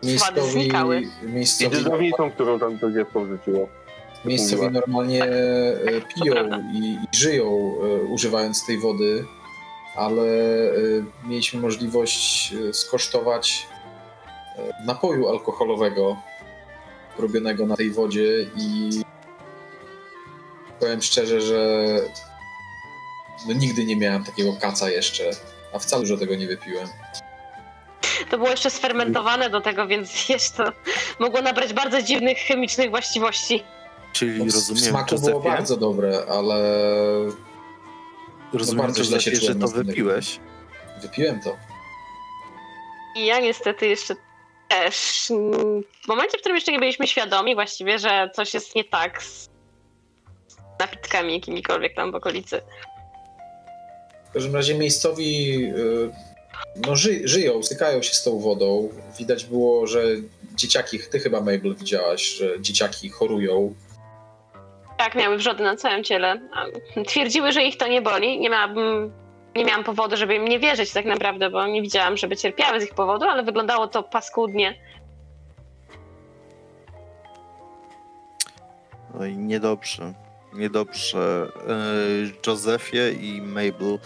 Miejscowi, 0.03 0.51
znikały. 0.51 1.03
I 1.23 1.27
miejscowi, 1.27 1.77
dydownicą, 1.77 2.31
którą 2.31 2.59
tam 2.59 2.79
to 2.79 2.91
dziecko 2.91 3.21
wrzuciło. 3.21 3.69
miejscowi 4.25 4.71
normalnie 4.71 5.25
e, 5.25 6.01
piją 6.01 6.33
prawda. 6.35 6.61
i, 6.73 6.79
i 6.79 7.17
żyją 7.17 7.45
e, 7.45 8.03
używając 8.03 8.67
tej 8.67 8.79
wody, 8.79 9.25
ale 9.97 10.23
e, 10.23 10.75
mieliśmy 11.25 11.61
możliwość 11.61 12.53
e, 12.53 12.73
skosztować 12.73 13.67
e, 14.57 14.85
napoju 14.87 15.29
alkoholowego 15.29 16.17
robionego 17.19 17.67
na 17.67 17.77
tej 17.77 17.91
wodzie 17.91 18.47
i 18.57 18.91
powiem 20.81 21.03
szczerze, 21.03 21.41
że 21.41 21.87
no 23.49 23.55
nigdy 23.55 23.85
nie 23.85 23.97
miałem 23.97 24.25
takiego 24.25 24.53
kaca 24.61 24.91
jeszcze, 24.91 25.31
a 25.73 25.79
wcale 25.79 26.03
dużo 26.03 26.17
tego 26.17 26.35
nie 26.37 26.47
wypiłem. 26.47 26.89
To 28.31 28.39
było 28.39 28.51
jeszcze 28.51 28.71
sfermentowane 28.71 29.51
do 29.51 29.61
tego, 29.61 29.87
więc 29.87 30.29
jest 30.29 30.57
to 30.57 30.65
mogło 31.19 31.43
nabrać 31.43 31.73
bardzo 31.73 32.03
dziwnych 32.03 32.39
chemicznych 32.39 32.91
właściwości. 32.91 33.63
Czyli 34.13 34.39
No, 34.39 34.45
rozumiem, 34.45 34.83
smaku 34.85 35.15
było 35.19 35.29
Józefie, 35.31 35.49
bardzo 35.49 35.77
dobre, 35.77 36.23
ale 36.29 36.57
rozumiem 38.53 38.87
bardzo 38.87 39.05
źle 39.05 39.21
się 39.21 39.31
Józefie, 39.31 39.47
że 39.47 39.55
to 39.55 39.69
wypiłeś. 39.69 40.41
wypiłem 41.03 41.41
to. 41.41 41.57
I 43.17 43.27
ja 43.27 43.41
niestety 43.41 43.87
jeszcze 43.87 44.15
też. 44.69 45.29
W 46.05 46.09
momencie, 46.09 46.39
w 46.39 46.41
którym 46.41 46.57
jeszcze 46.57 46.73
nie 46.73 46.79
byliśmy 46.79 47.07
świadomi 47.07 47.55
właściwie, 47.55 47.99
że 47.99 48.31
coś 48.35 48.55
jest 48.55 48.75
nie 48.75 48.85
tak 48.85 49.23
z 49.23 49.49
napitkami 50.81 51.35
jakimikolwiek 51.35 51.95
tam 51.97 52.13
w 52.13 52.15
okolicy. 52.15 52.63
W 54.33 54.35
każdym 54.35 54.55
razie 54.55 54.75
miejscowi 54.75 55.65
y, 55.65 56.11
no, 56.87 56.97
ży, 56.97 57.21
żyją, 57.25 57.63
stykają 57.63 58.03
się 58.03 58.15
z 58.15 58.23
tą 58.23 58.39
wodą. 58.39 58.89
Widać 59.19 59.45
było, 59.45 59.87
że 59.87 60.03
dzieciaki, 60.55 60.99
ty 61.11 61.21
chyba 61.21 61.39
Mabel 61.39 61.75
widziałaś, 61.75 62.23
że 62.23 62.61
dzieciaki 62.61 63.11
chorują. 63.11 63.75
Tak, 64.99 65.15
miały 65.15 65.37
wrzody 65.37 65.65
na 65.65 65.77
całym 65.77 66.05
ciele. 66.05 66.41
Twierdziły, 67.07 67.53
że 67.53 67.63
ich 67.63 67.77
to 67.77 67.89
nie 67.89 68.03
boli. 68.03 68.41
Nie 68.41 68.51
miałabym. 68.51 69.13
Nie 69.57 69.65
miałam 69.65 69.85
powodu, 69.85 70.17
żeby 70.17 70.35
im 70.35 70.49
nie 70.49 70.59
wierzyć 70.59 70.93
tak 70.93 71.05
naprawdę, 71.05 71.51
bo 71.51 71.67
nie 71.67 71.83
widziałam, 71.83 72.17
żeby 72.17 72.37
cierpiały 72.37 72.81
z 72.81 72.85
ich 72.85 72.95
powodu, 72.95 73.27
ale 73.27 73.43
wyglądało 73.43 73.89
to 73.89 74.03
paskudnie. 74.03 74.79
No 79.15 79.27
i 79.27 79.37
niedobrze. 79.37 80.15
Niedobrze. 80.55 81.47
Yy, 82.23 82.33
Józefie 82.47 83.11
i 83.21 83.43
Mabel, 83.43 83.99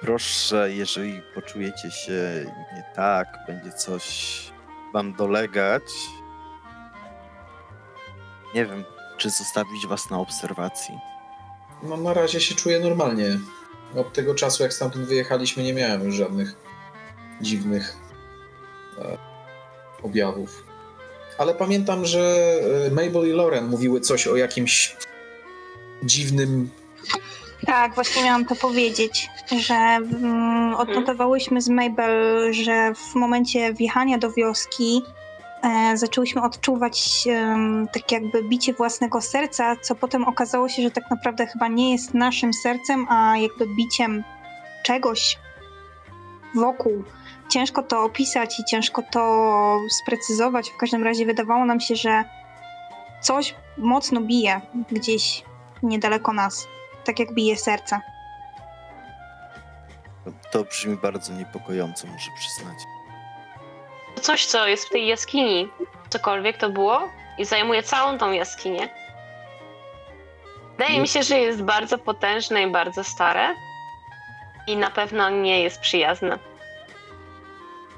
proszę, 0.00 0.72
jeżeli 0.72 1.22
poczujecie 1.34 1.90
się 1.90 2.44
nie 2.76 2.84
tak, 2.96 3.28
będzie 3.46 3.72
coś 3.72 4.38
wam 4.92 5.12
dolegać, 5.12 5.82
nie 8.54 8.66
wiem, 8.66 8.84
czy 9.18 9.30
zostawić 9.30 9.86
was 9.86 10.10
na 10.10 10.18
obserwacji. 10.18 10.94
No 11.82 11.96
na 11.96 12.14
razie 12.14 12.40
się 12.40 12.54
czuję 12.54 12.80
normalnie. 12.80 13.38
Od 13.96 14.12
tego 14.12 14.34
czasu, 14.34 14.62
jak 14.62 14.72
stamtąd 14.72 15.04
wyjechaliśmy, 15.04 15.62
nie 15.62 15.74
miałem 15.74 16.04
już 16.04 16.14
żadnych 16.14 16.54
dziwnych 17.40 17.96
e, 18.98 19.18
objawów. 20.02 20.64
Ale 21.38 21.54
pamiętam, 21.54 22.06
że 22.06 22.20
e, 22.86 22.90
Mabel 22.90 23.28
i 23.28 23.32
Lauren 23.32 23.66
mówiły 23.66 24.00
coś 24.00 24.26
o 24.26 24.36
jakimś 24.36 24.96
dziwnym 26.02 26.70
Tak, 27.66 27.94
właśnie 27.94 28.24
miałam 28.24 28.44
to 28.44 28.56
powiedzieć, 28.56 29.30
że 29.60 29.74
mm, 29.74 30.74
odnotowałyśmy 30.74 31.60
z 31.60 31.68
Mabel, 31.68 32.52
że 32.52 32.94
w 32.94 33.14
momencie 33.14 33.72
wjechania 33.72 34.18
do 34.18 34.32
wioski 34.32 35.02
e, 35.62 35.96
zaczęłyśmy 35.96 36.42
odczuwać 36.42 37.24
em, 37.30 37.88
tak 37.92 38.12
jakby 38.12 38.42
bicie 38.42 38.72
własnego 38.72 39.20
serca, 39.20 39.76
co 39.76 39.94
potem 39.94 40.24
okazało 40.24 40.68
się, 40.68 40.82
że 40.82 40.90
tak 40.90 41.10
naprawdę 41.10 41.46
chyba 41.46 41.68
nie 41.68 41.92
jest 41.92 42.14
naszym 42.14 42.54
sercem, 42.54 43.06
a 43.08 43.36
jakby 43.36 43.66
biciem 43.66 44.24
czegoś 44.82 45.38
wokół. 46.54 47.04
Ciężko 47.48 47.82
to 47.82 48.04
opisać 48.04 48.60
i 48.60 48.64
ciężko 48.64 49.02
to 49.10 49.80
sprecyzować. 50.02 50.70
W 50.70 50.76
każdym 50.76 51.04
razie 51.04 51.26
wydawało 51.26 51.64
nam 51.64 51.80
się, 51.80 51.96
że 51.96 52.24
coś 53.22 53.54
mocno 53.78 54.20
bije 54.20 54.60
gdzieś 54.90 55.44
niedaleko 55.82 56.32
nas 56.32 56.68
tak 57.08 57.18
jak 57.18 57.34
bije 57.34 57.56
serce. 57.56 58.00
To 60.50 60.64
brzmi 60.64 60.96
bardzo 60.96 61.32
niepokojąco, 61.32 62.06
muszę 62.06 62.30
przyznać. 62.36 62.78
To 64.14 64.20
coś, 64.20 64.46
co 64.46 64.66
jest 64.66 64.86
w 64.86 64.90
tej 64.90 65.06
jaskini, 65.06 65.68
cokolwiek 66.08 66.56
to 66.56 66.70
było, 66.70 67.08
i 67.38 67.44
zajmuje 67.44 67.82
całą 67.82 68.18
tą 68.18 68.32
jaskinię. 68.32 68.88
Wydaje 70.78 71.00
mi 71.00 71.08
się, 71.08 71.22
że 71.22 71.38
jest 71.38 71.62
bardzo 71.62 71.98
potężne 71.98 72.62
i 72.62 72.70
bardzo 72.70 73.04
stare. 73.04 73.54
I 74.66 74.76
na 74.76 74.90
pewno 74.90 75.30
nie 75.30 75.62
jest 75.62 75.80
przyjazne. 75.80 76.38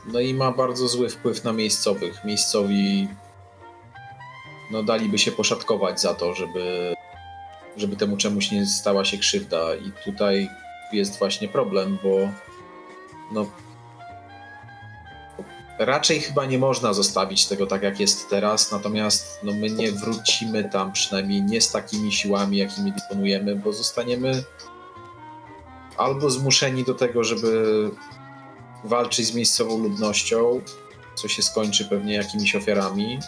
No 0.07 0.21
i 0.21 0.35
ma 0.35 0.53
bardzo 0.53 0.89
zły 0.89 1.09
wpływ 1.09 1.45
na 1.45 1.53
miejscowych. 1.53 2.25
Miejscowi 2.25 3.09
no 4.71 4.83
daliby 4.83 5.19
się 5.19 5.33
poszatkować 5.33 6.01
za 6.01 6.15
to, 6.15 6.35
żeby, 6.35 6.95
żeby 7.77 7.97
temu 7.97 8.17
czemuś 8.17 8.51
nie 8.51 8.67
stała 8.67 9.05
się 9.05 9.19
krzywda. 9.19 9.75
I 9.75 9.93
tutaj 10.05 10.49
jest 10.93 11.19
właśnie 11.19 11.49
problem, 11.49 11.99
bo 12.03 12.29
no 13.33 13.47
raczej 15.79 16.21
chyba 16.21 16.45
nie 16.45 16.59
można 16.59 16.93
zostawić 16.93 17.47
tego 17.47 17.67
tak, 17.67 17.83
jak 17.83 18.01
jest 18.01 18.31
teraz, 18.31 18.73
natomiast 18.73 19.39
no, 19.43 19.53
my 19.53 19.71
nie 19.71 19.93
wrócimy 19.93 20.69
tam, 20.69 20.93
przynajmniej 20.93 21.43
nie 21.43 21.61
z 21.61 21.73
takimi 21.73 22.13
siłami, 22.13 22.57
jakimi 22.57 22.93
dysponujemy, 22.93 23.57
bo 23.57 23.73
zostaniemy 23.73 24.45
albo 25.97 26.31
zmuszeni 26.31 26.85
do 26.85 26.95
tego, 26.95 27.25
żeby 27.25 27.91
walczyć 28.85 29.27
z 29.27 29.35
miejscową 29.35 29.79
ludnością, 29.79 30.61
co 31.15 31.29
się 31.29 31.43
skończy 31.43 31.85
pewnie 31.85 32.15
jakimiś 32.15 32.57
ofiarami. 32.57 33.19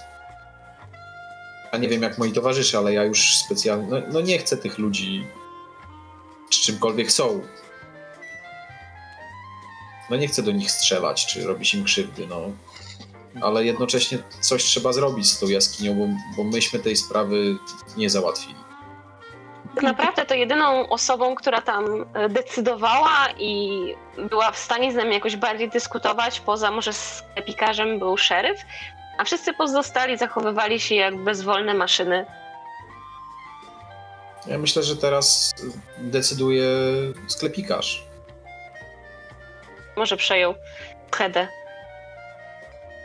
A 1.73 1.77
nie 1.77 1.89
wiem 1.89 2.03
jak 2.03 2.18
moi 2.18 2.33
towarzysze, 2.33 2.79
ale 2.79 2.93
ja 2.93 3.05
już 3.05 3.37
specjalnie. 3.37 3.87
No, 3.91 3.97
no 4.12 4.20
nie 4.20 4.39
chcę 4.39 4.57
tych 4.57 4.79
ludzi, 4.79 5.27
czy 6.51 6.62
czymkolwiek 6.62 7.12
są. 7.12 7.41
No 10.11 10.16
nie 10.16 10.29
chcę 10.29 10.43
do 10.43 10.53
nich 10.53 10.70
strzelać, 10.70 11.27
czy 11.27 11.47
robić 11.47 11.75
im 11.75 11.85
krzywdy, 11.85 12.27
no. 12.27 12.41
Ale 13.43 13.64
jednocześnie 13.64 14.18
coś 14.41 14.64
trzeba 14.64 14.93
zrobić 14.93 15.31
z 15.31 15.41
tą 15.41 15.49
jaskinią, 15.49 15.95
bo, 15.95 16.07
bo 16.37 16.51
myśmy 16.51 16.79
tej 16.79 16.97
sprawy 16.97 17.57
nie 17.97 18.11
załatwili. 18.11 18.55
Tak 19.75 19.85
naprawdę 19.85 20.27
to 20.27 20.35
jedyną 20.35 20.89
osobą, 20.89 21.35
która 21.35 21.62
tam 21.62 22.05
e, 22.14 22.29
decydowała 22.29 23.29
i 23.39 23.70
była 24.31 24.53
w 24.53 24.59
stanie 24.59 24.93
z 24.93 24.95
nami 24.95 25.14
jakoś 25.14 25.37
bardziej 25.37 25.70
dyskutować, 25.70 26.41
poza 26.41 26.70
może 26.70 26.93
sklepikarzem, 26.93 27.99
był 27.99 28.16
szeryf, 28.16 28.61
a 29.23 29.25
wszyscy 29.25 29.55
pozostali 29.55 30.18
zachowywali 30.18 30.81
się 30.81 30.95
jak 30.95 31.16
bezwolne 31.16 31.75
maszyny. 31.75 32.27
Ja 34.47 34.59
myślę, 34.59 34.83
że 34.83 34.97
teraz 34.97 35.55
decyduje 35.99 36.66
sklepikarz. 37.29 38.05
Może 39.97 40.16
przejął 40.16 40.55
Hedę. 41.14 41.49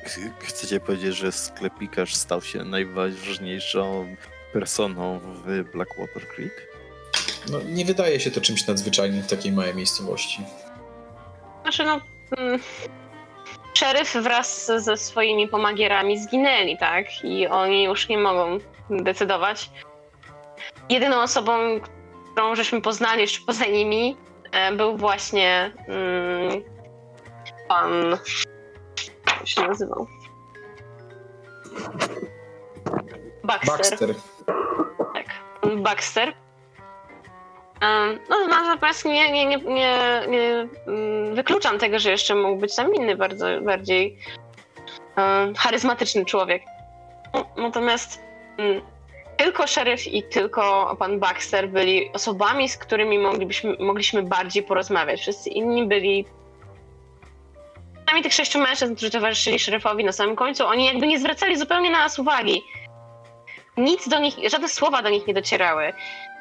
Ch- 0.05 0.43
Chcecie 0.43 0.79
powiedzieć, 0.79 1.15
że 1.15 1.31
sklepikarz 1.31 2.15
stał 2.15 2.41
się 2.41 2.63
najważniejszą 2.63 4.15
personą 4.53 5.19
w 5.19 5.63
Blackwater 5.71 6.27
Creek? 6.27 6.67
No, 7.51 7.59
nie 7.65 7.85
wydaje 7.85 8.19
się 8.19 8.31
to 8.31 8.41
czymś 8.41 8.67
nadzwyczajnym 8.67 9.21
w 9.23 9.27
takiej 9.27 9.51
małej 9.51 9.75
miejscowości. 9.75 10.45
Znaczy 11.61 11.83
no... 11.83 12.01
Mm, 12.37 12.59
szeryf 13.77 14.13
wraz 14.13 14.71
ze 14.77 14.97
swoimi 14.97 15.47
pomagierami 15.47 16.19
zginęli, 16.19 16.77
tak? 16.77 17.05
I 17.23 17.47
oni 17.47 17.83
już 17.83 18.09
nie 18.09 18.17
mogą 18.17 18.57
decydować. 18.89 19.69
Jedyną 20.89 21.21
osobą, 21.21 21.79
którą 22.31 22.55
żeśmy 22.55 22.81
poznali 22.81 23.21
jeszcze 23.21 23.45
poza 23.45 23.65
nimi, 23.65 24.17
e, 24.51 24.71
był 24.71 24.97
właśnie 24.97 25.71
mm, 25.87 26.63
pan... 27.67 28.17
Jak 29.27 29.47
się 29.47 29.61
nazywał? 29.61 30.07
Baxter. 33.43 33.77
Baxter. 33.77 34.15
Tak, 35.13 35.25
Baxter. 35.77 36.33
Em, 37.81 38.19
No 38.29 38.47
natomiast 38.47 39.05
nie, 39.05 39.31
nie, 39.31 39.45
nie, 39.45 39.57
nie, 39.57 40.21
nie 40.27 40.67
mm, 40.87 41.35
wykluczam 41.35 41.79
tego, 41.79 41.99
że 41.99 42.11
jeszcze 42.11 42.35
mógł 42.35 42.61
być 42.61 42.75
tam 42.75 42.95
inny, 42.95 43.15
bardzo 43.15 43.45
bardziej 43.61 44.17
charyzmatyczny 45.57 46.25
człowiek. 46.25 46.63
No, 47.33 47.45
Natomiast 47.57 48.21
mm, 48.57 48.81
tylko 49.37 49.67
szeryf 49.67 50.07
i 50.07 50.23
tylko 50.23 50.95
pan 50.99 51.19
Baxter 51.19 51.69
byli 51.69 52.11
osobami, 52.13 52.69
z 52.69 52.77
którymi 52.77 53.19
moglibyśmy, 53.19 53.75
mogliśmy 53.79 54.23
bardziej 54.23 54.63
porozmawiać. 54.63 55.21
Wszyscy 55.21 55.49
inni 55.49 55.87
byli 55.87 56.25
przynajmniej 57.93 58.23
tych 58.23 58.33
sześciu 58.33 58.59
mężczyzn, 58.59 58.95
którzy 58.95 59.11
towarzyszyli 59.11 59.59
szeryfowi 59.59 60.03
na 60.03 60.11
samym 60.11 60.35
końcu, 60.35 60.65
oni 60.65 60.85
jakby 60.85 61.07
nie 61.07 61.19
zwracali 61.19 61.57
zupełnie 61.57 61.91
na 61.91 61.99
nas 61.99 62.19
uwagi 62.19 62.63
nic 63.77 64.09
do 64.09 64.19
nich, 64.19 64.35
żadne 64.49 64.69
słowa 64.69 65.01
do 65.01 65.09
nich 65.09 65.27
nie 65.27 65.33
docierały. 65.33 65.93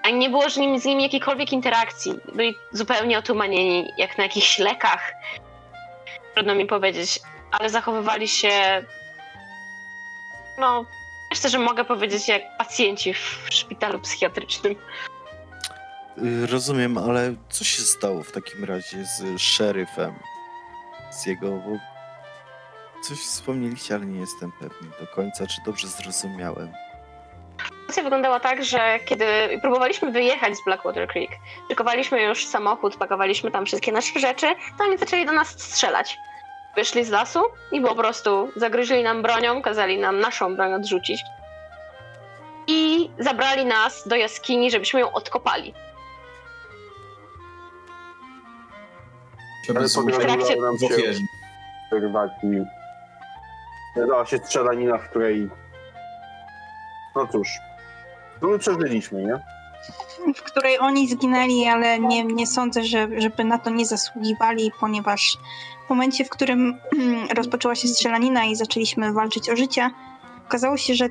Ani 0.06 0.18
nie 0.18 0.30
było 0.30 0.50
z 0.50 0.56
nimi, 0.56 0.80
z 0.80 0.84
nimi 0.84 1.02
jakiejkolwiek 1.02 1.52
interakcji. 1.52 2.14
Byli 2.34 2.54
zupełnie 2.72 3.18
otumanieni, 3.18 3.92
jak 3.96 4.18
na 4.18 4.24
jakichś 4.24 4.58
lekach. 4.58 5.12
Trudno 6.34 6.54
mi 6.54 6.66
powiedzieć, 6.66 7.20
ale 7.50 7.70
zachowywali 7.70 8.28
się. 8.28 8.50
No, 10.58 10.84
myślę, 11.30 11.50
że 11.50 11.58
mogę 11.58 11.84
powiedzieć, 11.84 12.28
jak 12.28 12.42
pacjenci 12.58 13.14
w 13.14 13.46
szpitalu 13.50 14.00
psychiatrycznym. 14.00 14.74
Rozumiem, 16.50 16.98
ale 16.98 17.34
co 17.48 17.64
się 17.64 17.82
stało 17.82 18.22
w 18.22 18.32
takim 18.32 18.64
razie 18.64 19.04
z 19.04 19.40
szeryfem? 19.40 20.14
Z 21.10 21.26
jego. 21.26 21.50
bo 21.50 21.78
Coś 23.02 23.18
wspomnieliście, 23.18 23.94
ale 23.94 24.06
nie 24.06 24.20
jestem 24.20 24.52
pewny 24.52 24.88
do 25.00 25.06
końca, 25.06 25.46
czy 25.46 25.60
dobrze 25.66 25.88
zrozumiałem. 25.88 26.72
Sytuacja 27.86 28.02
wyglądała 28.02 28.40
tak, 28.40 28.64
że 28.64 28.98
kiedy 29.04 29.24
próbowaliśmy 29.62 30.10
wyjechać 30.12 30.56
z 30.56 30.64
Blackwater 30.64 31.08
Creek, 31.08 31.30
szykowaliśmy 31.68 32.22
już 32.22 32.46
samochód, 32.46 32.96
pakowaliśmy 32.96 33.50
tam 33.50 33.66
wszystkie 33.66 33.92
nasze 33.92 34.20
rzeczy, 34.20 34.46
to 34.78 34.84
oni 34.84 34.98
zaczęli 34.98 35.26
do 35.26 35.32
nas 35.32 35.48
strzelać. 35.48 36.18
Wyszli 36.76 37.04
z 37.04 37.10
lasu 37.10 37.40
i 37.72 37.80
po 37.80 37.94
prostu 37.94 38.52
zagryźli 38.56 39.02
nam 39.02 39.22
bronią, 39.22 39.62
kazali 39.62 39.98
nam 39.98 40.20
naszą 40.20 40.56
broń 40.56 40.74
odrzucić. 40.74 41.20
I 42.66 43.10
zabrali 43.18 43.64
nas 43.64 44.08
do 44.08 44.16
jaskini, 44.16 44.70
żebyśmy 44.70 45.00
ją 45.00 45.12
odkopali. 45.12 45.74
Ale 49.68 49.88
pogroziło 49.94 50.36
trakcie- 50.36 50.60
nam 50.60 50.76
w 50.76 50.80
się 50.80 51.12
wyrwać 51.92 52.30
i 52.42 52.62
dała 53.96 54.26
się 54.26 54.38
strzelanina, 54.38 54.98
w 54.98 55.08
której 55.10 55.48
no 57.16 57.26
cóż, 57.26 57.48
no 58.42 58.48
my 58.48 58.58
przeżyliśmy, 58.58 59.24
nie? 59.24 59.38
w 60.34 60.42
której 60.42 60.78
oni 60.78 61.08
zginęli, 61.08 61.66
ale 61.66 61.98
nie, 61.98 62.24
nie 62.24 62.46
sądzę, 62.46 62.84
że, 62.84 63.08
żeby 63.20 63.44
na 63.44 63.58
to 63.58 63.70
nie 63.70 63.86
zasługiwali, 63.86 64.72
ponieważ 64.80 65.38
w 65.86 65.90
momencie, 65.90 66.24
w 66.24 66.30
którym 66.30 66.78
rozpoczęła 67.36 67.74
się 67.74 67.88
strzelanina 67.88 68.44
i 68.44 68.56
zaczęliśmy 68.56 69.12
walczyć 69.12 69.50
o 69.50 69.56
życie, 69.56 69.90
okazało 70.46 70.76
się, 70.76 70.94
że 70.94 71.08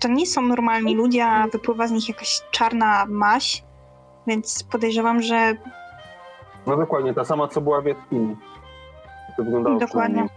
to 0.00 0.08
nie 0.08 0.26
są 0.26 0.42
normalni 0.42 0.94
ludzie, 0.94 1.26
a 1.26 1.46
wypływa 1.46 1.86
z 1.86 1.90
nich 1.90 2.08
jakaś 2.08 2.40
czarna 2.50 3.06
maś, 3.08 3.64
więc 4.26 4.64
podejrzewam, 4.64 5.22
że 5.22 5.56
No 6.66 6.76
dokładnie, 6.76 7.14
ta 7.14 7.24
sama 7.24 7.48
co 7.48 7.60
była 7.60 7.80
w 7.80 7.86
jaskini. 7.86 8.36
To 9.36 9.44
wyglądało 9.44 9.78
Dokładnie. 9.78 10.28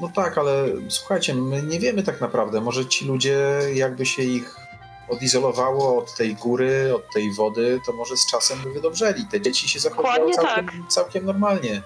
No 0.00 0.08
tak, 0.14 0.38
ale 0.38 0.66
słuchajcie, 0.88 1.34
my 1.34 1.62
nie 1.62 1.78
wiemy 1.78 2.02
tak 2.02 2.20
naprawdę. 2.20 2.60
Może 2.60 2.86
ci 2.86 3.06
ludzie, 3.06 3.38
jakby 3.74 4.06
się 4.06 4.22
ich 4.22 4.69
odizolowało 5.10 5.98
od 5.98 6.14
tej 6.14 6.34
góry, 6.34 6.94
od 6.94 7.12
tej 7.12 7.32
wody, 7.32 7.80
to 7.86 7.92
może 7.92 8.16
z 8.16 8.26
czasem 8.26 8.58
by 8.62 8.72
wydobrzeli. 8.72 9.26
Te 9.26 9.40
dzieci 9.40 9.68
się 9.68 9.78
zachowywały 9.80 10.32
całkiem, 10.34 10.86
całkiem 10.88 11.24
normalnie. 11.24 11.82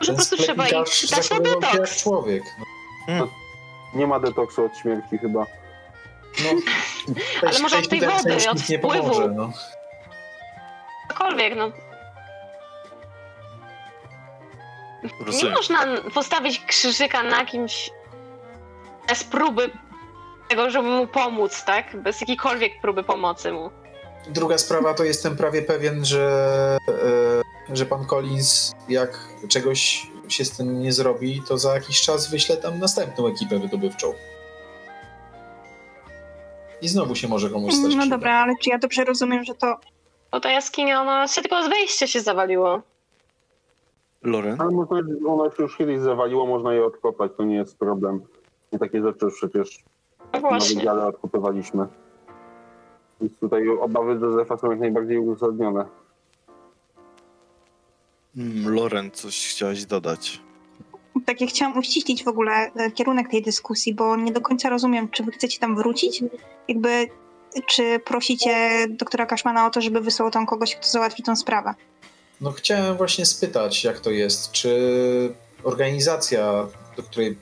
Może 0.00 0.12
po 0.12 0.16
prostu 0.16 0.36
trzeba 0.36 0.66
ich 0.66 0.72
dać 0.72 1.10
na 1.10 1.22
zachowywał 1.22 1.60
się 1.60 1.66
jak 1.66 1.72
detoks. 1.72 2.02
człowiek. 2.02 2.42
No, 3.08 3.28
Nie 3.94 4.06
ma 4.06 4.20
detoksu 4.20 4.64
od 4.64 4.76
śmierci 4.78 5.18
chyba. 5.18 5.46
no, 6.44 6.50
Ale 7.48 7.58
może 7.58 7.78
od 7.78 7.88
tej 7.88 8.00
wody, 8.00 8.40
sens 8.40 8.46
od 8.46 8.68
nie 8.68 8.78
wpływu. 8.78 9.02
pomoże. 9.02 9.28
No. 9.28 9.52
Cokolwiek, 11.08 11.56
no. 11.56 11.70
Nie 15.02 15.26
Rozumiem. 15.26 15.54
można 15.54 15.86
postawić 16.14 16.60
krzyżyka 16.60 17.22
na 17.22 17.44
kimś 17.44 17.90
bez 19.08 19.24
próby 19.24 19.70
tego, 20.56 20.70
żeby 20.70 20.88
mu 20.88 21.06
pomóc, 21.06 21.64
tak? 21.64 21.96
Bez 21.96 22.20
jakiejkolwiek 22.20 22.80
próby 22.80 23.02
pomocy 23.04 23.52
mu. 23.52 23.70
Druga 24.28 24.58
sprawa 24.58 24.94
to 24.94 25.04
jestem 25.04 25.36
prawie 25.36 25.62
pewien, 25.62 26.04
że, 26.04 26.78
e, 27.70 27.76
że 27.76 27.86
pan 27.86 28.06
Collins, 28.06 28.72
jak 28.88 29.28
czegoś 29.48 30.06
się 30.28 30.44
z 30.44 30.56
tym 30.56 30.80
nie 30.80 30.92
zrobi, 30.92 31.42
to 31.48 31.58
za 31.58 31.74
jakiś 31.74 32.00
czas 32.00 32.30
wyśle 32.30 32.56
tam 32.56 32.78
następną 32.78 33.26
ekipę 33.26 33.58
wydobywczą. 33.58 34.14
I 36.82 36.88
znowu 36.88 37.14
się 37.14 37.28
może 37.28 37.50
komuś 37.50 37.74
stać 37.74 37.82
no 37.82 37.88
krzywda. 37.88 38.16
dobra, 38.16 38.32
ale 38.34 38.54
czy 38.62 38.70
ja 38.70 38.78
dobrze 38.78 39.04
rozumiem, 39.04 39.44
że 39.44 39.54
to 39.54 39.76
Bo 40.32 40.40
ta 40.40 40.50
jaskinia, 40.50 41.00
ona 41.00 41.28
się 41.28 41.40
tylko 41.40 41.62
z 41.62 41.68
wejścia 41.68 42.06
się 42.06 42.20
zawaliło. 42.20 42.82
Loren? 44.22 44.60
Ale 44.60 44.70
można, 44.70 44.96
ono 45.28 45.50
się 45.50 45.62
już 45.62 45.76
kiedyś 45.76 46.00
zawaliło, 46.00 46.46
można 46.46 46.74
je 46.74 46.84
odkopać, 46.84 47.32
to 47.36 47.44
nie 47.44 47.56
jest 47.56 47.78
problem. 47.78 48.20
I 48.72 48.78
takie 48.78 49.02
rzeczy 49.02 49.26
przecież 49.36 49.84
No 50.36 50.40
na 50.40 50.48
właśnie. 50.48 50.76
wydziale 50.76 51.06
odkopywaliśmy. 51.06 51.86
Więc 53.20 53.38
tutaj 53.38 53.68
obawy 53.68 54.12
Józefa 54.12 54.56
są 54.56 54.70
jak 54.70 54.80
najbardziej 54.80 55.18
uzasadnione. 55.18 55.84
Mm, 58.36 58.74
Loren, 58.74 59.10
coś 59.10 59.48
chciałaś 59.48 59.84
dodać? 59.84 60.44
tak 61.26 61.40
jak 61.40 61.50
chciałam 61.50 61.78
uściślić 61.78 62.24
w 62.24 62.28
ogóle 62.28 62.52
e, 62.52 62.90
kierunek 62.90 63.30
tej 63.30 63.42
dyskusji, 63.42 63.94
bo 63.94 64.16
nie 64.16 64.32
do 64.32 64.40
końca 64.40 64.68
rozumiem, 64.68 65.08
czy 65.08 65.22
wy 65.22 65.32
chcecie 65.32 65.60
tam 65.60 65.76
wrócić, 65.76 66.24
jakby 66.68 67.08
czy 67.66 67.98
prosicie 67.98 68.86
doktora 68.88 69.26
Kaszmana 69.26 69.66
o 69.66 69.70
to, 69.70 69.80
żeby 69.80 70.00
wysłał 70.00 70.30
tam 70.30 70.46
kogoś, 70.46 70.76
kto 70.76 70.88
załatwi 70.88 71.22
tą 71.22 71.36
sprawę. 71.36 71.74
No 72.40 72.50
chciałem 72.50 72.96
właśnie 72.96 73.26
spytać, 73.26 73.84
jak 73.84 74.00
to 74.00 74.10
jest. 74.10 74.52
Czy 74.52 75.34
organizacja, 75.62 76.66
do 76.96 77.02
której 77.02 77.38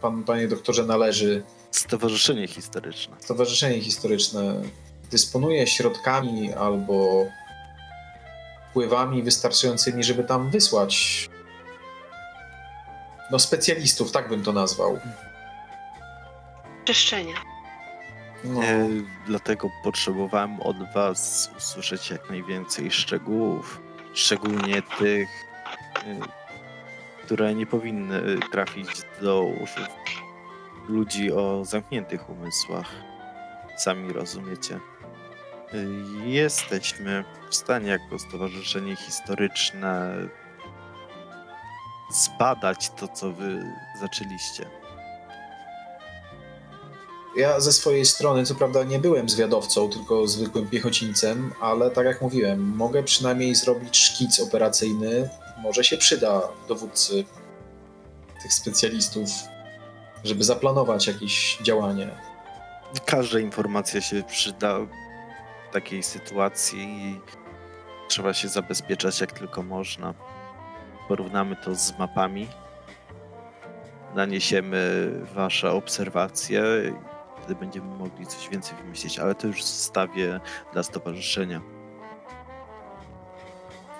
pan, 0.00 0.24
panie 0.24 0.48
doktorze 0.48 0.86
należy, 0.86 1.42
Stowarzyszenie 1.76 2.48
historyczne. 2.48 3.16
Stowarzyszenie 3.20 3.80
Historyczne, 3.80 4.62
dysponuje 5.10 5.66
środkami 5.66 6.54
albo 6.54 7.26
wpływami 8.70 9.22
wystarczającymi, 9.22 10.04
żeby 10.04 10.24
tam 10.24 10.50
wysłać 10.50 11.28
no 13.30 13.38
specjalistów, 13.38 14.12
tak 14.12 14.28
bym 14.28 14.42
to 14.42 14.52
nazwał. 14.52 14.98
Czyszczenia. 16.84 17.34
No, 18.44 18.62
E, 18.64 18.88
dlatego 19.26 19.70
potrzebowałem 19.84 20.60
od 20.60 20.76
was 20.94 21.50
usłyszeć 21.58 22.10
jak 22.10 22.30
najwięcej 22.30 22.90
szczegółów. 22.90 23.80
Szczególnie 24.14 24.82
tych, 24.98 25.28
e, 25.96 26.18
które 27.24 27.54
nie 27.54 27.66
powinny 27.66 28.38
trafić 28.52 28.88
do 29.20 29.42
uszu 29.42 29.80
ludzi 30.88 31.32
o 31.32 31.64
zamkniętych 31.64 32.30
umysłach. 32.30 32.90
Sami 33.76 34.12
rozumiecie. 34.12 34.80
Y, 35.74 35.88
Jesteśmy 36.24 37.24
w 37.50 37.54
stanie 37.54 37.88
jako 37.88 38.18
Stowarzyszenie 38.18 38.96
Historyczne 38.96 40.16
zbadać 42.10 42.90
to, 42.90 43.08
co 43.08 43.32
wy 43.32 43.62
zaczęliście. 44.00 44.66
Ja 47.36 47.60
ze 47.60 47.72
swojej 47.72 48.04
strony, 48.04 48.44
co 48.44 48.54
prawda, 48.54 48.84
nie 48.84 48.98
byłem 48.98 49.28
zwiadowcą, 49.28 49.88
tylko 49.90 50.26
zwykłym 50.28 50.68
piechocińcem, 50.68 51.52
ale 51.60 51.90
tak 51.90 52.06
jak 52.06 52.22
mówiłem, 52.22 52.76
mogę 52.76 53.02
przynajmniej 53.02 53.54
zrobić 53.54 53.96
szkic 53.96 54.40
operacyjny. 54.40 55.28
Może 55.62 55.84
się 55.84 55.96
przyda 55.96 56.42
dowódcy 56.68 57.24
tych 58.42 58.52
specjalistów, 58.52 59.28
żeby 60.24 60.44
zaplanować 60.44 61.06
jakieś 61.06 61.58
działanie. 61.62 62.08
Każda 63.06 63.38
informacja 63.38 64.00
się 64.00 64.22
przyda 64.22 64.78
w 64.78 65.72
takiej 65.72 66.02
sytuacji 66.02 66.80
i 66.80 67.20
trzeba 68.08 68.34
się 68.34 68.48
zabezpieczać 68.48 69.20
jak 69.20 69.32
tylko 69.32 69.62
można. 69.62 70.14
Porównamy 71.08 71.56
to 71.56 71.74
z 71.74 71.98
mapami. 71.98 72.48
Naniesiemy 74.14 75.10
wasze 75.34 75.72
obserwacje 75.72 76.62
i 76.88 76.92
wtedy 77.38 77.54
będziemy 77.54 77.86
mogli 77.86 78.26
coś 78.26 78.48
więcej 78.48 78.76
wymyślić, 78.76 79.18
ale 79.18 79.34
to 79.34 79.46
już 79.46 79.64
zostawię 79.64 80.40
dla 80.72 80.82
stowarzyszenia. 80.82 81.60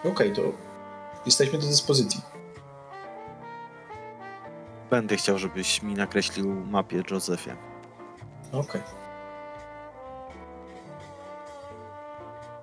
Okej, 0.04 0.32
to 0.32 0.42
jesteśmy 1.26 1.58
do 1.58 1.66
dyspozycji. 1.66 2.35
Będę 4.90 5.16
chciał, 5.16 5.38
żebyś 5.38 5.82
mi 5.82 5.94
nakreślił 5.94 6.54
mapie 6.70 7.02
Józefie. 7.10 7.50
Okej. 8.52 8.80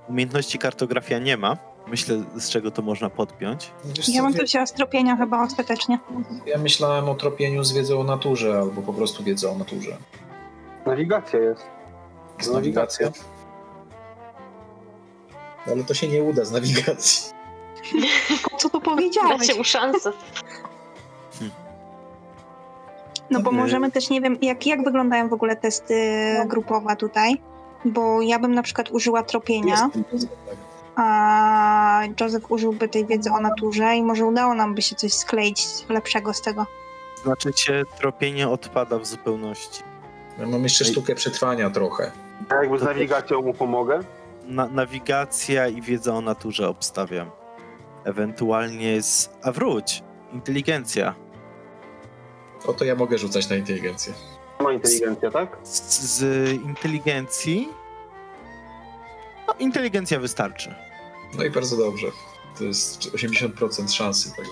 Umiejętności 0.09 0.59
kartografia 0.59 1.19
nie 1.19 1.37
ma. 1.37 1.57
Myślę, 1.87 2.23
z 2.35 2.49
czego 2.49 2.71
to 2.71 2.81
można 2.81 3.09
podpiąć. 3.09 3.71
Wiesz 3.85 4.09
Ja 4.09 4.23
bym 4.23 4.33
to 4.33 4.43
wzięła 4.43 4.65
z 4.65 4.73
tropienia 4.73 5.17
chyba 5.17 5.43
ostatecznie. 5.43 5.99
ja 6.45 6.57
myślałem 6.57 7.09
o 7.09 7.15
tropieniu 7.15 7.63
z 7.63 7.71
wiedzą 7.73 7.99
o 8.01 8.03
naturze, 8.03 8.59
albo 8.59 8.81
po 8.81 8.93
prostu 8.93 9.23
wiedzą 9.23 9.51
o 9.51 9.57
naturze. 9.57 9.97
Nawigacja 10.85 11.39
jest. 11.39 11.65
Z 12.39 12.51
nawigacją. 12.51 13.11
Ale 15.67 15.83
to 15.83 15.93
się 15.93 16.07
nie 16.07 16.23
uda 16.23 16.45
z 16.45 16.51
nawigacji. 16.51 17.33
Po 18.51 18.57
co 18.57 18.69
to 18.69 18.81
powiedziałeś? 18.81 19.37
Dajcie 19.37 19.55
mu 19.55 19.63
szansę. 19.63 20.11
No 23.33 23.39
bo 23.39 23.51
Yy. 23.51 23.57
możemy 23.57 23.91
też, 23.91 24.09
nie 24.09 24.21
wiem, 24.21 24.37
jak, 24.41 24.65
jak 24.67 24.83
wyglądają 24.83 25.29
w 25.29 25.33
ogóle 25.33 25.55
testy 25.55 25.95
grupowe 26.47 26.95
tutaj? 26.95 27.41
Bo 27.85 28.21
ja 28.21 28.39
bym 28.39 28.53
na 28.55 28.63
przykład 28.63 28.91
użyła 28.91 29.23
tropienia, 29.23 29.89
Jest- 30.13 30.27
a 30.95 32.01
Joseph 32.21 32.51
użyłby 32.51 32.87
tej 32.89 33.05
wiedzy 33.05 33.31
o 33.31 33.39
naturze 33.39 33.95
i 33.95 34.03
może 34.03 34.25
udało 34.25 34.53
nam 34.53 34.75
by 34.75 34.81
się 34.81 34.95
coś 34.95 35.13
skleić 35.13 35.67
lepszego 35.89 36.33
z 36.33 36.41
tego. 36.41 36.65
Znaczy 37.23 37.51
się, 37.55 37.83
tropienie 37.97 38.49
odpada 38.49 38.99
w 38.99 39.05
zupełności. 39.05 39.83
Ja 40.39 40.47
mam 40.47 40.63
jeszcze 40.63 40.85
sztukę 40.85 41.15
przetrwania 41.15 41.69
trochę. 41.69 42.11
A 42.49 42.55
jakby 42.55 42.79
z 42.79 42.83
nawigacją 42.83 43.41
mu 43.41 43.53
pomogę? 43.53 43.99
Na, 44.45 44.67
nawigacja 44.67 45.67
i 45.67 45.81
wiedza 45.81 46.13
o 46.13 46.21
naturze 46.21 46.69
obstawiam. 46.69 47.29
Ewentualnie 48.05 49.01
z... 49.01 49.29
A 49.43 49.51
wróć! 49.51 50.03
Inteligencja. 50.33 51.15
Oto 52.65 52.85
ja 52.85 52.95
mogę 52.95 53.17
rzucać 53.17 53.49
na 53.49 53.55
inteligencję. 53.55 54.13
Ma 54.59 54.73
inteligencja, 54.73 55.31
tak? 55.31 55.57
Z, 55.63 55.99
z 56.01 56.51
inteligencji... 56.51 57.69
No, 59.47 59.53
inteligencja 59.59 60.19
wystarczy. 60.19 60.75
No 61.37 61.43
i 61.43 61.49
bardzo 61.49 61.77
dobrze. 61.77 62.07
To 62.57 62.63
jest 62.63 63.01
80% 63.01 63.91
szansy, 63.91 64.31
także. 64.35 64.51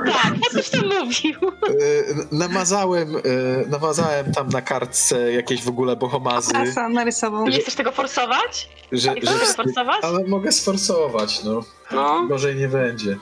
Tak, 0.06 0.34
ja 0.44 0.50
coś 0.54 0.70
tam 0.70 0.82
mówił. 1.00 1.34
Yy, 1.42 2.16
namazałem, 2.32 3.12
yy, 3.14 3.22
namazałem 3.70 4.32
tam 4.34 4.50
na 4.50 4.62
kartce 4.62 5.32
jakieś 5.32 5.64
w 5.64 5.70
ogóle 5.70 5.96
bohomazy, 5.96 6.56
Asa 6.56 6.90
narysował. 6.90 7.48
Nie 7.48 7.60
chcesz 7.60 7.76
tego 7.76 7.92
forsować? 7.92 8.70
że, 8.92 9.14
Nie 9.14 9.22
że 9.22 9.28
chcesz 9.28 9.30
tego 9.32 9.46
wstyd, 9.46 9.66
forsować? 9.66 10.00
ale 10.04 10.24
mogę 10.28 10.52
sforsować, 10.52 11.44
no. 11.44 11.60
No. 11.92 12.26
Gorzej 12.28 12.56
nie 12.56 12.68
będzie. 12.68 13.18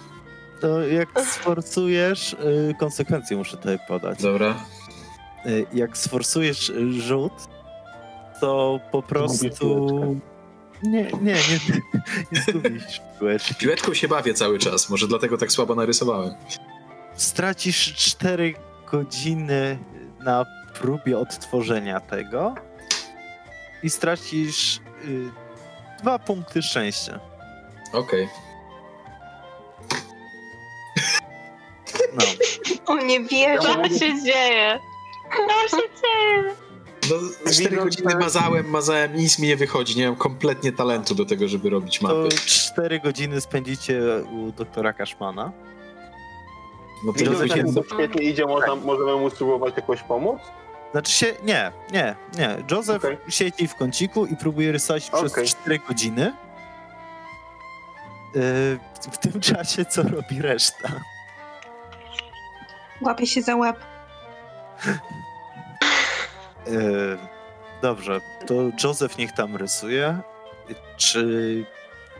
To 0.62 0.82
jak 0.88 1.10
sforsujesz... 1.22 2.34
y, 2.34 2.76
konsekwencje 2.80 3.38
muszę 3.38 3.58
tutaj 3.58 3.80
podać. 3.88 4.22
Dobra. 4.22 4.56
Y, 5.46 5.66
jak 5.74 5.98
sforsujesz 5.98 6.70
y, 6.70 6.94
rzut, 7.02 7.34
to 8.42 8.80
po 8.92 9.04
prostu... 9.04 10.16
Nie, 10.84 11.04
nie, 11.04 11.12
nie, 11.22 11.60
nie 12.32 12.42
zgubisz 12.42 13.02
piłeczki. 13.20 13.56
Piłeczką 13.56 13.94
się 13.94 14.08
bawię 14.08 14.34
cały 14.34 14.60
czas, 14.60 14.90
może 14.90 15.08
dlatego 15.08 15.38
tak 15.38 15.52
słabo 15.52 15.76
narysowałem. 15.76 16.34
stracisz 17.16 17.94
4 17.96 18.54
godziny 18.92 19.80
na 20.20 20.46
próbie 20.82 21.18
odtworzenia 21.20 22.00
tego 22.00 22.56
i 23.84 23.90
stracisz 23.90 24.78
y, 25.06 25.30
dwa 26.02 26.20
punkty 26.20 26.62
szczęścia. 26.62 27.20
Okej. 27.94 28.30
No. 32.14 32.26
O 32.86 32.98
nie 33.04 33.20
wierzę. 33.20 33.76
Co 33.90 34.00
się 34.00 34.24
dzieje? 34.24 34.80
Co 35.70 35.78
się 35.78 35.84
dzieje? 36.02 36.56
No, 37.10 37.16
4 37.52 37.70
Widząc 37.70 37.84
godziny 37.84 38.12
tak- 38.12 38.20
mazałem, 38.22 38.70
mazałem, 38.70 39.16
nic 39.16 39.40
mi 39.40 39.48
nie 39.48 39.56
wychodzi. 39.58 39.98
Nie 39.98 40.08
mam 40.08 40.16
kompletnie 40.16 40.72
talentu 40.72 41.16
do 41.16 41.26
tego, 41.26 41.48
żeby 41.48 41.70
robić 41.70 42.00
To 42.00 42.08
mapy. 42.08 42.30
4 42.46 43.00
godziny 43.00 43.42
spędzicie 43.42 44.02
u 44.32 44.52
doktora 44.52 44.94
Kaszmana. 44.94 45.52
No 47.06 47.14
to 47.14 47.20
Widząc, 47.20 47.54
się- 47.54 47.74
to 47.74 47.84
świetnie 47.96 48.22
idzie, 48.22 48.46
można, 48.46 48.76
możemy 48.76 49.16
mu 49.16 49.30
spróbować 49.30 49.76
jakoś 49.76 50.02
pomóc? 50.02 50.42
Znaczy 50.92 51.12
się, 51.12 51.34
nie, 51.44 51.72
nie, 51.94 52.16
nie. 52.38 52.56
Józef 52.72 52.98
Okej. 52.98 53.18
siedzi 53.30 53.68
w 53.68 53.76
kąciku 53.76 54.26
i 54.26 54.36
próbuje 54.38 54.72
rysować 54.72 55.10
przez 55.10 55.32
Okej. 55.32 55.48
4 55.48 55.80
godziny. 55.88 56.34
Y, 58.36 58.80
w 59.12 59.18
tym 59.18 59.42
czasie 59.42 59.86
co 59.86 60.04
robi 60.04 60.42
reszta? 60.42 60.90
Łapie 63.02 63.28
się 63.28 63.42
za 63.42 63.56
łeb. 63.56 63.76
E, 66.68 66.72
Dobrze, 67.82 68.22
to 68.48 68.54
Józef 68.84 69.18
niech 69.18 69.32
tam 69.32 69.56
rysuje. 69.56 70.18
Czy 70.98 71.66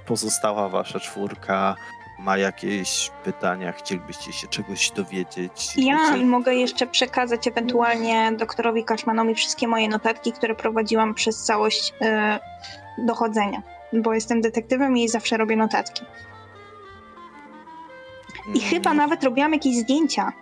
pozostała 0.06 0.70
wasza 0.70 1.00
czwórka 1.00 1.76
ma 2.20 2.38
jakieś 2.38 3.12
pytania? 3.24 3.72
Chcielibyście 3.72 4.34
się 4.34 4.48
czegoś 4.48 4.92
dowiedzieć? 4.92 5.74
Ja 5.78 6.16
mogę 6.18 6.56
jeszcze 6.56 6.88
przekazać 6.88 7.48
ewentualnie 7.48 8.32
doktorowi 8.32 8.84
Kaszmanowi 8.84 9.36
wszystkie 9.36 9.68
moje 9.68 9.90
notatki, 9.90 10.32
które 10.34 10.56
prowadziłam 10.56 11.14
przez 11.14 11.44
całość 11.44 11.94
e, 12.02 12.40
dochodzenia. 12.98 13.62
Bo 13.94 14.14
jestem 14.14 14.42
detektywem 14.42 14.98
i 14.98 15.10
zawsze 15.10 15.38
robię 15.38 15.56
notatki. 15.56 16.04
I 18.48 18.58
Mm, 18.58 18.62
chyba 18.70 18.94
nawet 18.94 19.24
robiłam 19.24 19.54
jakieś 19.54 19.76
zdjęcia. 19.76 20.34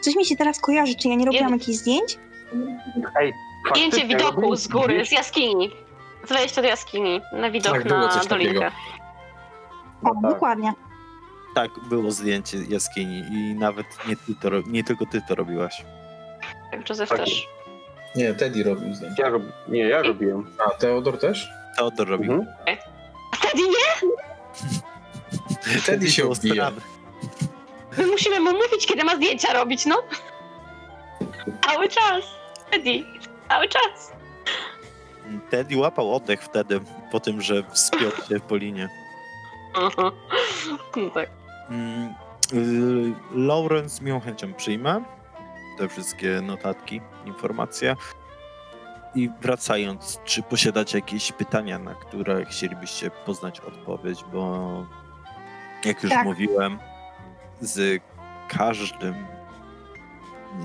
Coś 0.00 0.16
mi 0.16 0.24
się 0.24 0.36
teraz 0.36 0.60
kojarzy, 0.60 0.94
czy 0.94 1.08
ja 1.08 1.14
nie 1.14 1.26
robiłam 1.26 1.52
jakichś 1.52 1.78
zdjęć? 1.78 2.18
Zdjęcie 2.52 3.32
Faktycznie, 3.68 4.06
widoku 4.06 4.56
z 4.56 4.68
góry, 4.68 5.06
z 5.06 5.12
jaskini. 5.12 5.70
Z 6.24 6.28
wejścia 6.32 6.62
do 6.62 6.68
jaskini, 6.68 7.20
na 7.32 7.50
widok 7.50 7.72
Tak, 7.72 7.88
było 7.88 8.00
na 8.00 8.08
coś 8.08 8.26
dolinkę. 8.26 8.70
No 10.02 10.10
tak. 10.22 10.32
dokładnie. 10.32 10.72
Tak, 11.54 11.70
było 11.88 12.10
zdjęcie 12.10 12.58
jaskini 12.68 13.18
i 13.18 13.54
nawet 13.54 13.86
nie, 14.08 14.16
ty 14.16 14.34
to, 14.42 14.48
nie 14.66 14.84
tylko 14.84 15.06
ty 15.06 15.22
to 15.28 15.34
robiłaś. 15.34 15.84
Tak, 16.70 16.88
Józef 16.88 17.08
Tak. 17.08 17.18
też. 17.18 17.46
Nie, 18.16 18.34
Teddy 18.34 18.62
robił 18.62 18.94
zdjęcie. 18.94 19.22
Ja 19.22 19.28
rob... 19.28 19.42
Nie, 19.68 19.88
ja 19.88 20.02
robiłem. 20.02 20.46
A, 20.66 20.70
Teodor 20.70 21.18
też? 21.18 21.48
Teodor 21.76 22.08
robił. 22.08 22.32
Mhm. 22.32 22.48
A 23.32 23.36
wtedy 23.36 23.62
nie? 23.62 24.10
Teddy 25.86 26.10
się 26.10 26.22
było 26.22 26.34
odbija. 26.34 26.70
My 27.98 28.06
musimy 28.06 28.40
mu 28.40 28.52
mówić, 28.52 28.86
kiedy 28.86 29.04
ma 29.04 29.16
zdjęcia 29.16 29.52
robić, 29.52 29.86
no. 29.86 30.02
Cały 31.66 31.88
czas. 31.88 32.39
Eddie, 32.72 33.04
cały 33.48 33.68
czas. 33.68 34.12
Teddy 35.50 35.76
łapał 35.76 36.14
oddech 36.14 36.42
wtedy, 36.42 36.80
po 37.12 37.20
tym, 37.20 37.40
że 37.40 37.62
wspiął 37.70 38.10
się 38.28 38.40
po 38.40 38.56
linie. 38.56 38.88
Aha. 39.76 40.10
No 40.96 41.10
tak. 41.10 41.30
Mm, 41.70 42.14
y, 42.52 43.12
Lauren 43.34 43.88
z 43.88 44.00
miłą 44.00 44.20
chęcią 44.20 44.54
przyjmę 44.54 45.04
te 45.78 45.88
wszystkie 45.88 46.40
notatki, 46.42 47.00
informacje. 47.26 47.96
I 49.14 49.30
wracając, 49.40 50.20
czy 50.24 50.42
posiadacie 50.42 50.98
jakieś 50.98 51.32
pytania, 51.32 51.78
na 51.78 51.94
które 51.94 52.44
chcielibyście 52.44 53.10
poznać 53.10 53.60
odpowiedź, 53.60 54.24
bo 54.32 54.86
jak 55.84 56.02
już 56.02 56.12
Tak. 56.12 56.24
mówiłem, 56.24 56.78
z 57.60 58.02
każdym 58.48 59.14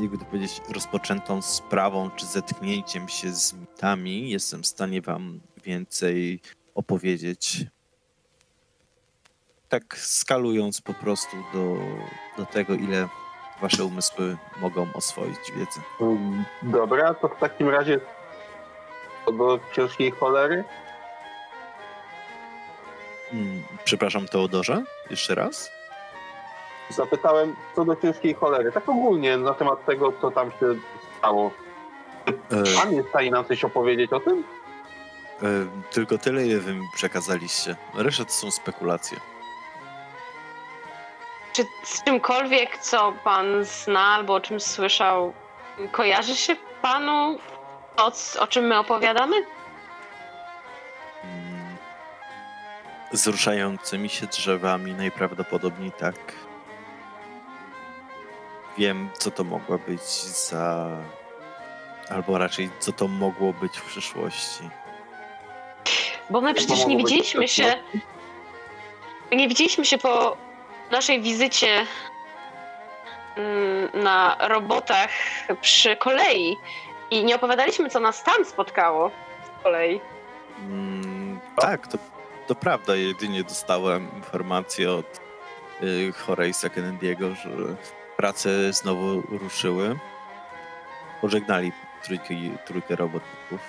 jakby 0.01 0.17
to 0.17 0.25
powiedzieć, 0.25 0.61
rozpoczętą 0.73 1.41
sprawą 1.41 2.09
czy 2.15 2.25
zetknięciem 2.25 3.09
się 3.09 3.31
z 3.31 3.53
mitami, 3.53 4.29
jestem 4.29 4.63
w 4.63 4.67
stanie 4.67 5.01
wam 5.01 5.39
więcej 5.63 6.39
opowiedzieć. 6.75 7.65
Tak 9.69 9.97
skalując 9.97 10.81
po 10.81 10.93
prostu 10.93 11.37
do, 11.53 11.77
do 12.37 12.45
tego, 12.45 12.73
ile 12.73 13.07
wasze 13.61 13.85
umysły 13.85 14.37
mogą 14.61 14.93
oswoić 14.93 15.51
wiedzę. 15.57 15.81
Dobra, 16.63 17.13
to 17.13 17.27
w 17.27 17.39
takim 17.39 17.69
razie 17.69 17.99
do 19.37 19.59
ciężkiej 19.75 20.11
cholery. 20.11 20.63
Mm, 23.33 23.63
Przepraszam, 23.83 24.27
Teodorze, 24.27 24.83
jeszcze 25.09 25.35
raz. 25.35 25.71
Zapytałem 26.89 27.55
co 27.75 27.85
do 27.85 27.95
ciężkiej 27.95 28.33
cholery. 28.33 28.71
Tak 28.71 28.89
ogólnie 28.89 29.37
na 29.37 29.53
temat 29.53 29.85
tego, 29.85 30.13
co 30.21 30.31
tam 30.31 30.51
się 30.51 30.75
stało. 31.17 31.51
E, 32.27 32.33
Pan 32.81 32.93
jest 32.93 33.07
w 33.07 33.09
stanie 33.09 33.31
nam 33.31 33.45
coś 33.45 33.63
opowiedzieć 33.63 34.13
o 34.13 34.19
tym? 34.19 34.43
e, 35.43 35.45
tylko 35.91 36.17
tyle, 36.17 36.45
ile 36.47 36.59
wy 36.59 36.73
mi 36.73 36.87
przekazaliście. 36.95 37.75
Reszta 37.95 38.25
to 38.25 38.31
są 38.31 38.51
spekulacje. 38.51 39.17
Czy 41.53 41.63
z 41.83 42.03
czymkolwiek, 42.03 42.77
co 42.77 43.13
pan 43.23 43.45
zna 43.65 43.99
albo 44.05 44.33
o 44.33 44.39
czym 44.41 44.59
słyszał, 44.59 45.33
kojarzy 45.91 46.35
się 46.35 46.55
panu 46.81 47.39
to, 47.95 48.11
o 48.39 48.47
czym 48.47 48.65
my 48.67 48.79
opowiadamy? 48.79 49.35
Mm, 51.23 51.75
Z 53.11 53.27
ruszającymi 53.27 54.09
się 54.09 54.27
drzewami 54.27 54.93
najprawdopodobniej 54.93 55.91
tak. 55.91 56.15
Wiem, 58.77 59.09
co 59.17 59.31
to 59.31 59.43
mogła 59.43 59.77
być 59.77 60.01
za. 60.23 60.89
Albo 62.09 62.37
raczej, 62.37 62.69
co 62.79 62.91
to 62.91 63.07
mogło 63.07 63.53
być 63.53 63.77
w 63.77 63.85
przyszłości. 63.85 64.69
Bo 66.29 66.41
my 66.41 66.53
przecież 66.53 66.85
nie 66.85 66.97
widzieliśmy 66.97 67.47
się. 67.47 67.75
Nie 69.31 69.47
widzieliśmy 69.47 69.85
się 69.85 69.97
po 69.97 70.37
naszej 70.91 71.21
wizycie 71.21 71.85
mm, 73.35 74.03
na 74.03 74.37
robotach 74.39 75.09
przy 75.61 75.95
kolei 75.95 76.57
i 77.11 77.23
nie 77.23 77.35
opowiadaliśmy, 77.35 77.89
co 77.89 77.99
nas 77.99 78.23
tam 78.23 78.45
spotkało 78.45 79.11
z 79.59 79.63
kolei. 79.63 80.01
Mm, 80.59 81.39
tak, 81.55 81.87
to, 81.87 81.97
to 82.47 82.55
prawda. 82.55 82.95
Jedynie 82.95 83.43
dostałem 83.43 84.07
informację 84.15 84.91
od 84.91 85.19
y, 85.83 86.13
Horace'a 86.27 86.69
Kennedy'ego, 86.69 87.35
że 87.35 87.49
prace 88.17 88.73
znowu 88.73 89.21
ruszyły. 89.21 89.95
Pożegnali 91.21 91.71
trójkę, 92.03 92.33
trójkę 92.65 92.95
robotników. 92.95 93.59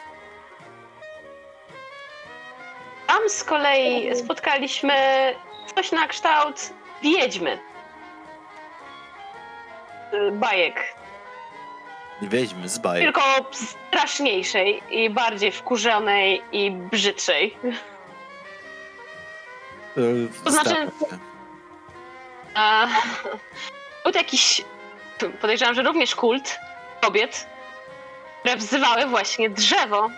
Tam 3.06 3.28
z 3.30 3.44
kolei 3.44 4.16
spotkaliśmy 4.16 4.94
coś 5.74 5.92
na 5.92 6.06
kształt 6.08 6.70
wiedźmy. 7.02 7.58
Bajek. 10.32 10.94
Wiedźmy 12.22 12.68
z 12.68 12.78
bajek. 12.78 13.04
Tylko 13.04 13.22
straszniejszej 13.52 14.82
i 14.90 15.10
bardziej 15.10 15.52
wkurzonej 15.52 16.42
i 16.52 16.70
brzydszej. 16.70 17.56
Y, 19.98 20.28
To 20.44 20.50
znaczy-. 20.50 20.90
A, 22.54 22.86
był 24.06 24.12
to 24.12 24.18
jakiś, 24.18 24.62
podejrzewam, 25.40 25.74
że 25.74 25.82
również 25.82 26.14
kult 26.14 26.58
kobiet, 27.00 27.46
które 28.40 28.56
wzywały 28.56 29.06
właśnie 29.06 29.50
drzewo, 29.50 30.10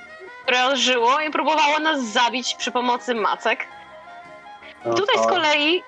które 0.43 0.77
żyło 0.77 1.21
i 1.21 1.31
próbowało 1.31 1.79
nas 1.79 2.05
zabić 2.05 2.55
przy 2.55 2.71
pomocy 2.71 3.15
macek. 3.15 3.67
I 4.87 4.95
tutaj 4.95 5.25
z 5.25 5.27
kolei 5.27 5.83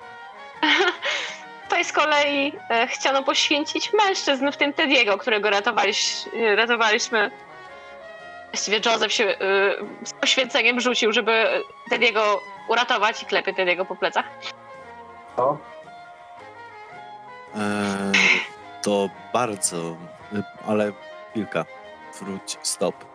tutaj 1.63 1.85
z 1.85 1.91
kolei 1.91 2.53
chciano 2.87 3.23
poświęcić 3.23 3.93
mężczyzn, 3.93 4.51
w 4.51 4.57
tym 4.57 4.73
Tediego, 4.73 5.17
którego 5.17 5.49
ratowaliś, 5.49 6.15
ratowaliśmy. 6.55 7.31
Właściwie 8.51 8.79
Joseph 8.85 9.13
się 9.13 9.25
e, 9.25 9.35
z 10.03 10.13
poświęceniem 10.13 10.79
rzucił, 10.79 11.11
żeby 11.11 11.63
Tediego 11.89 12.41
uratować 12.67 13.23
i 13.23 13.25
klepie 13.25 13.53
Tediego 13.53 13.85
po 13.85 13.95
plecach. 13.95 14.25
O, 15.37 15.57
to 18.81 19.09
bardzo, 19.33 19.97
ale 20.67 20.91
chwilka, 21.31 21.65
wróć, 22.19 22.57
stop. 22.61 23.05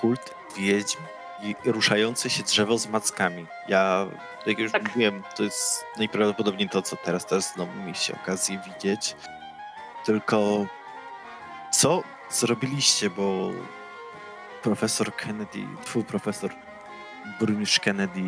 Kult 0.00 0.34
wiedźm 0.56 0.98
i 1.42 1.56
ruszające 1.64 2.30
się 2.30 2.42
drzewo 2.42 2.78
z 2.78 2.86
mackami. 2.86 3.46
Ja, 3.68 4.06
jak 4.46 4.58
już 4.58 4.72
Tak. 4.72 4.88
mówiłem, 4.88 5.22
to 5.36 5.42
jest 5.42 5.84
najprawdopodobniej 5.98 6.68
to, 6.68 6.82
co 6.82 6.96
teraz 6.96 7.26
też 7.26 7.44
znowu 7.44 7.72
mieliście 7.80 8.14
okazję 8.22 8.60
widzieć. 8.66 9.16
Tylko 10.04 10.66
co 11.72 12.02
zrobiliście, 12.30 13.10
bo 13.10 13.50
profesor 14.62 15.16
Kennedy, 15.16 15.66
twój 15.84 16.04
profesor 16.04 16.50
burmistrz 17.40 17.80
Kennedy 17.80 18.22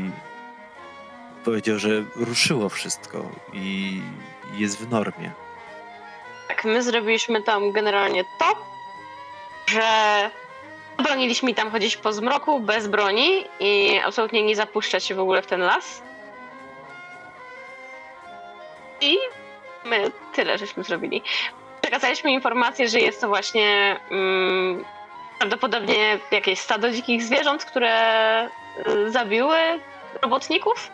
powiedział, 1.44 1.78
że 1.78 2.04
ruszyło 2.16 2.68
wszystko 2.68 3.28
i 3.52 4.00
jest 4.54 4.78
w 4.78 4.90
normie. 4.90 5.30
Tak, 6.48 6.64
my 6.64 6.82
zrobiliśmy 6.82 7.42
tam 7.42 7.72
generalnie 7.72 8.24
to, 8.38 8.56
że 9.66 9.82
broniliśmy 10.98 11.54
tam 11.54 11.70
chodzić 11.70 11.96
po 11.96 12.12
zmroku 12.12 12.60
bez 12.60 12.86
broni 12.86 13.44
i 13.60 14.00
absolutnie 14.04 14.42
nie 14.42 14.56
zapuszczać 14.56 15.04
się 15.04 15.14
w 15.14 15.20
ogóle 15.20 15.42
w 15.42 15.46
ten 15.46 15.60
las. 15.60 16.02
I 19.00 19.18
my 19.84 20.10
tyle 20.32 20.58
żeśmy 20.58 20.84
zrobili. 20.84 21.22
Przekazaliśmy 21.80 22.32
informację, 22.32 22.88
że 22.88 23.00
jest 23.00 23.20
to 23.20 23.28
właśnie 23.28 23.96
mm, 24.10 24.84
prawdopodobnie 25.38 26.18
jakieś 26.30 26.58
stado 26.58 26.90
dzikich 26.90 27.22
zwierząt, 27.22 27.64
które 27.64 28.48
y, 28.86 29.10
zabiły 29.10 29.58
robotników. 30.22 30.90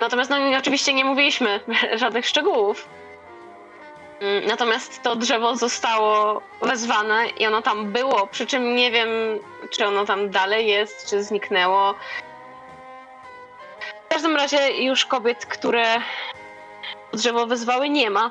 Natomiast 0.00 0.30
no, 0.30 0.38
nie- 0.38 0.58
oczywiście 0.58 0.94
nie 0.94 1.04
mówiliśmy 1.04 1.60
żadnych 2.02 2.26
szczegółów. 2.26 2.88
Mm, 4.20 4.46
Natomiast 4.46 5.02
to 5.02 5.16
drzewo 5.16 5.56
zostało 5.56 6.40
wezwane 6.62 7.26
i 7.28 7.46
ono 7.46 7.62
tam 7.62 7.92
było, 7.92 8.26
przy 8.26 8.46
czym 8.46 8.76
nie 8.76 8.90
wiem, 8.90 9.08
czy 9.70 9.86
ono 9.86 10.04
tam 10.04 10.30
dalej 10.30 10.66
jest, 10.66 11.10
czy 11.10 11.22
zniknęło. 11.22 11.94
W 14.04 14.08
każdym 14.08 14.36
razie 14.36 14.82
już 14.84 15.04
kobiet, 15.06 15.46
które 15.46 15.84
to 17.10 17.16
drzewo 17.16 17.46
wezwały, 17.46 17.88
nie 17.88 18.10
ma. 18.10 18.30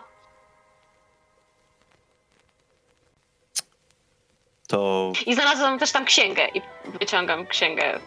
To 4.68 5.12
I 5.26 5.36
znalazłam 5.36 5.80
też 5.80 5.92
tam 5.92 6.06
księgę 6.06 6.48
i 6.54 6.62
wyciągam 6.86 7.48
księgę, 7.48 8.00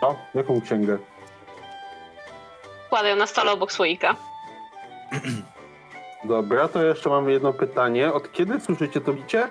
co? 0.00 0.16
Jaką 0.34 0.60
księgę? 0.60 0.98
Kładę 2.94 3.08
ją 3.08 3.16
na 3.16 3.26
stole 3.26 3.52
obok 3.52 3.72
słoika. 3.72 4.16
Dobra, 6.24 6.68
to 6.68 6.82
jeszcze 6.82 7.10
mamy 7.10 7.32
jedno 7.32 7.52
pytanie. 7.52 8.12
Od 8.12 8.32
kiedy 8.32 8.60
słyszycie 8.60 9.00
to 9.00 9.12
bicie? 9.12 9.50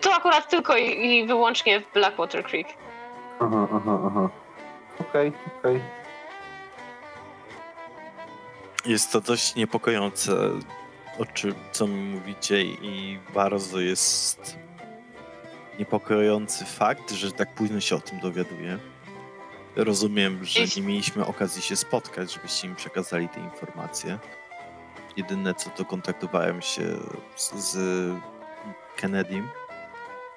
To 0.00 0.14
akurat 0.14 0.50
tylko 0.50 0.76
i, 0.76 1.06
i 1.06 1.26
wyłącznie 1.26 1.80
w 1.80 1.92
Blackwater 1.92 2.44
Creek. 2.44 2.66
Aha, 3.40 3.68
aha, 3.72 3.98
aha. 4.06 4.28
Okej, 5.00 5.32
okej. 5.58 5.80
jest 8.86 9.12
to 9.12 9.20
dość 9.20 9.54
niepokojące, 9.54 10.50
o 11.18 11.26
czym, 11.34 11.54
co 11.72 11.86
mi 11.86 12.00
mówicie 12.00 12.62
i 12.62 13.18
bardzo 13.34 13.80
jest 13.80 14.58
niepokojący 15.78 16.64
fakt, 16.64 17.10
że 17.10 17.32
tak 17.32 17.54
późno 17.54 17.80
się 17.80 17.96
o 17.96 18.00
tym 18.00 18.20
dowiaduję. 18.20 18.78
Rozumiem, 19.76 20.44
że 20.44 20.60
nie 20.76 20.86
mieliśmy 20.86 21.26
okazji 21.26 21.62
się 21.62 21.76
spotkać, 21.76 22.32
żebyście 22.32 22.68
mi 22.68 22.74
przekazali 22.74 23.28
te 23.28 23.40
informacje. 23.40 24.18
Jedyne 25.16 25.54
co 25.54 25.70
to 25.70 25.84
kontaktowałem 25.84 26.62
się 26.62 26.82
z, 27.36 27.52
z 27.54 27.76
Kennedym. 28.96 29.48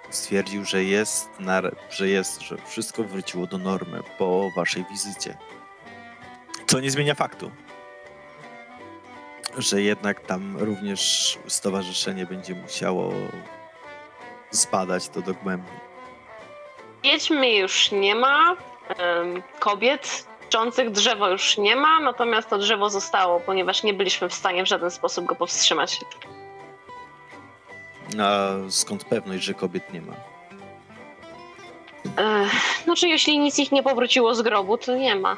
Stwierdził, 0.10 0.66
że 0.66 0.84
jest, 0.84 1.30
na, 1.40 1.62
że 1.90 2.10
jest, 2.10 2.42
że 2.42 2.58
wszystko 2.66 3.04
wróciło 3.04 3.48
do 3.48 3.58
normy 3.58 4.02
po 4.18 4.52
waszej 4.56 4.86
wizycie. 4.92 5.38
Co 6.68 6.80
nie 6.80 6.92
zmienia 6.92 7.16
faktu, 7.16 7.52
że 9.58 9.82
jednak 9.82 10.20
tam 10.20 10.58
również 10.58 11.38
stowarzyszenie 11.48 12.26
będzie 12.26 12.56
musiało 12.56 13.14
zbadać 14.52 15.10
to 15.10 15.22
dogłębnie. 15.22 15.80
Wiedźmy 17.04 17.56
już 17.56 17.92
nie 17.92 18.16
ma, 18.16 18.56
kobiet 19.60 20.28
niszczących 20.42 20.92
drzewo 20.92 21.30
już 21.30 21.58
nie 21.58 21.76
ma, 21.76 22.00
natomiast 22.00 22.50
to 22.50 22.58
drzewo 22.58 22.90
zostało, 22.90 23.40
ponieważ 23.40 23.84
nie 23.84 23.94
byliśmy 23.94 24.30
w 24.30 24.34
stanie 24.34 24.64
w 24.64 24.68
żaden 24.68 24.92
sposób 24.92 25.26
go 25.26 25.36
powstrzymać. 25.36 26.00
A 28.22 28.50
skąd 28.70 29.04
pewność, 29.04 29.44
że 29.44 29.54
kobiet 29.54 29.94
nie 29.94 30.02
ma? 30.02 30.14
Ech, 32.18 32.52
Znaczy, 32.84 33.08
jeśli 33.08 33.40
nic 33.40 33.60
ich 33.60 33.72
nie 33.72 33.84
powróciło 33.84 34.36
z 34.36 34.42
grobu, 34.42 34.78
to 34.78 34.96
nie 34.96 35.16
ma. 35.16 35.38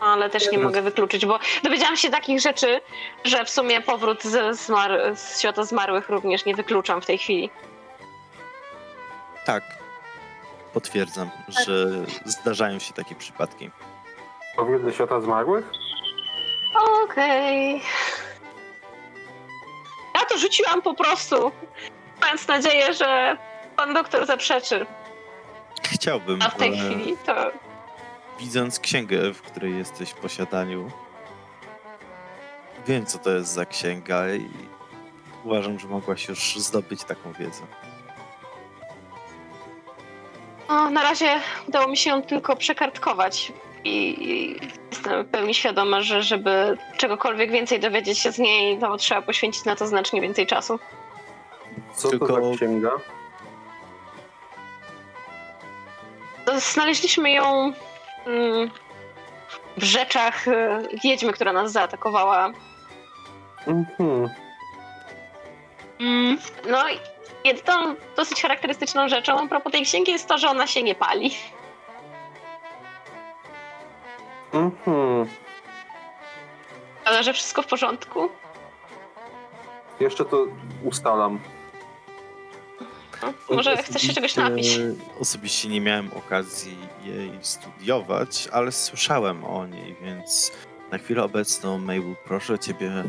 Ale 0.00 0.30
też 0.30 0.52
nie 0.52 0.58
mogę 0.58 0.82
wykluczyć, 0.82 1.26
bo 1.26 1.38
dowiedziałam 1.62 1.96
się 1.96 2.10
takich 2.10 2.40
rzeczy, 2.40 2.80
że 3.24 3.44
w 3.44 3.50
sumie 3.50 3.80
powrót 3.80 4.22
ze 4.22 4.50
zmar- 4.50 5.16
z 5.16 5.40
świata 5.40 5.64
zmarłych 5.64 6.08
również 6.08 6.44
nie 6.44 6.54
wykluczam 6.54 7.02
w 7.02 7.06
tej 7.06 7.18
chwili. 7.18 7.50
Tak. 9.46 9.81
Potwierdzam, 10.72 11.30
że 11.48 11.86
zdarzają 12.24 12.78
się 12.78 12.92
takie 12.92 13.14
przypadki. 13.14 13.70
Powrót 14.56 14.82
do 14.84 14.92
świata 14.92 15.20
zmarłych? 15.20 15.64
Okej. 17.04 17.82
Ja 20.14 20.24
to 20.28 20.38
rzuciłam 20.38 20.82
po 20.82 20.94
prostu, 20.94 21.52
mając 22.20 22.48
nadzieję, 22.48 22.94
że 22.94 23.36
pan 23.76 23.94
doktor 23.94 24.26
zaprzeczy. 24.26 24.86
Chciałbym, 25.82 26.42
A 26.42 26.50
w 26.50 26.56
tej 26.56 26.80
ale 26.80 26.88
chwili 26.88 27.16
to 27.26 27.34
widząc 28.38 28.80
księgę, 28.80 29.34
w 29.34 29.42
której 29.42 29.78
jesteś 29.78 30.10
w 30.10 30.14
posiadaniu, 30.14 30.90
wiem, 32.86 33.06
co 33.06 33.18
to 33.18 33.30
jest 33.30 33.52
za 33.52 33.66
księga 33.66 34.34
i 34.34 34.50
uważam, 35.44 35.78
że 35.78 35.88
mogłaś 35.88 36.28
już 36.28 36.56
zdobyć 36.58 37.04
taką 37.04 37.32
wiedzę. 37.32 37.62
No, 40.72 40.90
na 40.90 41.02
razie 41.02 41.40
udało 41.68 41.88
mi 41.88 41.96
się 41.96 42.10
ją 42.10 42.22
tylko 42.22 42.56
przekartkować. 42.56 43.52
I 43.84 44.56
jestem 44.90 45.24
w 45.24 45.28
pełni 45.28 45.54
świadoma, 45.54 46.00
że 46.00 46.22
żeby 46.22 46.78
czegokolwiek 46.96 47.50
więcej 47.50 47.80
dowiedzieć 47.80 48.18
się 48.18 48.32
z 48.32 48.38
niej, 48.38 48.78
to 48.78 48.96
trzeba 48.96 49.22
poświęcić 49.22 49.64
na 49.64 49.76
to 49.76 49.86
znacznie 49.86 50.20
więcej 50.20 50.46
czasu. 50.46 50.78
Co 51.94 52.08
Tylko- 52.10 52.26
to 52.26 52.50
za 52.50 52.56
księga? 52.56 52.90
Znaleźliśmy 56.56 57.30
ją 57.30 57.72
mm, 58.26 58.70
w 59.76 59.82
rzeczach 59.84 60.48
e, 60.48 60.82
wiedźmy, 61.04 61.32
która 61.32 61.52
nas 61.52 61.72
zaatakowała. 61.72 62.52
Mhm. 63.66 64.28
Mm, 66.00 66.38
no 66.70 66.88
i 66.90 66.98
jedną 67.44 67.94
dosyć 68.16 68.42
charakterystyczną 68.42 69.08
rzeczą 69.08 69.40
a 69.40 69.46
propos 69.46 69.72
tej 69.72 69.82
księgi 69.82 70.12
jest 70.12 70.28
to, 70.28 70.38
że 70.38 70.48
ona 70.48 70.66
się 70.66 70.82
nie 70.82 70.94
pali. 70.94 71.30
Mhm. 74.52 75.26
Ale 77.04 77.22
że 77.22 77.32
wszystko 77.32 77.62
w 77.62 77.66
porządku. 77.66 78.28
Jeszcze 80.00 80.24
to 80.24 80.46
ustalam. 80.84 81.40
No, 83.22 83.32
może 83.50 83.76
chcesz 83.76 84.02
się 84.02 84.12
czegoś 84.12 84.36
napić. 84.36 84.66
Osobiście 85.20 85.68
nie 85.68 85.80
miałem 85.80 86.10
okazji 86.16 86.76
jej 87.04 87.30
studiować, 87.40 88.48
ale 88.52 88.72
słyszałem 88.72 89.44
o 89.44 89.66
niej, 89.66 89.96
więc 90.02 90.52
na 90.90 90.98
chwilę 90.98 91.24
obecną, 91.24 91.78
Mabel, 91.78 92.14
proszę 92.24 92.58
ciebie, 92.58 93.04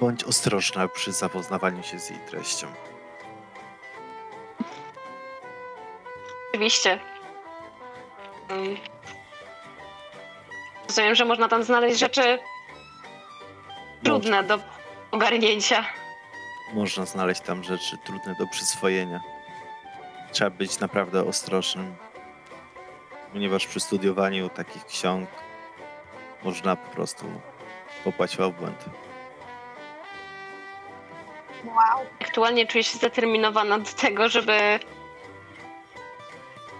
bądź 0.00 0.24
ostrożna 0.24 0.88
przy 0.88 1.12
zapoznawaniu 1.12 1.82
się 1.82 1.98
z 1.98 2.10
jej 2.10 2.18
treścią. 2.18 2.66
Oczywiście. 6.48 7.00
Mm. 8.48 8.76
Rozumiem, 10.88 11.14
że 11.14 11.24
można 11.24 11.48
tam 11.48 11.62
znaleźć 11.62 11.98
rzeczy 11.98 12.38
trudne 14.04 14.42
do 14.44 14.58
ogarnięcia. 15.10 15.84
Można 16.72 17.06
znaleźć 17.06 17.40
tam 17.40 17.64
rzeczy 17.64 17.96
trudne 18.04 18.34
do 18.34 18.46
przyswojenia. 18.46 19.20
Trzeba 20.32 20.50
być 20.50 20.78
naprawdę 20.78 21.24
ostrożnym, 21.26 21.96
ponieważ 23.32 23.66
przy 23.66 23.80
studiowaniu 23.80 24.48
takich 24.48 24.86
ksiąg 24.86 25.30
można 26.42 26.76
po 26.76 26.90
prostu 26.90 27.24
popaść 28.04 28.36
w 28.36 28.50
błęd. 28.50 28.84
Wow. 31.64 32.06
Aktualnie 32.20 32.66
czuję 32.66 32.84
się 32.84 32.98
zdeterminowana 32.98 33.78
do 33.78 33.90
tego, 33.90 34.28
żeby 34.28 34.80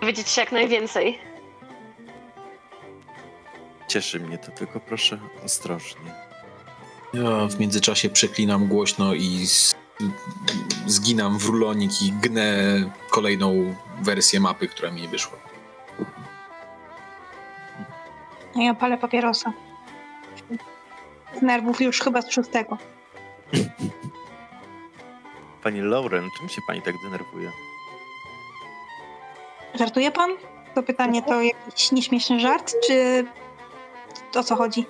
dowiedzieć 0.01 0.29
się 0.29 0.41
jak 0.41 0.53
najwięcej. 0.53 1.19
Cieszy 3.89 4.21
mnie 4.21 4.39
to, 4.39 4.53
tylko 4.53 4.81
proszę 4.81 5.19
ostrożnie. 5.45 6.15
Ja 7.15 7.47
w 7.47 7.61
międzyczasie 7.61 8.11
przeklinam 8.11 8.67
głośno 8.67 9.15
i 9.15 9.47
zginam 10.87 11.39
w 11.39 11.47
rulonik 11.47 12.03
i 12.03 12.13
gnę 12.13 12.55
kolejną 13.11 13.75
wersję 14.01 14.41
mapy, 14.41 14.69
która 14.69 14.91
mi 14.91 15.03
nie 15.03 15.09
wyszła. 15.09 15.39
A 18.57 18.63
ja 18.63 18.75
palę 18.75 18.99
papierosa. 18.99 19.53
Z 21.39 21.43
nerwów 21.43 21.81
już 21.81 22.01
chyba 22.01 22.23
z 22.23 22.31
szóstego. 22.31 22.79
Pani 25.69 25.81
Lauren, 25.81 26.31
czym 26.39 26.49
się 26.49 26.63
pani 26.67 26.83
tak 26.83 26.95
denerwuje? 27.03 27.51
Żartuje 29.75 30.11
pan? 30.11 30.31
To 30.75 30.83
pytanie 30.83 31.23
to 31.23 31.43
jakiś 31.43 31.93
nieśmieszny 31.93 32.41
żart, 32.41 32.75
czy 32.87 33.25
o 34.35 34.43
co 34.43 34.57
chodzi? 34.57 34.87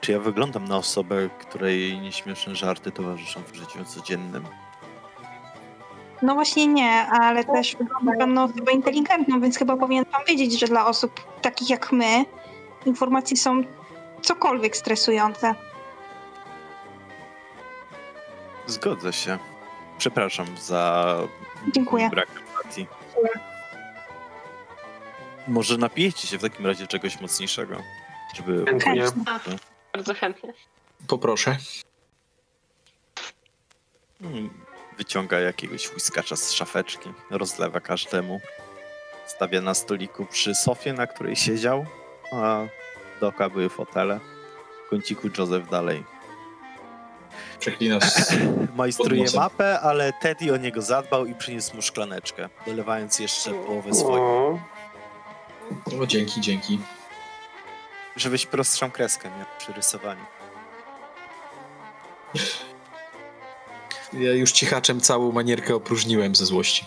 Czy 0.00 0.12
ja 0.12 0.20
wyglądam 0.20 0.64
na 0.64 0.76
osobę, 0.76 1.28
której 1.38 1.98
nieśmieszne 1.98 2.54
żarty 2.54 2.92
towarzyszą 2.92 3.42
w 3.42 3.54
życiu 3.54 3.84
codziennym? 3.84 4.44
No 6.22 6.34
właśnie 6.34 6.66
nie, 6.66 7.06
ale 7.06 7.44
też 7.44 7.76
wygląda 7.76 8.12
pan 8.18 8.34
na 8.34 8.44
osobę 8.44 8.72
inteligentną, 8.72 9.40
więc 9.40 9.58
chyba 9.58 9.76
powinien 9.76 10.04
pan 10.04 10.20
wiedzieć, 10.28 10.60
że 10.60 10.66
dla 10.66 10.86
osób 10.86 11.40
takich 11.40 11.70
jak 11.70 11.92
my 11.92 12.24
informacje 12.86 13.36
są 13.36 13.62
cokolwiek 14.20 14.76
stresujące. 14.76 15.54
Zgodzę 18.72 19.12
się. 19.12 19.38
Przepraszam 19.98 20.46
za 20.58 21.16
Dziękuję. 21.74 22.10
brak 22.10 22.28
empatii. 22.36 22.86
Może 25.48 25.76
napijecie 25.78 26.28
się 26.28 26.38
w 26.38 26.42
takim 26.42 26.66
razie 26.66 26.86
czegoś 26.86 27.20
mocniejszego, 27.20 27.76
żeby... 28.36 28.64
Chętnie. 28.66 29.04
Bardzo 29.92 30.14
chętnie. 30.14 30.52
Poproszę. 31.08 31.56
Mm, 34.20 34.50
Wyciąga 34.98 35.40
jakiegoś 35.40 35.92
łyskacza 35.94 36.36
z 36.36 36.52
szafeczki, 36.52 37.12
rozlewa 37.30 37.80
każdemu. 37.80 38.40
Stawia 39.26 39.60
na 39.60 39.74
stoliku 39.74 40.26
przy 40.26 40.54
sofie, 40.54 40.92
na 40.92 41.06
której 41.06 41.36
siedział, 41.36 41.86
a 42.32 42.60
dookoła 43.20 43.50
były 43.50 43.68
fotele. 43.68 44.20
W 44.86 44.90
kąciku 44.90 45.28
Józef 45.38 45.70
dalej. 45.70 46.04
Przeklinasz. 47.62 48.04
Majstruje 48.76 49.24
mapę, 49.34 49.80
ale 49.80 50.12
Teddy 50.12 50.54
o 50.54 50.56
niego 50.56 50.82
zadbał 50.82 51.26
i 51.26 51.34
przyniósł 51.34 51.76
mu 51.76 51.82
szklaneczkę, 51.82 52.48
dolewając 52.66 53.18
jeszcze 53.18 53.50
połowę 53.50 53.94
swojej. 53.94 54.22
O, 56.00 56.06
dzięki, 56.06 56.40
dzięki. 56.40 56.78
Żebyś 58.16 58.46
prostszą 58.46 58.90
kreskę 58.90 59.30
miał 59.30 59.46
przy 59.58 59.72
rysowaniu. 59.72 60.24
Ja 64.12 64.32
już 64.32 64.52
cichaczem 64.52 65.00
całą 65.00 65.32
manierkę 65.32 65.74
opróżniłem 65.74 66.34
ze 66.34 66.46
złości. 66.46 66.86